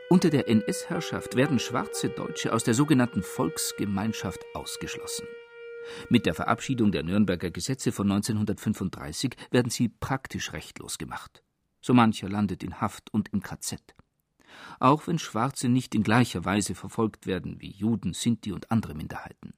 Unter 0.08 0.30
der 0.30 0.48
NS-Herrschaft 0.48 1.34
werden 1.34 1.58
schwarze 1.58 2.08
Deutsche 2.08 2.52
aus 2.52 2.62
der 2.62 2.74
sogenannten 2.74 3.22
Volksgemeinschaft 3.22 4.40
ausgeschlossen. 4.54 5.26
Mit 6.08 6.26
der 6.26 6.34
Verabschiedung 6.34 6.92
der 6.92 7.02
Nürnberger 7.02 7.50
Gesetze 7.50 7.90
von 7.90 8.10
1935 8.10 9.36
werden 9.50 9.70
sie 9.70 9.88
praktisch 9.88 10.52
rechtlos 10.52 10.98
gemacht. 10.98 11.42
So 11.80 11.94
mancher 11.94 12.28
landet 12.28 12.62
in 12.62 12.80
Haft 12.80 13.12
und 13.12 13.32
im 13.32 13.42
KZ. 13.42 13.96
Auch 14.78 15.06
wenn 15.06 15.18
Schwarze 15.18 15.68
nicht 15.68 15.94
in 15.94 16.02
gleicher 16.02 16.44
Weise 16.44 16.74
verfolgt 16.74 17.26
werden 17.26 17.60
wie 17.60 17.70
Juden, 17.70 18.14
Sinti 18.14 18.52
und 18.52 18.70
andere 18.70 18.94
Minderheiten. 18.94 19.54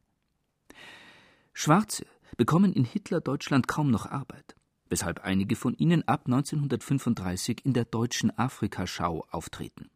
Schwarze 1.52 2.06
bekommen 2.36 2.72
in 2.72 2.84
Hitler-Deutschland 2.84 3.68
kaum 3.68 3.90
noch 3.90 4.06
Arbeit, 4.06 4.54
weshalb 4.88 5.24
einige 5.24 5.56
von 5.56 5.74
ihnen 5.74 6.06
ab 6.06 6.22
1935 6.26 7.64
in 7.64 7.72
der 7.72 7.84
deutschen 7.84 8.36
Afrikaschau 8.36 9.26
auftreten. 9.30 9.90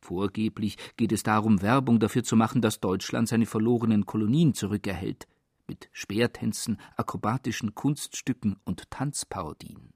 Vorgeblich 0.00 0.76
geht 0.96 1.12
es 1.12 1.22
darum, 1.22 1.62
Werbung 1.62 2.00
dafür 2.00 2.24
zu 2.24 2.36
machen, 2.36 2.62
dass 2.62 2.80
Deutschland 2.80 3.28
seine 3.28 3.46
verlorenen 3.46 4.06
Kolonien 4.06 4.54
zurückerhält, 4.54 5.26
mit 5.66 5.88
Speertänzen, 5.92 6.80
akrobatischen 6.96 7.74
Kunststücken 7.74 8.56
und 8.64 8.90
Tanzparodien. 8.90 9.92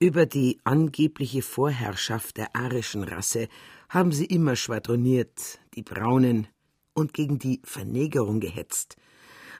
Über 0.00 0.26
die 0.26 0.60
angebliche 0.64 1.42
Vorherrschaft 1.42 2.36
der 2.36 2.54
arischen 2.56 3.04
Rasse 3.04 3.48
haben 3.88 4.10
sie 4.10 4.26
immer 4.26 4.56
schwadroniert, 4.56 5.60
die 5.74 5.82
Braunen, 5.82 6.48
und 6.94 7.12
gegen 7.12 7.38
die 7.38 7.60
Vernegerung 7.64 8.40
gehetzt. 8.40 8.96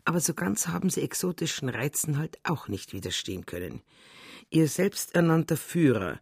Aber 0.05 0.21
so 0.21 0.35
ganz 0.35 0.69
haben 0.69 0.91
sie 0.91 1.03
exotischen 1.03 1.69
Reizen 1.69 2.19
halt 2.19 2.39
auch 2.45 2.69
nicht 2.69 2.93
widerstehen 2.93 3.47
können. 3.47 3.83
Ihr 4.51 4.69
selbsternannter 4.69 5.57
Führer 5.57 6.21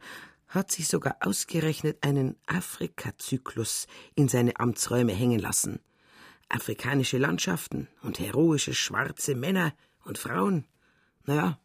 hat 0.48 0.70
sich 0.70 0.86
sogar 0.86 1.16
ausgerechnet 1.20 1.98
einen 2.02 2.36
Afrikazyklus 2.46 3.86
in 4.14 4.28
seine 4.28 4.58
Amtsräume 4.60 5.12
hängen 5.12 5.40
lassen. 5.40 5.80
Afrikanische 6.48 7.18
Landschaften 7.18 7.88
und 8.02 8.20
heroische 8.20 8.74
schwarze 8.74 9.34
Männer 9.34 9.72
und 10.04 10.18
Frauen. 10.18 10.66
Naja, 11.24 11.58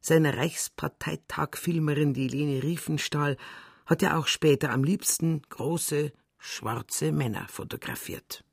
seine 0.00 0.36
Reichsparteitag-Filmerin, 0.36 2.14
die 2.14 2.28
Lene 2.28 2.62
Riefenstahl, 2.62 3.36
hat 3.84 4.02
ja 4.02 4.16
auch 4.16 4.26
später 4.26 4.70
am 4.70 4.84
liebsten 4.84 5.42
große, 5.50 6.12
schwarze 6.38 7.12
Männer 7.12 7.46
fotografiert. 7.48 8.44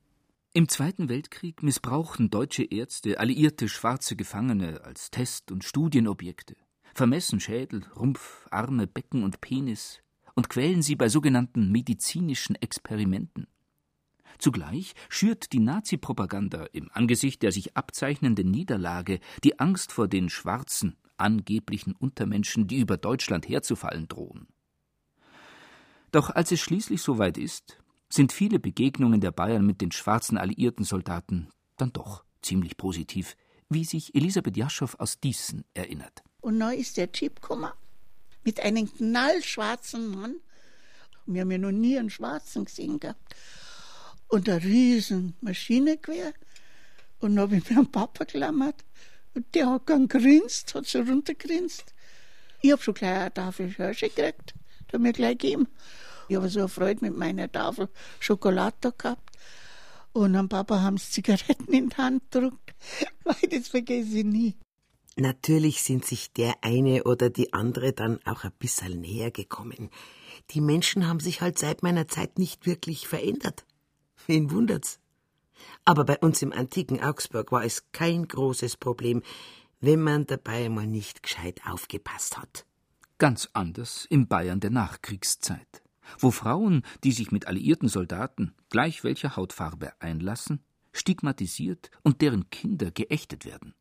Im 0.57 0.69
Zweiten 0.69 1.09
Weltkrieg 1.09 1.63
missbrauchten 1.63 2.29
deutsche 2.29 2.63
Ärzte 2.63 3.19
alliierte 3.19 3.67
schwarze 3.67 4.15
Gefangene 4.15 4.85
als 4.85 5.11
Test- 5.11 5.51
und 5.51 5.65
Studienobjekte 5.65 6.55
vermessen 6.93 7.41
Schädel, 7.41 7.83
Rumpf, 7.93 8.47
Arme, 8.51 8.87
Becken 8.87 9.25
und 9.25 9.41
Penis 9.41 9.99
und 10.33 10.49
quälen 10.49 10.81
sie 10.81 10.95
bei 10.95 11.09
sogenannten 11.09 11.73
medizinischen 11.73 12.55
Experimenten. 12.55 13.47
Zugleich 14.37 14.93
schürt 15.09 15.51
die 15.51 15.59
Nazi-Propaganda 15.59 16.67
im 16.71 16.89
Angesicht 16.93 17.43
der 17.43 17.51
sich 17.51 17.75
abzeichnenden 17.75 18.49
Niederlage 18.49 19.19
die 19.43 19.59
Angst 19.59 19.91
vor 19.91 20.07
den 20.07 20.29
schwarzen, 20.29 20.95
angeblichen 21.17 21.95
Untermenschen, 21.99 22.67
die 22.67 22.79
über 22.79 22.95
Deutschland 22.95 23.49
herzufallen 23.49 24.07
drohen. 24.07 24.47
Doch 26.13 26.29
als 26.29 26.53
es 26.53 26.61
schließlich 26.61 27.01
soweit 27.01 27.37
ist, 27.37 27.77
sind 28.09 28.31
viele 28.31 28.59
Begegnungen 28.59 29.21
der 29.21 29.31
Bayern 29.31 29.65
mit 29.65 29.81
den 29.81 29.91
schwarzen 29.91 30.37
alliierten 30.37 30.85
Soldaten 30.85 31.49
dann 31.77 31.91
doch 31.91 32.23
ziemlich 32.41 32.77
positiv, 32.77 33.35
wie 33.69 33.83
sich 33.83 34.15
Elisabeth 34.15 34.57
Jaschow 34.57 34.95
aus 34.99 35.19
Diesen 35.19 35.65
erinnert. 35.73 36.23
Und 36.41 36.59
dann 36.59 36.73
ist 36.73 36.97
der 36.97 37.09
Jeep 37.11 37.41
gekommen 37.41 37.71
mit 38.45 38.59
einem 38.59 38.93
knallschwarzen 38.95 40.07
Mann. 40.11 40.35
Wir 41.25 41.41
haben 41.41 41.51
ja 41.51 41.57
noch 41.57 41.71
nie 41.71 41.97
einen 41.97 42.11
Schwarzen 42.11 42.65
gesehen 42.65 42.99
gehabt. 42.99 43.35
Und 44.27 44.47
eine 44.47 44.63
riesen 44.63 45.35
Maschine 45.41 45.97
quer. 45.97 46.33
Und 47.19 47.35
dann 47.35 47.43
habe 47.43 47.57
ich 47.57 47.69
mir 47.69 47.77
einen 47.77 47.91
Papa 47.91 48.23
geklammert. 48.23 48.85
Und 49.33 49.53
der 49.55 49.69
hat 49.69 49.89
dann 49.89 50.07
grinst, 50.07 50.75
hat 50.75 50.85
so 50.85 50.99
runtergrinst. 50.99 51.93
Ich 52.61 52.71
habe 52.71 52.81
schon 52.81 52.93
gleich 52.93 53.19
eine 53.19 53.33
Tafel 53.33 53.73
Hirsche 53.73 54.09
gekriegt. 54.09 54.53
Hat 54.93 55.01
mir 55.01 55.13
gleich 55.13 55.37
gegeben. 55.37 55.67
Ich 56.27 56.35
habe 56.35 56.49
so 56.49 56.59
eine 56.59 56.69
Freude 56.69 57.05
mit 57.05 57.17
meiner 57.17 57.51
Tafel 57.51 57.89
Schokolade 58.19 58.93
gehabt. 58.97 59.29
Und 60.13 60.35
am 60.35 60.49
Papa 60.49 60.81
haben 60.81 60.97
sie 60.97 61.11
Zigaretten 61.11 61.73
in 61.73 61.89
die 61.89 61.95
Hand 61.97 62.31
gedrückt. 62.31 62.73
Weil 63.23 63.49
das 63.49 63.67
vergesse 63.67 64.19
ich 64.19 64.25
nie. 64.25 64.55
Natürlich 65.17 65.81
sind 65.81 66.05
sich 66.05 66.33
der 66.33 66.55
eine 66.61 67.03
oder 67.03 67.29
die 67.29 67.53
andere 67.53 67.93
dann 67.93 68.19
auch 68.25 68.43
ein 68.43 68.51
bisschen 68.59 68.99
näher 68.99 69.31
gekommen. 69.31 69.89
Die 70.51 70.61
Menschen 70.61 71.07
haben 71.07 71.21
sich 71.21 71.41
halt 71.41 71.57
seit 71.57 71.83
meiner 71.83 72.07
Zeit 72.07 72.37
nicht 72.37 72.65
wirklich 72.65 73.07
verändert. 73.07 73.65
Wen 74.27 74.51
wundert's? 74.51 74.99
Aber 75.85 76.03
bei 76.03 76.17
uns 76.17 76.41
im 76.41 76.51
antiken 76.51 77.01
Augsburg 77.01 77.51
war 77.51 77.63
es 77.63 77.91
kein 77.91 78.27
großes 78.27 78.77
Problem, 78.77 79.23
wenn 79.79 80.01
man 80.01 80.25
dabei 80.25 80.67
mal 80.69 80.87
nicht 80.87 81.23
gescheit 81.23 81.61
aufgepasst 81.65 82.37
hat. 82.37 82.65
Ganz 83.17 83.49
anders 83.53 84.05
im 84.09 84.27
Bayern 84.27 84.59
der 84.59 84.71
Nachkriegszeit, 84.71 85.81
wo 86.19 86.31
Frauen, 86.31 86.83
die 87.03 87.11
sich 87.11 87.31
mit 87.31 87.47
alliierten 87.47 87.89
Soldaten 87.89 88.53
gleich 88.69 89.03
welcher 89.03 89.35
Hautfarbe 89.35 89.93
einlassen, 89.99 90.61
stigmatisiert 90.91 91.91
und 92.03 92.21
deren 92.21 92.49
Kinder 92.49 92.91
geächtet 92.91 93.45
werden. 93.45 93.73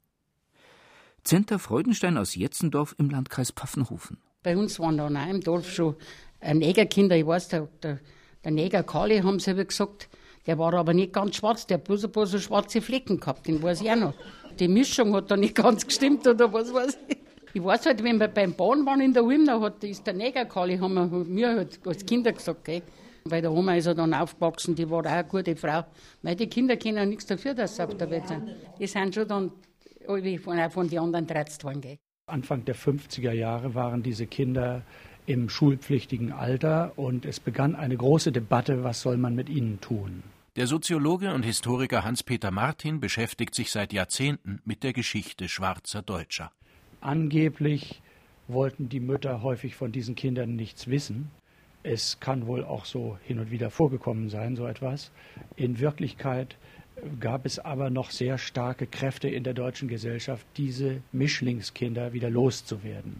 Zenta 1.22 1.58
Freudenstein 1.58 2.18
aus 2.18 2.34
Jetzendorf 2.34 2.94
im 2.98 3.08
Landkreis 3.08 3.50
Pfaffenhofen. 3.50 4.18
Bei 4.42 4.56
uns 4.56 4.78
waren 4.78 4.98
da 4.98 5.06
auch 5.06 5.30
im 5.30 5.40
Dorf 5.40 5.70
schon 5.70 5.96
Negerkinder. 6.42 7.16
Ich 7.16 7.26
weiß, 7.26 7.48
der, 7.48 7.68
der, 7.82 8.00
der 8.44 8.50
Neger 8.50 8.82
Kali, 8.82 9.20
haben 9.20 9.40
sie 9.40 9.52
aber 9.52 9.64
gesagt, 9.64 10.10
der 10.46 10.58
war 10.58 10.74
aber 10.74 10.92
nicht 10.92 11.14
ganz 11.14 11.36
schwarz, 11.36 11.66
der 11.66 11.78
hat 11.78 11.84
bloß 11.84 12.04
ein 12.04 12.12
paar 12.12 12.26
so 12.26 12.38
schwarze 12.38 12.82
Flecken 12.82 13.18
gehabt, 13.18 13.46
den 13.46 13.62
weiß 13.62 13.80
ich 13.80 13.90
auch 13.90 13.96
noch. 13.96 14.14
Die 14.58 14.68
Mischung 14.68 15.14
hat 15.14 15.30
da 15.30 15.36
nicht 15.36 15.54
ganz 15.54 15.86
gestimmt 15.86 16.26
oder 16.26 16.52
was 16.52 16.72
weiß 16.72 16.98
ich. 17.08 17.23
Ich 17.56 17.62
weiß 17.62 17.86
halt, 17.86 18.02
wenn 18.02 18.18
wir 18.18 18.26
beim 18.26 18.52
Bahn 18.54 18.84
waren 18.84 19.00
in 19.00 19.12
der 19.14 19.22
Ulm, 19.22 19.46
da 19.46 19.60
hat, 19.60 19.84
ist 19.84 20.04
der 20.04 20.14
Neger 20.14 20.44
Kali, 20.44 20.76
haben 20.76 20.94
wir 20.94 21.06
mir 21.06 21.48
halt 21.50 21.78
als 21.86 22.04
Kinder 22.04 22.32
gesagt, 22.32 22.64
gell. 22.64 22.82
Weil 23.26 23.42
der 23.42 23.52
Oma 23.52 23.76
ist 23.76 23.86
er 23.86 23.94
dann 23.94 24.12
aufgewachsen, 24.12 24.74
die 24.74 24.90
war 24.90 25.06
auch 25.06 25.10
eine 25.10 25.22
gute 25.22 25.54
Frau. 25.54 25.84
Weil 26.22 26.34
die 26.34 26.48
Kinder 26.48 26.76
können 26.76 27.08
nichts 27.08 27.26
dafür, 27.26 27.54
dass 27.54 27.76
sie 27.76 27.84
auf 27.84 27.96
der 27.96 28.10
Welt 28.10 28.26
sind. 28.26 28.50
Die 28.80 28.88
sind 28.88 29.14
schon 29.14 29.28
dann 29.28 29.52
von, 30.04 30.70
von 30.70 30.88
den 30.88 30.98
anderen 30.98 31.26
gereizt 31.28 31.62
worden. 31.62 31.80
Gell. 31.80 31.98
Anfang 32.26 32.64
der 32.64 32.74
50er 32.74 33.32
Jahre 33.32 33.76
waren 33.76 34.02
diese 34.02 34.26
Kinder 34.26 34.82
im 35.26 35.48
schulpflichtigen 35.48 36.32
Alter 36.32 36.92
und 36.96 37.24
es 37.24 37.38
begann 37.38 37.76
eine 37.76 37.96
große 37.96 38.32
Debatte, 38.32 38.82
was 38.82 39.00
soll 39.00 39.16
man 39.16 39.36
mit 39.36 39.48
ihnen 39.48 39.80
tun. 39.80 40.24
Der 40.56 40.66
Soziologe 40.66 41.32
und 41.32 41.44
Historiker 41.44 42.02
Hans-Peter 42.02 42.50
Martin 42.50 42.98
beschäftigt 42.98 43.54
sich 43.54 43.70
seit 43.70 43.92
Jahrzehnten 43.92 44.60
mit 44.64 44.82
der 44.82 44.92
Geschichte 44.92 45.48
schwarzer 45.48 46.02
Deutscher. 46.02 46.50
Angeblich 47.04 48.00
wollten 48.48 48.88
die 48.88 48.98
Mütter 48.98 49.42
häufig 49.42 49.74
von 49.76 49.92
diesen 49.92 50.14
Kindern 50.14 50.56
nichts 50.56 50.88
wissen. 50.88 51.30
Es 51.82 52.18
kann 52.18 52.46
wohl 52.46 52.64
auch 52.64 52.86
so 52.86 53.18
hin 53.24 53.38
und 53.38 53.50
wieder 53.50 53.68
vorgekommen 53.68 54.30
sein, 54.30 54.56
so 54.56 54.66
etwas. 54.66 55.12
In 55.54 55.80
Wirklichkeit 55.80 56.56
gab 57.20 57.44
es 57.44 57.58
aber 57.58 57.90
noch 57.90 58.10
sehr 58.10 58.38
starke 58.38 58.86
Kräfte 58.86 59.28
in 59.28 59.44
der 59.44 59.52
deutschen 59.52 59.86
Gesellschaft, 59.86 60.46
diese 60.56 61.02
Mischlingskinder 61.12 62.14
wieder 62.14 62.30
loszuwerden. 62.30 63.16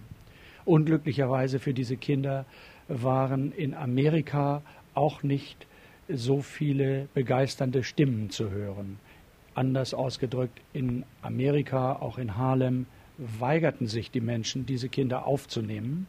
Unglücklicherweise 0.64 1.58
für 1.58 1.74
diese 1.74 1.98
Kinder 1.98 2.46
waren 2.88 3.52
in 3.52 3.74
Amerika 3.74 4.62
auch 4.94 5.22
nicht 5.22 5.66
so 6.08 6.40
viele 6.40 7.08
begeisternde 7.12 7.84
Stimmen 7.84 8.30
zu 8.30 8.50
hören. 8.50 8.98
Anders 9.54 9.92
ausgedrückt, 9.92 10.58
in 10.72 11.04
Amerika, 11.20 11.96
auch 11.96 12.16
in 12.16 12.38
Harlem, 12.38 12.86
weigerten 13.18 13.86
sich 13.86 14.10
die 14.10 14.20
Menschen, 14.20 14.66
diese 14.66 14.88
Kinder 14.88 15.26
aufzunehmen. 15.26 16.06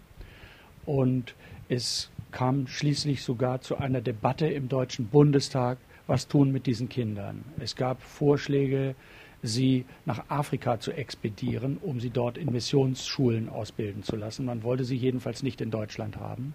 Und 0.86 1.36
es 1.70 2.10
kam 2.32 2.68
schließlich 2.68 3.24
sogar 3.24 3.62
zu 3.62 3.78
einer 3.78 4.02
Debatte 4.02 4.48
im 4.48 4.70
Deutschen 4.70 5.08
Bundestag, 5.08 5.78
was 6.08 6.28
tun 6.28 6.52
mit 6.52 6.66
diesen 6.66 6.90
Kindern. 6.90 7.44
Es 7.60 7.76
gab 7.76 8.02
Vorschläge, 8.02 8.96
sie 9.42 9.86
nach 10.06 10.30
Afrika 10.30 10.80
zu 10.80 10.92
expedieren, 10.92 11.78
um 11.82 12.00
sie 12.00 12.10
dort 12.10 12.38
in 12.38 12.52
Missionsschulen 12.52 13.50
ausbilden 13.50 14.04
zu 14.04 14.16
lassen. 14.16 14.46
Man 14.46 14.64
wollte 14.64 14.84
sie 14.84 14.96
jedenfalls 14.96 15.44
nicht 15.44 15.62
in 15.62 15.72
Deutschland 15.72 16.18
haben. 16.18 16.54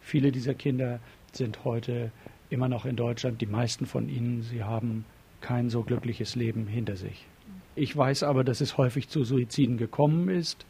Viele 0.00 0.32
dieser 0.32 0.54
Kinder 0.54 1.00
sind 1.32 1.64
heute 1.64 2.10
immer 2.50 2.68
noch 2.68 2.84
in 2.84 2.96
Deutschland. 2.96 3.40
Die 3.40 3.46
meisten 3.46 3.86
von 3.86 4.08
ihnen, 4.08 4.42
sie 4.42 4.62
haben 4.62 5.04
kein 5.40 5.70
so 5.70 5.82
glückliches 5.82 6.34
Leben 6.34 6.66
hinter 6.66 6.96
sich. 6.96 7.26
Ich 7.74 7.96
weiß 7.96 8.22
aber, 8.24 8.44
dass 8.44 8.60
es 8.60 8.76
häufig 8.76 9.08
zu 9.08 9.24
Suiziden 9.24 9.78
gekommen 9.78 10.28
ist. 10.28 10.66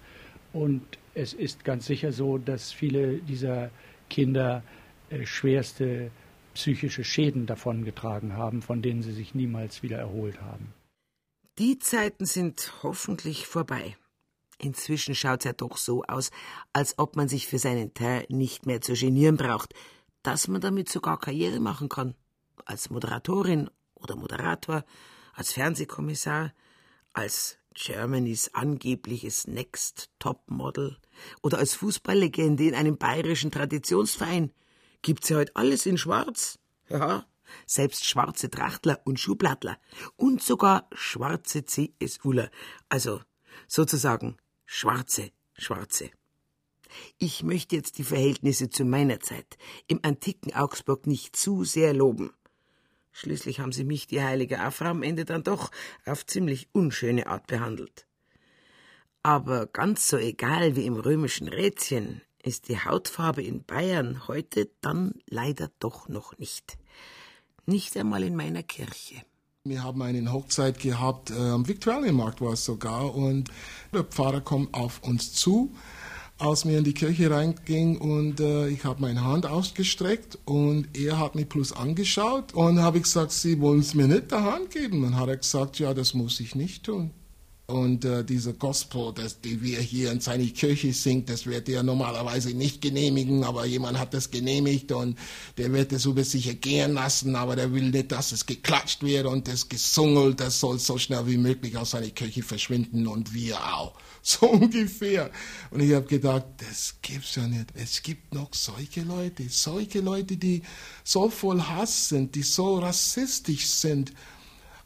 Und 0.52 0.82
es 1.14 1.32
ist 1.32 1.64
ganz 1.64 1.86
sicher 1.86 2.12
so, 2.12 2.38
dass 2.38 2.72
viele 2.72 3.18
dieser 3.18 3.70
Kinder 4.08 4.62
äh, 5.10 5.26
schwerste 5.26 6.10
psychische 6.54 7.04
Schäden 7.04 7.46
davongetragen 7.46 8.36
haben, 8.36 8.62
von 8.62 8.82
denen 8.82 9.02
sie 9.02 9.12
sich 9.12 9.34
niemals 9.34 9.82
wieder 9.82 9.98
erholt 9.98 10.40
haben. 10.42 10.74
Die 11.58 11.78
Zeiten 11.78 12.26
sind 12.26 12.72
hoffentlich 12.82 13.46
vorbei. 13.46 13.96
Inzwischen 14.58 15.14
schaut's 15.14 15.44
ja 15.44 15.52
doch 15.52 15.76
so 15.76 16.04
aus, 16.04 16.30
als 16.72 16.98
ob 16.98 17.16
man 17.16 17.28
sich 17.28 17.46
für 17.46 17.58
seinen 17.58 17.94
Teil 17.94 18.26
nicht 18.28 18.64
mehr 18.66 18.80
zu 18.80 18.92
genieren 18.92 19.36
braucht, 19.36 19.74
dass 20.22 20.46
man 20.46 20.60
damit 20.60 20.88
sogar 20.88 21.18
Karriere 21.18 21.58
machen 21.58 21.88
kann. 21.88 22.14
Als 22.64 22.90
Moderatorin 22.90 23.70
oder 23.94 24.14
Moderator, 24.14 24.84
als 25.34 25.52
Fernsehkommissar, 25.52 26.52
als 27.12 27.58
Germanys 27.74 28.50
angebliches 28.52 29.46
Next 29.46 30.10
Top 30.18 30.50
Model 30.50 30.98
oder 31.42 31.58
als 31.58 31.74
Fußballlegende 31.74 32.64
in 32.64 32.74
einem 32.74 32.98
bayerischen 32.98 33.50
Traditionsverein. 33.50 34.52
Gibt's 35.02 35.28
ja 35.28 35.38
heute 35.38 35.56
alles 35.56 35.86
in 35.86 35.98
Schwarz. 35.98 36.58
Ja, 36.88 37.26
selbst 37.66 38.04
schwarze 38.04 38.50
Trachtler 38.50 39.00
und 39.04 39.20
Schublattler 39.20 39.78
und 40.16 40.42
sogar 40.42 40.88
schwarze 40.92 41.64
CSUler, 41.64 42.50
also 42.88 43.20
sozusagen 43.66 44.36
schwarze 44.64 45.30
Schwarze. 45.54 46.10
Ich 47.18 47.42
möchte 47.42 47.76
jetzt 47.76 47.98
die 47.98 48.04
Verhältnisse 48.04 48.68
zu 48.68 48.84
meiner 48.84 49.20
Zeit 49.20 49.56
im 49.86 50.00
antiken 50.02 50.54
Augsburg 50.54 51.06
nicht 51.06 51.36
zu 51.36 51.64
sehr 51.64 51.94
loben. 51.94 52.32
Schließlich 53.12 53.60
haben 53.60 53.72
sie 53.72 53.84
mich, 53.84 54.06
die 54.06 54.22
heilige 54.22 54.60
Afra, 54.60 54.90
am 54.90 55.02
Ende 55.02 55.24
dann 55.24 55.44
doch 55.44 55.70
auf 56.06 56.26
ziemlich 56.26 56.68
unschöne 56.72 57.26
Art 57.26 57.46
behandelt. 57.46 58.06
Aber 59.22 59.66
ganz 59.66 60.08
so 60.08 60.16
egal 60.16 60.74
wie 60.74 60.86
im 60.86 60.96
römischen 60.96 61.46
Rätchen 61.48 62.22
ist 62.42 62.68
die 62.68 62.78
Hautfarbe 62.78 63.42
in 63.42 63.62
Bayern 63.64 64.26
heute 64.26 64.70
dann 64.80 65.14
leider 65.28 65.70
doch 65.78 66.08
noch 66.08 66.36
nicht. 66.38 66.76
Nicht 67.66 67.96
einmal 67.96 68.24
in 68.24 68.34
meiner 68.34 68.64
Kirche. 68.64 69.22
Wir 69.64 69.84
haben 69.84 70.02
eine 70.02 70.32
Hochzeit 70.32 70.80
gehabt, 70.80 71.30
äh, 71.30 71.34
am 71.34 71.68
Viktualienmarkt 71.68 72.40
war 72.40 72.54
es 72.54 72.64
sogar, 72.64 73.14
und 73.14 73.48
der 73.94 74.02
Pfarrer 74.02 74.40
kommt 74.40 74.74
auf 74.74 75.00
uns 75.04 75.34
zu, 75.34 75.72
als 76.42 76.66
wir 76.66 76.76
in 76.76 76.84
die 76.84 76.92
Kirche 76.92 77.30
reingingen 77.30 77.96
und 77.96 78.40
äh, 78.40 78.68
ich 78.68 78.84
habe 78.84 79.00
meine 79.00 79.24
Hand 79.24 79.46
ausgestreckt 79.46 80.38
und 80.44 80.88
er 80.92 81.18
hat 81.18 81.36
mich 81.36 81.48
plus 81.48 81.72
angeschaut 81.72 82.52
und 82.52 82.80
habe 82.80 82.98
ich 82.98 83.04
gesagt, 83.04 83.30
Sie 83.30 83.60
wollen 83.60 83.80
es 83.80 83.94
mir 83.94 84.08
nicht 84.08 84.32
der 84.32 84.42
Hand 84.42 84.70
geben. 84.70 85.02
Dann 85.02 85.16
hat 85.16 85.28
er 85.28 85.36
gesagt, 85.36 85.78
ja, 85.78 85.94
das 85.94 86.14
muss 86.14 86.40
ich 86.40 86.54
nicht 86.54 86.84
tun. 86.84 87.10
Und 87.72 88.04
äh, 88.04 88.22
dieser 88.22 88.52
Gospel, 88.52 89.14
das, 89.14 89.40
die 89.40 89.62
wir 89.62 89.80
hier 89.80 90.12
in 90.12 90.20
seine 90.20 90.46
Kirche 90.48 90.92
singt, 90.92 91.30
das 91.30 91.46
wird 91.46 91.70
er 91.70 91.82
normalerweise 91.82 92.50
nicht 92.50 92.82
genehmigen, 92.82 93.44
aber 93.44 93.64
jemand 93.64 93.98
hat 93.98 94.12
das 94.12 94.30
genehmigt 94.30 94.92
und 94.92 95.18
der 95.56 95.72
wird 95.72 95.90
es 95.92 96.04
über 96.04 96.22
sich 96.22 96.48
ergehen 96.48 96.92
lassen, 96.92 97.34
aber 97.34 97.56
der 97.56 97.72
will 97.72 97.88
nicht, 97.88 98.12
dass 98.12 98.32
es 98.32 98.44
geklatscht 98.44 99.02
wird 99.02 99.24
und 99.24 99.48
das 99.48 99.70
gesungelt, 99.70 100.38
das 100.40 100.60
soll 100.60 100.78
so 100.78 100.98
schnell 100.98 101.26
wie 101.26 101.38
möglich 101.38 101.78
aus 101.78 101.92
seiner 101.92 102.10
Kirche 102.10 102.42
verschwinden 102.42 103.06
und 103.06 103.32
wir 103.32 103.56
auch. 103.56 103.94
So 104.24 104.46
ungefähr. 104.46 105.32
Und 105.72 105.80
ich 105.80 105.94
habe 105.94 106.06
gedacht, 106.06 106.44
das 106.58 106.94
gibt's 107.02 107.34
ja 107.34 107.48
nicht. 107.48 107.70
Es 107.74 108.04
gibt 108.04 108.32
noch 108.32 108.54
solche 108.54 109.00
Leute, 109.00 109.48
solche 109.48 109.98
Leute, 109.98 110.36
die 110.36 110.62
so 111.02 111.28
voll 111.28 111.60
Hass 111.60 112.10
sind, 112.10 112.36
die 112.36 112.44
so 112.44 112.78
rassistisch 112.78 113.66
sind. 113.66 114.12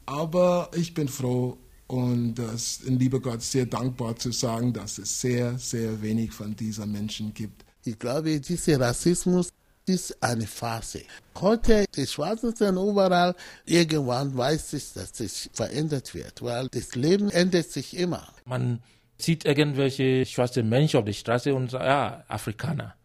Aber 0.07 0.71
ich 0.73 0.95
bin 0.95 1.07
froh, 1.07 1.59
und 1.87 2.35
das, 2.35 2.81
lieber 2.85 3.19
Gott, 3.21 3.41
sehr 3.41 3.65
dankbar 3.65 4.15
zu 4.15 4.31
sagen, 4.31 4.73
dass 4.73 4.97
es 4.97 5.21
sehr, 5.21 5.57
sehr 5.57 6.01
wenig 6.01 6.31
von 6.31 6.55
diesen 6.55 6.91
Menschen 6.91 7.33
gibt. 7.33 7.63
Ich 7.85 7.97
glaube, 7.97 8.39
dieser 8.41 8.79
Rassismus 8.79 9.49
ist 9.85 10.21
eine 10.21 10.45
Phase. 10.45 11.03
Heute, 11.39 11.85
die 11.95 12.05
Schwarzen 12.05 12.53
sind 12.53 12.75
überall. 12.75 13.35
Irgendwann 13.65 14.35
weiß 14.35 14.73
ich, 14.73 14.91
dass 14.93 15.17
es 15.21 15.49
verändert 15.53 16.13
wird, 16.13 16.41
weil 16.41 16.67
das 16.67 16.95
Leben 16.95 17.29
ändert 17.29 17.71
sich 17.71 17.95
immer. 17.95 18.27
Man 18.43 18.81
sieht 19.17 19.45
irgendwelche 19.45 20.25
schwarze 20.25 20.63
Menschen 20.63 20.99
auf 20.99 21.05
der 21.05 21.13
Straße 21.13 21.55
und 21.55 21.71
sagt, 21.71 21.85
ja, 21.85 22.25
Afrikaner. 22.27 22.95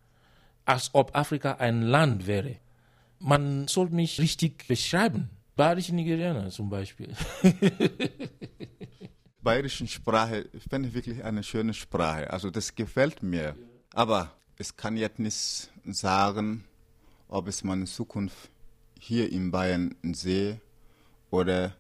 Als 0.65 0.91
ob 0.93 1.15
Afrika 1.17 1.53
ein 1.55 1.83
Land 1.83 2.27
wäre. 2.27 2.57
Man 3.21 3.69
soll 3.69 3.91
mich 3.91 4.21
richtig 4.21 4.67
beschreiben. 4.67 5.31
Bayerische 5.57 5.95
Nigerianer 5.95 6.51
zum 6.51 6.71
Beispiel. 6.71 7.15
Bayerische 9.43 9.87
Sprache, 9.87 10.49
ich 10.53 10.65
finde 10.65 10.95
wirklich 10.95 11.23
eine 11.25 11.43
schöne 11.43 11.75
Sprache. 11.75 12.31
Also 12.31 12.51
das 12.51 12.75
gefällt 12.75 13.23
mir. 13.23 13.57
Aber 13.93 14.33
es 14.57 14.77
kann 14.77 14.97
jetzt 14.97 15.19
nicht 15.19 15.71
sagen, 15.85 16.65
ob 17.29 17.49
es 17.49 17.65
meine 17.65 17.87
Zukunft 17.87 18.51
hier 18.99 19.31
in 19.33 19.51
Bayern 19.51 19.95
sehe 20.13 20.61
oder 21.31 21.75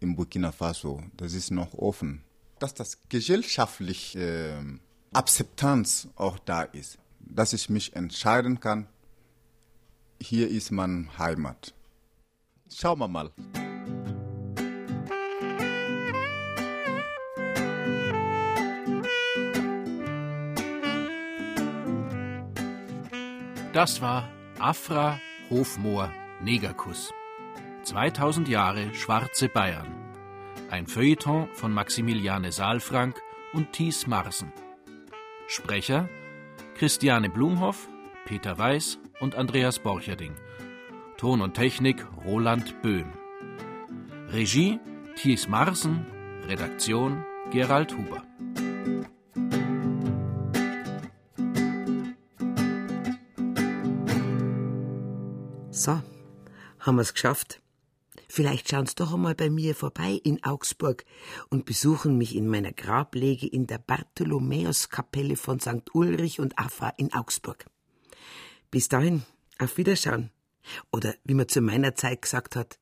in 0.00 0.16
Burkina 0.16 0.52
Faso. 0.52 1.02
Das 1.16 1.32
ist 1.32 1.50
noch 1.50 1.72
offen. 1.74 2.22
Dass 2.58 2.74
das 2.74 2.98
gesellschaftliche 3.08 4.18
äh, 4.18 4.78
Akzeptanz 5.12 6.08
auch 6.16 6.38
da 6.38 6.62
ist, 6.62 6.98
dass 7.20 7.52
ich 7.52 7.70
mich 7.70 7.94
entscheiden 7.94 8.60
kann, 8.60 8.88
hier 10.20 10.48
ist 10.48 10.70
meine 10.70 11.16
Heimat. 11.18 11.74
Schauen 12.70 12.98
wir 12.98 13.08
mal. 13.08 13.30
Das 23.72 24.00
war 24.00 24.28
Afra 24.60 25.18
Hofmoor 25.50 26.12
Negerkuss. 26.40 27.10
2000 27.82 28.48
Jahre 28.48 28.94
schwarze 28.94 29.48
Bayern. 29.48 29.92
Ein 30.70 30.86
Feuilleton 30.86 31.48
von 31.54 31.72
Maximiliane 31.72 32.52
Saalfrank 32.52 33.20
und 33.52 33.72
Thies 33.72 34.06
Marsen. 34.06 34.52
Sprecher 35.48 36.08
Christiane 36.76 37.30
Blumhoff, 37.30 37.88
Peter 38.24 38.58
Weiß 38.58 38.98
und 39.20 39.34
Andreas 39.34 39.78
Borcherding. 39.78 40.34
Ton 41.24 41.40
und 41.40 41.54
Technik 41.54 42.06
Roland 42.26 42.82
Böhm. 42.82 43.10
Regie 44.28 44.78
Thies 45.16 45.48
Marsen, 45.48 46.04
Redaktion 46.46 47.24
Gerald 47.50 47.96
Huber. 47.96 48.22
So, 55.70 56.02
haben 56.80 56.96
wir's 56.98 57.14
geschafft. 57.14 57.62
Vielleicht 58.28 58.68
schauen 58.68 58.84
Sie 58.84 58.94
doch 58.94 59.14
einmal 59.14 59.34
bei 59.34 59.48
mir 59.48 59.74
vorbei 59.74 60.20
in 60.22 60.44
Augsburg 60.44 61.06
und 61.48 61.64
besuchen 61.64 62.18
mich 62.18 62.36
in 62.36 62.48
meiner 62.48 62.72
Grablege 62.72 63.46
in 63.46 63.66
der 63.66 63.78
Bartholomäuskapelle 63.78 65.36
von 65.36 65.58
St. 65.58 65.94
Ulrich 65.94 66.38
und 66.38 66.58
Afra 66.58 66.90
in 66.98 67.14
Augsburg. 67.14 67.64
Bis 68.70 68.90
dahin, 68.90 69.22
auf 69.58 69.78
Wiederschauen. 69.78 70.33
Oder 70.92 71.14
wie 71.24 71.34
man 71.34 71.48
zu 71.48 71.60
meiner 71.60 71.94
Zeit 71.94 72.22
gesagt 72.22 72.56
hat, 72.56 72.78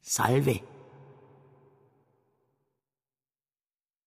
Salve. 0.00 0.60